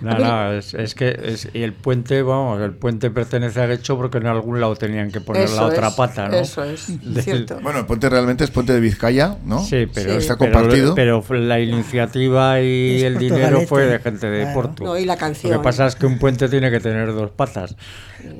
No, 0.00 0.18
no, 0.18 0.52
es, 0.52 0.74
es 0.74 0.94
que 0.94 1.18
es, 1.22 1.48
y 1.52 1.62
el 1.62 1.72
puente, 1.72 2.22
vamos, 2.22 2.60
el 2.60 2.72
puente 2.72 3.10
pertenece 3.10 3.60
a 3.60 3.66
Guecho 3.66 3.96
porque 3.96 4.18
en 4.18 4.26
algún 4.26 4.60
lado 4.60 4.74
tenían 4.76 5.10
que 5.10 5.20
poner 5.20 5.42
Eso 5.44 5.56
la 5.56 5.66
otra 5.66 5.88
es, 5.88 5.94
pata, 5.94 6.28
¿no? 6.28 6.36
eso 6.36 6.64
es, 6.64 6.88
cierto. 7.24 7.60
Bueno, 7.60 7.80
el 7.80 7.86
puente 7.86 8.08
realmente 8.08 8.44
es 8.44 8.50
puente 8.50 8.72
de 8.72 8.80
Vizcaya, 8.80 9.36
¿no? 9.44 9.62
Sí, 9.62 9.86
pero, 9.92 10.12
está 10.12 10.36
compartido. 10.36 10.94
Pero, 10.94 11.22
la 11.30 11.60
iniciativa 11.60 12.60
y 12.60 12.98
Es 12.98 13.02
el 13.04 13.18
dinero 13.18 13.60
fue 13.66 13.86
de 13.86 13.98
gente 13.98 14.28
de 14.28 14.42
claro. 14.42 14.54
Porto. 14.54 14.84
No, 14.84 14.98
y 14.98 15.04
la 15.04 15.14
Lo 15.14 15.20
canción. 15.20 15.52
que 15.52 15.58
pasa 15.58 15.86
es 15.86 15.96
que 15.96 16.06
un 16.06 16.18
puente 16.18 16.48
tiene 16.48 16.70
que 16.70 16.80
tener 16.80 17.12
dos 17.12 17.30
patas. 17.30 17.76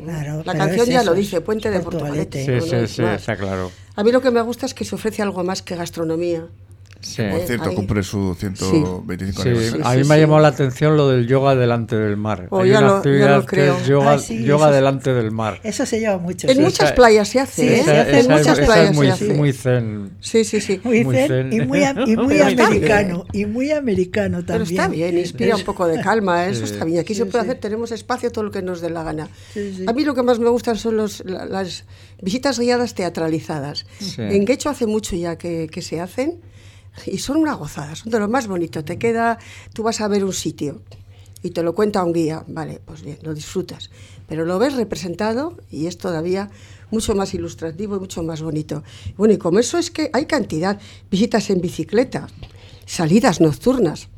Claro, 0.05 0.43
La 0.45 0.55
canción 0.55 0.89
es 0.89 0.95
ya 0.95 1.03
lo 1.03 1.15
dice, 1.15 1.41
Puente 1.41 1.71
de 1.71 1.81
Portugalete. 1.81 2.45
Sí, 2.45 2.69
sí, 2.69 2.87
sí, 2.87 3.03
está 3.03 3.37
claro. 3.37 3.71
A 3.97 4.03
mí 4.03 4.13
lo 4.13 4.21
que 4.21 4.31
me 4.31 4.41
gusta 4.41 4.67
es 4.67 4.75
que 4.75 4.85
se 4.85 4.95
ofrece 4.95 5.23
algo 5.23 5.45
más 5.45 5.63
que 5.63 5.77
gastronomía. 5.77 6.47
Sí. 7.01 7.23
Por 7.31 7.41
cierto, 7.47 7.71
ahí. 7.71 7.75
cumple 7.75 8.03
su 8.03 8.35
125 8.39 9.43
Sí, 9.43 9.49
aniversario. 9.49 9.87
a 9.87 9.95
mí 9.95 10.03
sí, 10.03 10.09
me 10.09 10.15
ha 10.15 10.17
sí. 10.17 10.21
llamado 10.21 10.41
la 10.41 10.49
atención 10.49 10.97
lo 10.97 11.09
del 11.09 11.27
yoga 11.27 11.55
delante 11.55 11.97
del 11.97 12.17
mar. 12.17 12.47
Oh, 12.51 12.61
Hay 12.61 12.71
una 12.71 12.81
lo- 12.83 12.97
actividad 12.97 13.45
que 13.47 13.69
es 13.71 13.87
yoga, 13.87 14.13
Ah, 14.13 14.19
sí, 14.19 14.45
yoga 14.45 14.67
eso 14.67 14.69
es- 14.71 14.75
delante 14.77 15.15
del 15.15 15.31
mar. 15.31 15.61
Eso 15.63 15.87
se 15.87 15.99
lleva 16.01 16.19
mucho. 16.19 16.47
En 16.49 16.57
sí. 16.57 16.61
muchas 16.63 16.87
Esa- 16.89 16.95
playas 16.95 17.29
se 17.29 17.41
hace, 17.41 17.63
Sí, 17.63 17.69
¿eh? 17.69 17.83
se 17.85 17.91
hace 17.99 18.11
en 18.11 18.17
esa- 18.19 18.37
muchas 18.39 18.59
esa 18.59 18.67
playas 18.67 18.91
es 18.91 18.97
muy, 18.97 19.07
se 19.07 19.13
hace. 19.13 19.35
muy 19.35 19.53
zen. 19.53 20.11
Sí, 20.21 20.45
sí, 20.45 20.61
sí. 20.61 20.81
Muy, 20.85 21.05
muy 21.05 21.17
zen, 21.17 21.29
zen. 21.29 21.53
y 21.53 21.61
muy, 21.67 21.79
y 21.83 22.15
Pero 22.17 22.67
americano. 22.67 23.25
Y 23.33 23.47
muy 23.47 23.71
americano 23.71 24.39
Pero 24.47 24.59
también. 24.59 24.81
está 24.81 24.89
bien, 24.89 25.19
inspira 25.19 25.57
un 25.57 25.65
poco 25.65 25.87
de 25.87 26.01
calma, 26.03 26.47
¿eh? 26.47 26.51
eso 26.51 26.67
Sí. 26.67 26.73
está 26.75 26.85
bien. 26.85 27.01
Aquí 27.01 27.15
se 27.15 27.25
Sí, 27.25 27.31
puede 27.31 27.45
sí. 27.45 27.51
hacer, 27.51 27.61
tenemos 27.61 27.93
espacio, 27.93 28.31
todo 28.31 28.45
lo 28.45 28.51
que 28.51 28.63
nos 28.63 28.81
dé 28.83 28.91
la 28.91 29.03
gana. 29.05 29.29
Sí, 29.55 29.75
sí. 29.79 29.85
A 29.87 29.93
mí 29.93 30.05
lo 30.05 30.15
que 30.15 30.23
más 30.23 30.39
me 30.39 30.51
gustan 30.51 30.77
son 30.77 30.97
los, 30.99 31.25
la- 31.25 31.47
las 31.47 31.85
visitas 32.21 32.59
guiadas 32.59 32.95
teatralizadas. 32.95 33.87
Sí. 33.99 34.17
En 34.21 34.45
Guecho 34.45 34.69
hace 34.69 34.87
mucho 34.87 35.17
ya 35.17 35.39
que, 35.39 35.69
que 35.73 35.81
se 35.81 36.01
hacen 36.01 36.41
y 37.07 37.19
son 37.19 37.37
una 37.37 37.55
gozada, 37.55 37.95
son 37.95 38.11
de 38.11 38.19
lo 38.19 38.29
más 38.29 38.47
bonito. 38.47 38.85
Te 38.85 38.99
queda, 38.99 39.39
tú 39.73 39.83
vas 39.83 40.01
a 40.01 40.09
ver 40.09 40.25
un 40.25 40.33
sitio 40.33 40.83
y 41.43 41.51
te 41.51 41.63
lo 41.63 41.75
cuenta 41.75 42.05
un 42.05 42.13
guía, 42.13 42.45
vale, 42.47 42.81
pues 42.85 43.03
bien, 43.03 43.19
lo 43.23 43.35
disfrutas. 43.35 43.91
Pero 44.29 44.45
lo 44.45 44.59
ves 44.59 44.75
representado 44.75 45.57
y 45.71 45.87
es 45.87 45.99
todavía 45.99 46.51
mucho 46.91 47.15
más 47.15 47.35
ilustrativo 47.35 47.97
y 47.97 48.01
mucho 48.01 48.23
más 48.23 48.43
bonito. 48.43 48.83
Bueno, 49.17 49.35
y 49.35 49.39
como 49.39 49.59
eso 49.59 49.79
es 49.79 49.91
que 49.91 50.11
hay 50.13 50.27
cantidad, 50.27 50.81
visitas 51.11 51.51
en 51.51 51.61
bicicleta, 51.61 52.29
salidas 52.87 53.41
nocturnas, 53.41 54.09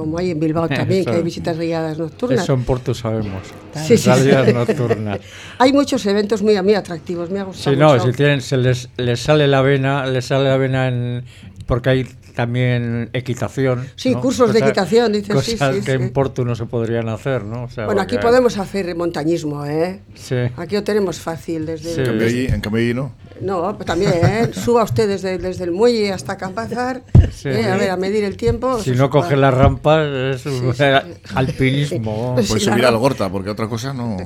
como 0.00 0.18
hay 0.18 0.30
en 0.30 0.40
Bilbao 0.40 0.68
también, 0.80 1.04
que 1.04 1.12
hay 1.12 1.22
visitas 1.22 1.58
guiadas 1.58 1.98
nocturnas. 1.98 2.44
Eso 2.44 2.54
en 2.54 2.64
Porto 2.64 2.94
sabemos. 2.94 3.42
Sí, 3.72 3.96
sí, 3.96 3.98
sí. 3.98 4.02
Salidas 4.02 4.52
nocturnas. 4.52 5.20
Hay 5.58 5.72
muchos 5.72 6.04
eventos 6.04 6.42
muy, 6.42 6.60
muy 6.60 6.74
atractivos, 6.74 7.30
me 7.30 7.38
ha 7.38 7.44
gustado 7.44 7.72
Sí, 7.72 7.78
no, 7.78 7.92
mucho. 7.92 8.06
si 8.06 8.16
tienen, 8.16 8.40
se 8.40 8.56
les, 8.56 8.88
les 8.96 9.20
sale 9.20 9.46
la 9.46 9.62
vena, 9.62 10.06
les 10.06 10.24
sale 10.24 10.48
la 10.48 10.56
vena 10.56 10.88
en, 10.88 11.24
porque 11.66 11.90
hay 11.90 12.04
también 12.34 13.10
equitación. 13.12 13.86
Sí, 13.94 14.10
¿no? 14.10 14.20
cursos 14.20 14.52
de 14.52 14.58
equitación, 14.58 15.12
dices, 15.12 15.34
cosas 15.34 15.44
sí, 15.44 15.80
sí, 15.80 15.84
que 15.86 15.96
sí. 15.96 16.02
en 16.02 16.10
Porto 16.10 16.44
no 16.44 16.56
se 16.56 16.66
podrían 16.66 17.08
hacer, 17.08 17.44
¿no? 17.44 17.62
O 17.64 17.68
sea, 17.68 17.86
Bueno, 17.86 18.00
aquí 18.00 18.18
podemos 18.18 18.58
hacer 18.58 18.92
montañismo, 18.96 19.64
¿eh? 19.64 20.00
Sí. 20.14 20.34
Aquí 20.56 20.74
lo 20.74 20.82
tenemos 20.82 21.20
fácil 21.20 21.66
desde... 21.66 21.94
Sí. 21.94 22.00
En 22.00 22.06
cambio 22.06 22.26
allí, 22.26 22.46
en 22.46 22.60
cambio 22.60 22.82
allí 22.82 22.94
no. 22.94 23.12
No, 23.40 23.74
pues 23.74 23.86
también, 23.86 24.12
¿eh? 24.14 24.50
Suba 24.52 24.84
usted 24.84 25.08
desde, 25.08 25.38
desde 25.38 25.64
el 25.64 25.70
muelle 25.72 26.12
hasta 26.12 26.36
Campazar, 26.36 27.02
Sí. 27.32 27.48
¿eh? 27.48 27.64
a 27.66 27.76
ver, 27.76 27.90
a 27.90 27.96
medir 27.96 28.24
el 28.24 28.36
tiempo. 28.36 28.80
Si 28.82 28.90
no 28.90 29.08
coge 29.08 29.36
las 29.36 29.54
rampas, 29.54 30.06
es 30.06 30.46
un 30.46 30.74
sí, 30.74 30.82
sí. 30.82 31.24
alpinismo. 31.34 32.32
Pues 32.34 32.48
Pues 32.48 32.62
subir 32.62 32.78
claro. 32.80 32.96
al 32.96 33.00
Gorta, 33.00 33.28
porque 33.30 33.50
otra 33.50 33.68
cosa 33.68 33.94
no. 33.94 34.16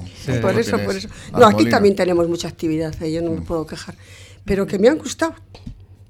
por 0.43 0.55
no 0.55 0.61
eso, 0.61 0.79
por 0.79 0.97
eso. 0.97 1.09
No, 1.33 1.47
aquí 1.47 1.69
también 1.69 1.95
tenemos 1.95 2.29
mucha 2.29 2.49
actividad, 2.49 2.95
¿eh? 3.03 3.13
yo 3.13 3.23
no 3.23 3.31
me 3.31 3.41
puedo 3.43 3.67
quejar. 3.67 3.95
Pero 4.45 4.67
que 4.67 4.79
me 4.79 4.89
han 4.89 4.99
gustado. 4.99 5.35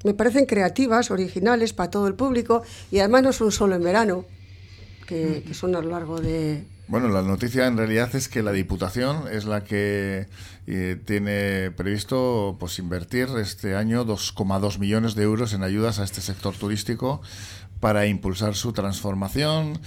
Me 0.02 0.12
parecen 0.14 0.44
creativas, 0.46 1.10
originales 1.10 1.72
para 1.72 1.90
todo 1.90 2.06
el 2.08 2.14
público 2.14 2.62
y 2.90 2.98
además 2.98 3.22
no 3.22 3.32
son 3.32 3.50
solo 3.52 3.74
en 3.74 3.82
verano, 3.82 4.24
que, 5.06 5.42
que 5.46 5.54
son 5.54 5.74
a 5.76 5.80
lo 5.80 5.90
largo 5.90 6.20
de... 6.20 6.64
Bueno, 6.86 7.08
la 7.08 7.22
noticia 7.22 7.66
en 7.66 7.78
realidad 7.78 8.14
es 8.14 8.28
que 8.28 8.42
la 8.42 8.52
Diputación 8.52 9.24
es 9.32 9.46
la 9.46 9.64
que 9.64 10.26
eh, 10.66 11.00
tiene 11.06 11.70
previsto 11.70 12.56
pues 12.60 12.78
invertir 12.78 13.28
este 13.40 13.74
año 13.74 14.04
2,2 14.04 14.78
millones 14.78 15.14
de 15.14 15.22
euros 15.22 15.54
en 15.54 15.62
ayudas 15.62 15.98
a 15.98 16.04
este 16.04 16.20
sector 16.20 16.54
turístico 16.54 17.22
para 17.80 18.06
impulsar 18.06 18.54
su 18.54 18.74
transformación. 18.74 19.80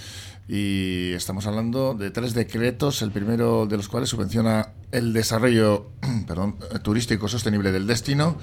Y 0.48 1.12
estamos 1.12 1.46
hablando 1.46 1.94
de 1.94 2.10
tres 2.10 2.34
decretos, 2.34 3.04
el 3.04 3.12
primero 3.12 3.68
de 3.68 3.78
los 3.78 3.90
cuales 3.90 4.10
subvenciona 4.10 4.70
el 4.92 5.14
desarrollo 5.14 5.92
turístico 6.82 7.28
sostenible 7.28 7.72
del 7.72 7.86
destino, 7.86 8.40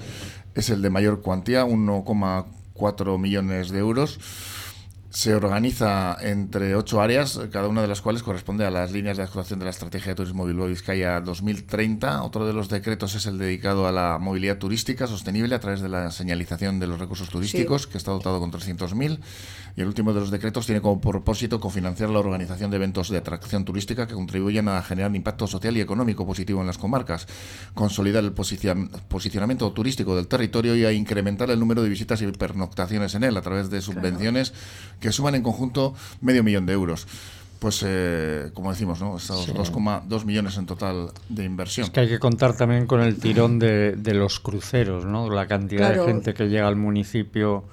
es 0.53 0.69
el 0.69 0.81
de 0.81 0.89
mayor 0.89 1.21
cuantía, 1.21 1.65
1,4 1.65 3.19
millones 3.19 3.69
de 3.71 3.79
euros 3.79 4.17
se 5.15 5.33
organiza 5.33 6.17
entre 6.19 6.75
ocho 6.75 7.01
áreas, 7.01 7.39
cada 7.49 7.69
una 7.69 7.81
de 7.81 7.87
las 7.87 8.01
cuales 8.01 8.21
corresponde 8.21 8.65
a 8.65 8.69
las 8.69 8.91
líneas 8.91 9.15
de 9.15 9.23
actuación 9.23 9.59
de 9.59 9.63
la 9.63 9.71
Estrategia 9.71 10.11
de 10.11 10.15
Turismo 10.15 10.45
Bilbao 10.45 10.67
Vizcaya 10.67 11.21
2030. 11.21 12.21
Otro 12.21 12.45
de 12.45 12.51
los 12.51 12.67
decretos 12.67 13.15
es 13.15 13.25
el 13.25 13.37
dedicado 13.37 13.87
a 13.87 13.93
la 13.93 14.17
movilidad 14.19 14.57
turística 14.57 15.07
sostenible 15.07 15.55
a 15.55 15.61
través 15.61 15.79
de 15.79 15.87
la 15.87 16.11
señalización 16.11 16.81
de 16.81 16.87
los 16.87 16.99
recursos 16.99 17.29
turísticos, 17.29 17.87
que 17.87 17.97
está 17.97 18.11
dotado 18.11 18.41
con 18.41 18.51
300.000. 18.51 19.19
Y 19.77 19.81
el 19.81 19.87
último 19.87 20.13
de 20.13 20.21
los 20.21 20.31
decretos 20.31 20.65
tiene 20.65 20.79
como 20.79 21.01
propósito 21.01 21.59
cofinanciar 21.59 22.09
la 22.09 22.19
organización 22.19 22.71
de 22.71 22.77
eventos 22.77 23.09
de 23.09 23.17
atracción 23.17 23.65
turística 23.65 24.07
que 24.07 24.13
contribuyen 24.13 24.69
a 24.69 24.81
generar 24.81 25.09
un 25.09 25.17
impacto 25.17 25.47
social 25.47 25.75
y 25.75 25.81
económico 25.81 26.25
positivo 26.25 26.61
en 26.61 26.67
las 26.67 26.77
comarcas, 26.77 27.27
consolidar 27.73 28.23
el 28.23 28.33
posicion- 28.33 28.89
posicionamiento 29.09 29.69
turístico 29.73 30.15
del 30.15 30.27
territorio 30.27 30.75
y 30.77 30.85
a 30.85 30.93
incrementar 30.93 31.49
el 31.51 31.59
número 31.59 31.83
de 31.83 31.89
visitas 31.89 32.21
y 32.21 32.27
pernoctaciones 32.31 33.15
en 33.15 33.23
él 33.25 33.35
a 33.35 33.41
través 33.41 33.69
de 33.69 33.81
subvenciones 33.81 34.53
que 35.01 35.11
suman 35.11 35.35
en 35.35 35.43
conjunto 35.43 35.93
medio 36.21 36.41
millón 36.43 36.65
de 36.65 36.73
euros. 36.73 37.05
Pues, 37.59 37.83
eh, 37.85 38.51
como 38.53 38.69
decimos, 38.71 39.01
¿no? 39.01 39.17
Estos 39.17 39.47
2,2 39.53 40.23
millones 40.25 40.57
en 40.57 40.65
total 40.67 41.09
de 41.29 41.45
inversión. 41.45 41.85
Es 41.85 41.89
que 41.91 42.01
hay 42.01 42.07
que 42.07 42.19
contar 42.19 42.55
también 42.55 42.85
con 42.85 43.01
el 43.01 43.17
tirón 43.17 43.59
de, 43.59 43.93
de 43.93 44.13
los 44.13 44.39
cruceros, 44.39 45.05
¿no? 45.05 45.29
La 45.29 45.47
cantidad 45.47 45.87
Claro. 45.89 46.05
de 46.05 46.11
gente 46.13 46.33
que 46.33 46.47
llega 46.47 46.67
al 46.67 46.75
municipio 46.75 47.63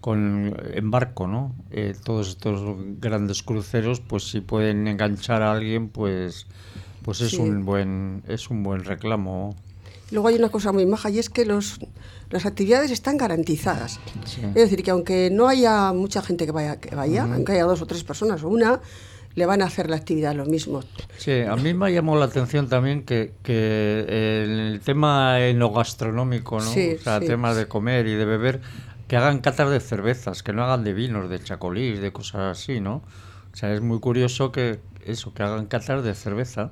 con 0.00 0.54
en 0.72 0.90
barco, 0.90 1.26
¿no? 1.26 1.54
Eh, 1.70 1.94
todos 2.04 2.28
estos 2.28 2.60
grandes 3.00 3.42
cruceros, 3.42 4.00
pues 4.00 4.28
si 4.30 4.40
pueden 4.40 4.86
enganchar 4.88 5.42
a 5.42 5.52
alguien, 5.52 5.88
pues 5.88 6.46
pues 7.02 7.20
es 7.20 7.30
Sí. 7.30 7.38
un 7.38 7.64
buen 7.64 8.22
es 8.28 8.50
un 8.50 8.62
buen 8.62 8.84
reclamo. 8.84 9.56
Luego 10.10 10.28
hay 10.28 10.36
una 10.36 10.48
cosa 10.50 10.72
muy 10.72 10.86
maja 10.86 11.10
y 11.10 11.18
es 11.18 11.28
que 11.28 11.44
los, 11.44 11.80
las 12.30 12.46
actividades 12.46 12.90
están 12.90 13.16
garantizadas. 13.18 14.00
Sí. 14.24 14.40
Es 14.42 14.54
decir, 14.54 14.82
que 14.82 14.90
aunque 14.90 15.28
no 15.30 15.48
haya 15.48 15.92
mucha 15.92 16.22
gente 16.22 16.46
que 16.46 16.52
vaya, 16.52 16.80
que 16.80 16.94
vaya 16.94 17.24
aunque 17.24 17.52
haya 17.52 17.64
dos 17.64 17.82
o 17.82 17.86
tres 17.86 18.04
personas 18.04 18.42
o 18.42 18.48
una, 18.48 18.80
le 19.34 19.46
van 19.46 19.62
a 19.62 19.66
hacer 19.66 19.88
la 19.90 19.96
actividad 19.96 20.34
lo 20.34 20.46
mismo. 20.46 20.80
Sí, 21.18 21.32
a 21.42 21.54
mí 21.56 21.72
me 21.74 21.86
ha 21.86 21.90
llamado 21.90 22.18
la 22.18 22.24
atención 22.24 22.68
también 22.68 23.04
que, 23.04 23.34
que 23.42 24.42
el 24.44 24.80
tema 24.80 25.38
enogastronómico, 25.46 26.58
¿no? 26.58 26.64
Sí, 26.72 26.96
o 26.98 27.02
sea, 27.02 27.20
sí. 27.20 27.26
temas 27.26 27.56
de 27.56 27.66
comer 27.68 28.06
y 28.06 28.14
de 28.14 28.24
beber, 28.24 28.60
que 29.08 29.16
hagan 29.16 29.40
catas 29.40 29.70
de 29.70 29.80
cervezas, 29.80 30.42
que 30.42 30.52
no 30.52 30.62
hagan 30.62 30.84
de 30.84 30.92
vinos, 30.92 31.28
de 31.28 31.40
chacolís, 31.42 32.00
de 32.00 32.12
cosas 32.12 32.58
así, 32.58 32.80
¿no? 32.80 33.02
O 33.52 33.56
sea, 33.56 33.72
es 33.74 33.80
muy 33.80 33.98
curioso 33.98 34.52
que 34.52 34.78
eso, 35.04 35.32
que 35.34 35.42
hagan 35.42 35.66
catas 35.66 36.04
de 36.04 36.14
cerveza. 36.14 36.70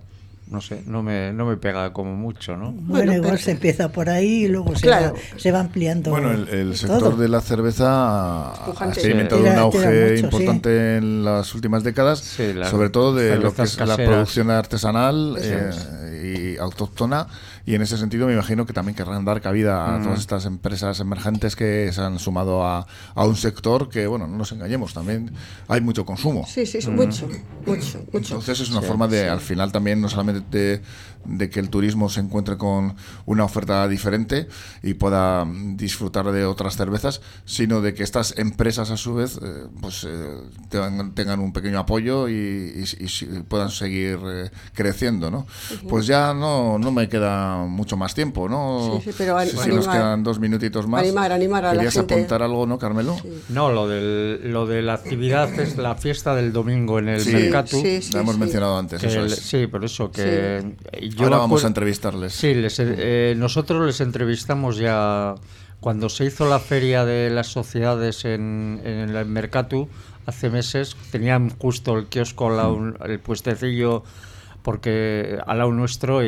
No 0.49 0.61
sé, 0.61 0.85
no 0.87 1.03
me, 1.03 1.33
no 1.33 1.45
me 1.45 1.57
pega 1.57 1.93
como 1.93 2.15
mucho, 2.15 2.57
¿no? 2.57 2.71
Bueno, 2.71 2.85
Bueno, 2.89 3.13
igual 3.15 3.31
pero- 3.33 3.43
se 3.43 3.51
empieza 3.51 3.91
por 3.91 4.09
ahí 4.09 4.45
y 4.45 4.49
luego 4.49 4.77
se, 4.77 4.83
Claro. 4.83 5.15
va, 5.15 5.39
se 5.41 5.51
va 5.51 5.59
ampliando. 5.59 6.11
Bueno, 6.11 6.31
el, 6.31 6.49
el 6.49 6.67
todo. 6.69 6.77
sector 6.77 7.17
de 7.17 7.29
la 7.29 7.41
cerveza 7.41 8.53
ha 8.53 8.87
experimentado 8.87 9.41
un 9.43 9.49
auge 9.49 10.13
mucho, 10.13 10.25
importante 10.27 10.99
en 10.99 11.25
las 11.25 11.53
últimas 11.53 11.83
décadas, 11.83 12.21
Sí, 12.21 12.53
sobre 12.71 12.91
todo 12.91 13.13
de 13.17 13.39
lo 13.39 13.53
que 13.55 13.63
es 13.63 13.77
la 13.81 13.97
producción 13.97 14.51
artesanal 14.53 15.37
eh, 15.41 16.55
y 16.55 16.59
autóctona. 16.59 17.27
Y 17.67 17.75
en 17.75 17.83
ese 17.83 17.99
sentido 17.99 18.27
me 18.27 18.33
imagino 18.33 18.65
que 18.65 18.73
también 18.73 18.95
querrán 18.97 19.25
dar 19.25 19.41
cabida 19.43 19.97
a 19.97 20.01
todas 20.03 20.21
estas 20.21 20.47
empresas 20.47 21.01
emergentes 21.01 21.57
que 21.57 21.91
se 21.93 22.01
han 22.01 22.19
sumado 22.19 22.65
a, 22.65 22.87
a 23.15 23.25
un 23.27 23.37
sector 23.37 23.89
que, 23.91 24.07
bueno, 24.07 24.27
no 24.27 24.37
nos 24.39 24.53
engañemos, 24.53 24.95
también 24.95 25.33
hay 25.69 25.81
mucho 25.81 26.05
consumo. 26.07 26.47
Sí, 26.47 26.65
sí, 26.65 26.81
sí, 26.81 26.91
mucho, 26.91 27.29
mucho, 27.67 27.99
mucho. 28.13 28.35
Entonces 28.35 28.61
es 28.61 28.71
una 28.71 28.81
forma 28.83 29.09
de, 29.09 29.29
al 29.29 29.41
final 29.41 29.73
también, 29.73 30.01
no 30.01 30.09
solamente 30.09 30.47
de, 30.57 30.83
de 31.25 31.51
que 31.51 31.59
el 31.61 31.69
turismo 31.71 32.09
se 32.09 32.21
encuentre 32.21 32.57
con 32.57 32.95
una 33.27 33.45
oferta 33.45 33.87
diferente 33.89 34.49
y 34.83 34.95
pueda 34.95 35.45
mm, 35.45 35.77
disfrutar 35.77 36.31
de 36.31 36.45
otras 36.45 36.77
cervezas, 36.77 37.21
sino 37.45 37.81
de 37.81 37.95
que 37.95 38.05
estas 38.05 38.39
empresas 38.39 38.91
a 38.93 38.97
su 38.97 39.15
vez 39.15 39.39
eh, 39.43 39.67
pues 39.81 40.05
eh, 40.09 40.37
tengan, 40.69 41.15
tengan 41.15 41.41
un 41.41 41.53
pequeño 41.53 41.81
apoyo 41.81 42.29
y, 42.29 42.33
y- 42.77 43.05
y 43.05 43.09
si- 43.09 43.27
puedan 43.49 43.71
seguir 43.71 44.19
eh, 44.25 44.51
creciendo, 44.73 45.31
¿no? 45.31 45.47
Pues 45.89 46.07
ya 46.07 46.17
ya 46.17 46.33
no, 46.33 46.79
no 46.79 46.93
me 46.93 47.11
queda 47.11 47.56
mucho 47.67 47.97
más 47.97 48.15
tiempo, 48.15 48.49
¿no? 48.49 49.01
Sí, 49.03 49.11
sí, 49.11 49.15
pero 49.19 49.41
si 49.41 49.51
animar. 49.59 49.69
nos 49.75 49.89
quedan 49.89 50.23
dos 50.23 50.39
minutitos 50.39 50.87
más. 50.87 51.03
Animar, 51.03 51.33
animar 51.33 51.65
a 51.65 51.69
la 51.69 51.75
¿Querías 51.75 51.95
gente. 51.95 52.15
apuntar 52.15 52.43
algo, 52.43 52.67
no, 52.67 52.79
Carmelo? 52.79 53.17
No, 53.49 53.71
lo, 53.73 53.89
del, 53.89 54.53
lo 54.53 54.67
de 54.67 54.83
la 54.83 54.95
actividad 54.95 55.49
es 55.59 55.77
la 55.79 55.95
fiesta 55.95 56.35
del 56.35 56.53
domingo 56.53 56.99
en 56.99 57.09
el 57.09 57.21
Sí, 57.21 57.33
Mercatu. 57.33 57.81
sí, 57.81 58.03
sí, 58.03 58.13
la 58.13 58.21
hemos 58.21 58.35
sí. 58.35 58.41
mencionado 58.41 58.79
antes, 58.79 59.01
que 59.01 59.07
eso 59.07 59.21
el- 59.21 59.27
es. 59.33 59.39
sí, 59.39 59.67
por 59.67 59.85
eso 59.85 60.11
que 60.11 60.77
yo 61.17 61.25
Ahora 61.25 61.39
vamos 61.39 61.65
a 61.65 61.69
entrevistarles. 61.69 62.33
Sí, 62.35 62.55
les, 62.55 62.77
eh, 62.81 63.35
nosotros 63.37 63.85
les 63.87 64.01
entrevistamos 64.01 64.77
ya 64.79 65.35
cuando 65.81 66.09
se 66.09 66.25
hizo 66.25 66.49
la 66.49 66.59
feria 66.59 67.05
de 67.05 67.31
las 67.31 67.49
sociedades 67.49 68.25
en, 68.25 68.81
en 68.85 69.11
el 69.15 69.27
Mercatu 69.27 69.89
hace 70.25 70.51
meses. 70.51 70.97
Tenían 71.13 71.51
justo 71.51 71.97
el 71.97 72.07
kiosco, 72.07 72.49
al 72.49 72.57
lado- 72.57 72.95
el 73.05 73.21
puestecillo 73.21 74.03
porque 74.67 75.39
al 75.47 75.59
lado 75.59 75.71
nuestro 75.71 76.25
y, 76.25 76.27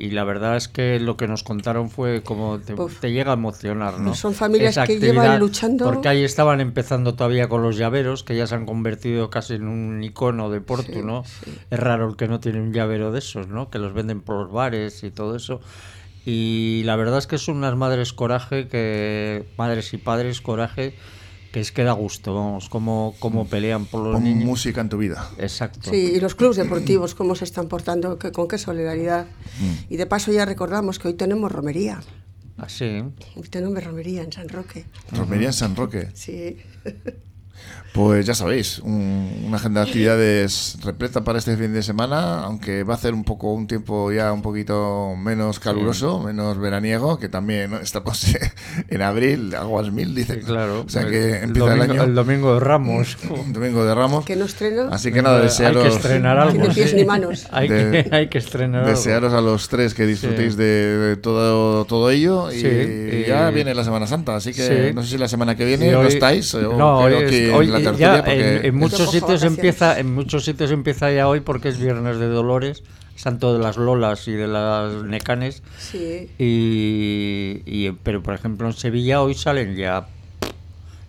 y 0.00 0.08
la 0.12 0.24
verdad 0.24 0.56
es 0.56 0.66
que 0.66 0.98
lo 0.98 1.18
que 1.18 1.28
nos 1.28 1.42
contaron 1.42 1.90
fue 1.90 2.22
como 2.22 2.58
te, 2.58 3.12
llega 3.12 3.32
a 3.32 3.34
emocionar, 3.34 4.00
¿no? 4.00 4.14
Son 4.14 4.32
familias 4.32 4.78
que 4.86 4.98
llevan 4.98 5.38
luchando. 5.38 5.84
Porque 5.84 6.08
ahí 6.08 6.24
estaban 6.24 6.62
empezando 6.62 7.16
todavía 7.16 7.50
con 7.50 7.60
los 7.62 7.76
llaveros, 7.76 8.24
que 8.24 8.34
ya 8.34 8.46
se 8.46 8.54
han 8.54 8.64
convertido 8.64 9.28
casi 9.28 9.56
en 9.56 9.68
un 9.68 10.02
icono 10.02 10.48
de 10.48 10.62
Porto, 10.62 10.90
Sí, 10.90 11.02
¿no? 11.02 11.24
sí. 11.24 11.50
Es 11.70 11.78
raro 11.78 12.08
el 12.08 12.16
que 12.16 12.28
no 12.28 12.40
tiene 12.40 12.62
un 12.62 12.72
llavero 12.72 13.12
de 13.12 13.18
esos, 13.18 13.48
¿no? 13.48 13.68
Que 13.68 13.78
los 13.78 13.92
venden 13.92 14.22
por 14.22 14.44
los 14.44 14.50
bares 14.50 15.04
y 15.04 15.10
todo 15.10 15.36
eso. 15.36 15.60
Y 16.24 16.80
la 16.86 16.96
verdad 16.96 17.18
es 17.18 17.26
que 17.26 17.36
son 17.36 17.58
unas 17.58 17.76
madres 17.76 18.14
coraje, 18.14 18.68
que 18.68 19.44
madres 19.58 19.92
y 19.92 19.98
padres 19.98 20.40
coraje, 20.40 20.94
que 21.56 21.60
es 21.62 21.72
que 21.72 21.84
da 21.84 21.92
gusto, 21.92 22.34
vamos, 22.34 22.68
cómo, 22.68 23.14
cómo 23.18 23.46
pelean 23.46 23.86
por 23.86 24.02
los 24.02 24.16
Pon 24.16 24.24
niños. 24.24 24.44
música 24.44 24.82
en 24.82 24.90
tu 24.90 24.98
vida. 24.98 25.30
Exacto. 25.38 25.88
Sí, 25.90 26.12
y 26.16 26.20
los 26.20 26.34
clubes 26.34 26.58
deportivos, 26.58 27.14
cómo 27.14 27.34
se 27.34 27.44
están 27.44 27.66
portando, 27.66 28.18
que- 28.18 28.30
con 28.30 28.46
qué 28.46 28.58
solidaridad. 28.58 29.24
Mm. 29.58 29.94
Y 29.94 29.96
de 29.96 30.04
paso 30.04 30.30
ya 30.32 30.44
recordamos 30.44 30.98
que 30.98 31.08
hoy 31.08 31.14
tenemos 31.14 31.50
romería. 31.50 32.02
Así. 32.58 33.02
Hoy 33.36 33.48
tenemos 33.48 33.82
romería 33.82 34.22
en 34.22 34.32
San 34.32 34.50
Roque. 34.50 34.84
Romería 35.12 35.46
en 35.46 35.52
San 35.54 35.74
Roque. 35.76 36.08
Sí. 36.12 36.58
Pues 37.92 38.26
ya 38.26 38.34
sabéis, 38.34 38.78
un- 38.80 39.44
una 39.46 39.56
agenda 39.56 39.80
de 39.80 39.86
actividades 39.86 40.76
repleta 40.84 41.24
para 41.24 41.38
este 41.38 41.56
fin 41.56 41.72
de 41.72 41.82
semana, 41.82 42.40
aunque 42.44 42.82
va 42.84 42.92
a 42.92 42.96
hacer 42.98 43.14
un 43.14 43.24
poco 43.24 43.54
un 43.54 43.66
tiempo 43.66 44.12
ya 44.12 44.34
un 44.34 44.42
poquito 44.42 45.14
menos 45.16 45.60
caluroso, 45.60 46.20
menos 46.22 46.58
veraniego, 46.58 47.18
que 47.18 47.30
también 47.30 47.70
¿no? 47.70 47.78
estamos 47.78 48.22
en 48.90 49.00
abril, 49.02 49.54
aguas 49.54 49.90
mil, 49.92 50.14
dicen. 50.14 50.40
Claro. 50.40 50.82
O 50.86 50.88
sea 50.90 51.02
el- 51.02 51.10
que 51.10 51.28
el 51.38 51.42
empieza 51.44 51.72
el, 51.72 51.78
domingo, 51.78 51.92
año. 51.94 52.02
el 52.04 52.14
domingo 52.14 52.54
de 52.54 52.60
Ramos. 52.60 53.16
un 53.30 53.52
domingo 53.54 53.82
de 53.86 53.94
Ramos. 53.94 54.26
Que 54.26 54.36
no 54.36 54.44
estrena. 54.44 54.88
Así 54.90 55.10
que 55.10 55.22
nada, 55.22 55.38
Hay 55.38 55.44
desearos, 55.44 55.82
que 55.82 55.88
estrenar 55.88 56.38
algo. 56.38 56.52
Tiene 56.52 56.74
pies 56.74 56.90
sí. 56.90 56.96
ni 56.96 57.04
manos. 57.06 57.46
Hay, 57.50 57.68
De- 57.68 58.04
que, 58.04 58.14
hay 58.14 58.28
que 58.28 58.36
estrenar 58.36 58.82
algo. 58.82 58.90
desearos 58.90 59.32
a 59.32 59.40
los 59.40 59.70
tres 59.70 59.94
que 59.94 60.04
disfrutéis 60.04 60.52
Sí. 60.52 60.58
de, 60.58 60.64
de 60.98 61.16
todo, 61.16 61.86
todo 61.86 62.10
ello. 62.10 62.52
Y, 62.52 62.60
Sí, 62.60 62.66
y- 62.66 63.24
ya 63.26 63.48
viene 63.50 63.74
la 63.74 63.84
Semana 63.84 64.06
Santa, 64.06 64.36
así 64.36 64.52
que 64.52 64.88
Sí. 64.88 64.94
no 64.94 65.02
sé 65.02 65.08
si 65.12 65.18
la 65.18 65.28
semana 65.28 65.56
que 65.56 65.64
viene 65.64 65.96
hoy- 65.96 66.08
estáis. 66.08 66.54
o 66.54 66.76
no, 66.76 66.98
hoy 66.98 67.14
es- 67.52 67.86
en 67.86 67.96
ya 67.96 68.16
porque- 68.24 68.60
en 68.68 68.74
muchos 68.76 69.10
sitios 69.10 69.42
empieza, 69.42 69.98
en 69.98 70.14
muchos 70.14 70.44
sitios 70.44 70.70
empieza 70.70 71.10
ya 71.12 71.28
hoy 71.28 71.40
porque 71.40 71.68
es 71.68 71.78
Viernes 71.78 72.18
de 72.18 72.26
Dolores, 72.26 72.82
Santo 73.14 73.56
de 73.56 73.62
las 73.62 73.76
Lolas 73.76 74.28
y 74.28 74.32
de 74.32 74.46
las 74.46 75.02
Necanes. 75.04 75.62
Sí. 75.78 76.28
Y, 76.38 77.62
y, 77.66 77.92
pero 78.02 78.22
por 78.22 78.34
ejemplo 78.34 78.66
en 78.66 78.72
Sevilla 78.74 79.22
hoy 79.22 79.34
salen 79.34 79.76
ya 79.76 80.06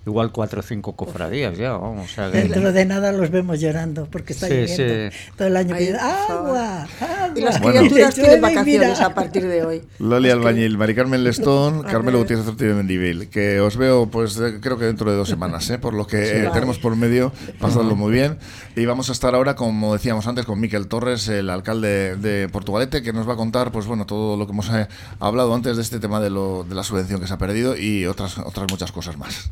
igual 0.07 0.31
cuatro 0.31 0.61
o 0.61 0.63
cinco 0.63 0.93
cofradías 0.95 1.57
ya, 1.57 1.73
vamos. 1.73 2.09
o 2.11 2.13
sea 2.13 2.31
que- 2.31 2.39
Dentro 2.43 2.71
de 2.71 2.85
nada 2.85 3.11
los 3.11 3.29
vemos 3.29 3.59
llorando 3.59 4.07
porque 4.09 4.33
está 4.33 4.47
Sí, 4.47 4.53
lloviendo 4.53 5.11
sí. 5.11 5.17
todo 5.37 5.47
el 5.49 5.57
año. 5.57 5.75
Ay, 5.75 5.89
agua, 5.89 6.83
agua. 6.83 6.87
Y 7.35 7.41
las 7.41 7.59
Bueno. 7.61 7.79
criaturas 7.81 8.15
tienen 8.15 8.41
vacaciones 8.41 8.89
mira. 8.97 9.05
a 9.05 9.13
partir 9.13 9.45
de 9.47 9.63
hoy. 9.65 9.81
Loli 9.99 10.29
Albañil, 10.29 10.77
Mari 10.77 10.95
Carmen 10.95 11.23
Lestón, 11.23 11.83
Carmelo. 11.83 12.19
Gutiérrez 12.19 12.47
Ortiz 12.47 12.67
de 12.67 12.73
Mendivil, 12.73 13.29
que 13.29 13.59
os 13.59 13.77
veo 13.77 14.07
pues 14.07 14.37
eh, 14.39 14.59
creo 14.61 14.77
que 14.79 14.85
dentro 14.85 15.11
de 15.11 15.17
dos 15.17 15.29
semanas, 15.29 15.69
¿eh? 15.69 15.77
por 15.77 15.93
lo 15.93 16.07
que 16.07 16.17
eh, 16.29 16.37
vale. 16.43 16.51
tenemos 16.51 16.79
por 16.79 16.95
medio, 16.95 17.31
pasadlo 17.59 17.95
muy 17.95 18.11
bien. 18.11 18.37
Y 18.75 18.85
vamos 18.85 19.09
a 19.09 19.11
estar 19.11 19.35
ahora, 19.35 19.55
como 19.55 19.93
decíamos 19.93 20.25
antes, 20.27 20.45
con 20.45 20.59
Miquel 20.59 20.87
Torres, 20.87 21.27
el 21.27 21.49
alcalde 21.49 22.15
de 22.15 22.47
Portugalete, 22.49 23.01
que 23.01 23.11
nos 23.13 23.27
va 23.27 23.33
a 23.33 23.37
contar 23.37 23.71
pues 23.71 23.85
bueno 23.85 24.05
todo 24.05 24.37
lo 24.37 24.45
que 24.45 24.53
hemos 24.53 24.69
eh, 24.69 24.87
hablado 25.19 25.53
antes 25.53 25.75
de 25.75 25.81
este 25.83 25.99
tema 25.99 26.19
de, 26.21 26.29
lo, 26.29 26.63
de 26.63 26.75
la 26.75 26.83
subvención 26.83 27.19
que 27.19 27.27
se 27.27 27.33
ha 27.33 27.37
perdido 27.37 27.75
y 27.77 28.05
otras, 28.05 28.37
otras 28.37 28.67
muchas 28.71 28.91
cosas 28.91 29.17
más. 29.17 29.51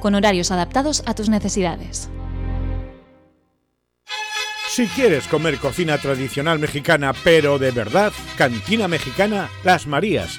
Con 0.00 0.14
horarios 0.14 0.50
adaptados 0.50 1.02
a 1.06 1.14
tus 1.14 1.28
necesidades. 1.28 2.10
Si 4.76 4.86
quieres 4.88 5.26
comer 5.26 5.56
cocina 5.56 5.96
tradicional 5.96 6.58
mexicana, 6.58 7.14
pero 7.24 7.58
de 7.58 7.70
verdad, 7.70 8.12
Cantina 8.36 8.88
Mexicana 8.88 9.48
Las 9.64 9.86
Marías, 9.86 10.38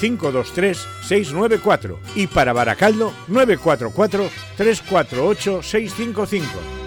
523 0.00 0.78
694 1.02 1.98
y 2.14 2.26
para 2.26 2.52
Baracaldo 2.52 3.12
944 3.28 4.28
348 4.56 5.62
655. 5.62 6.83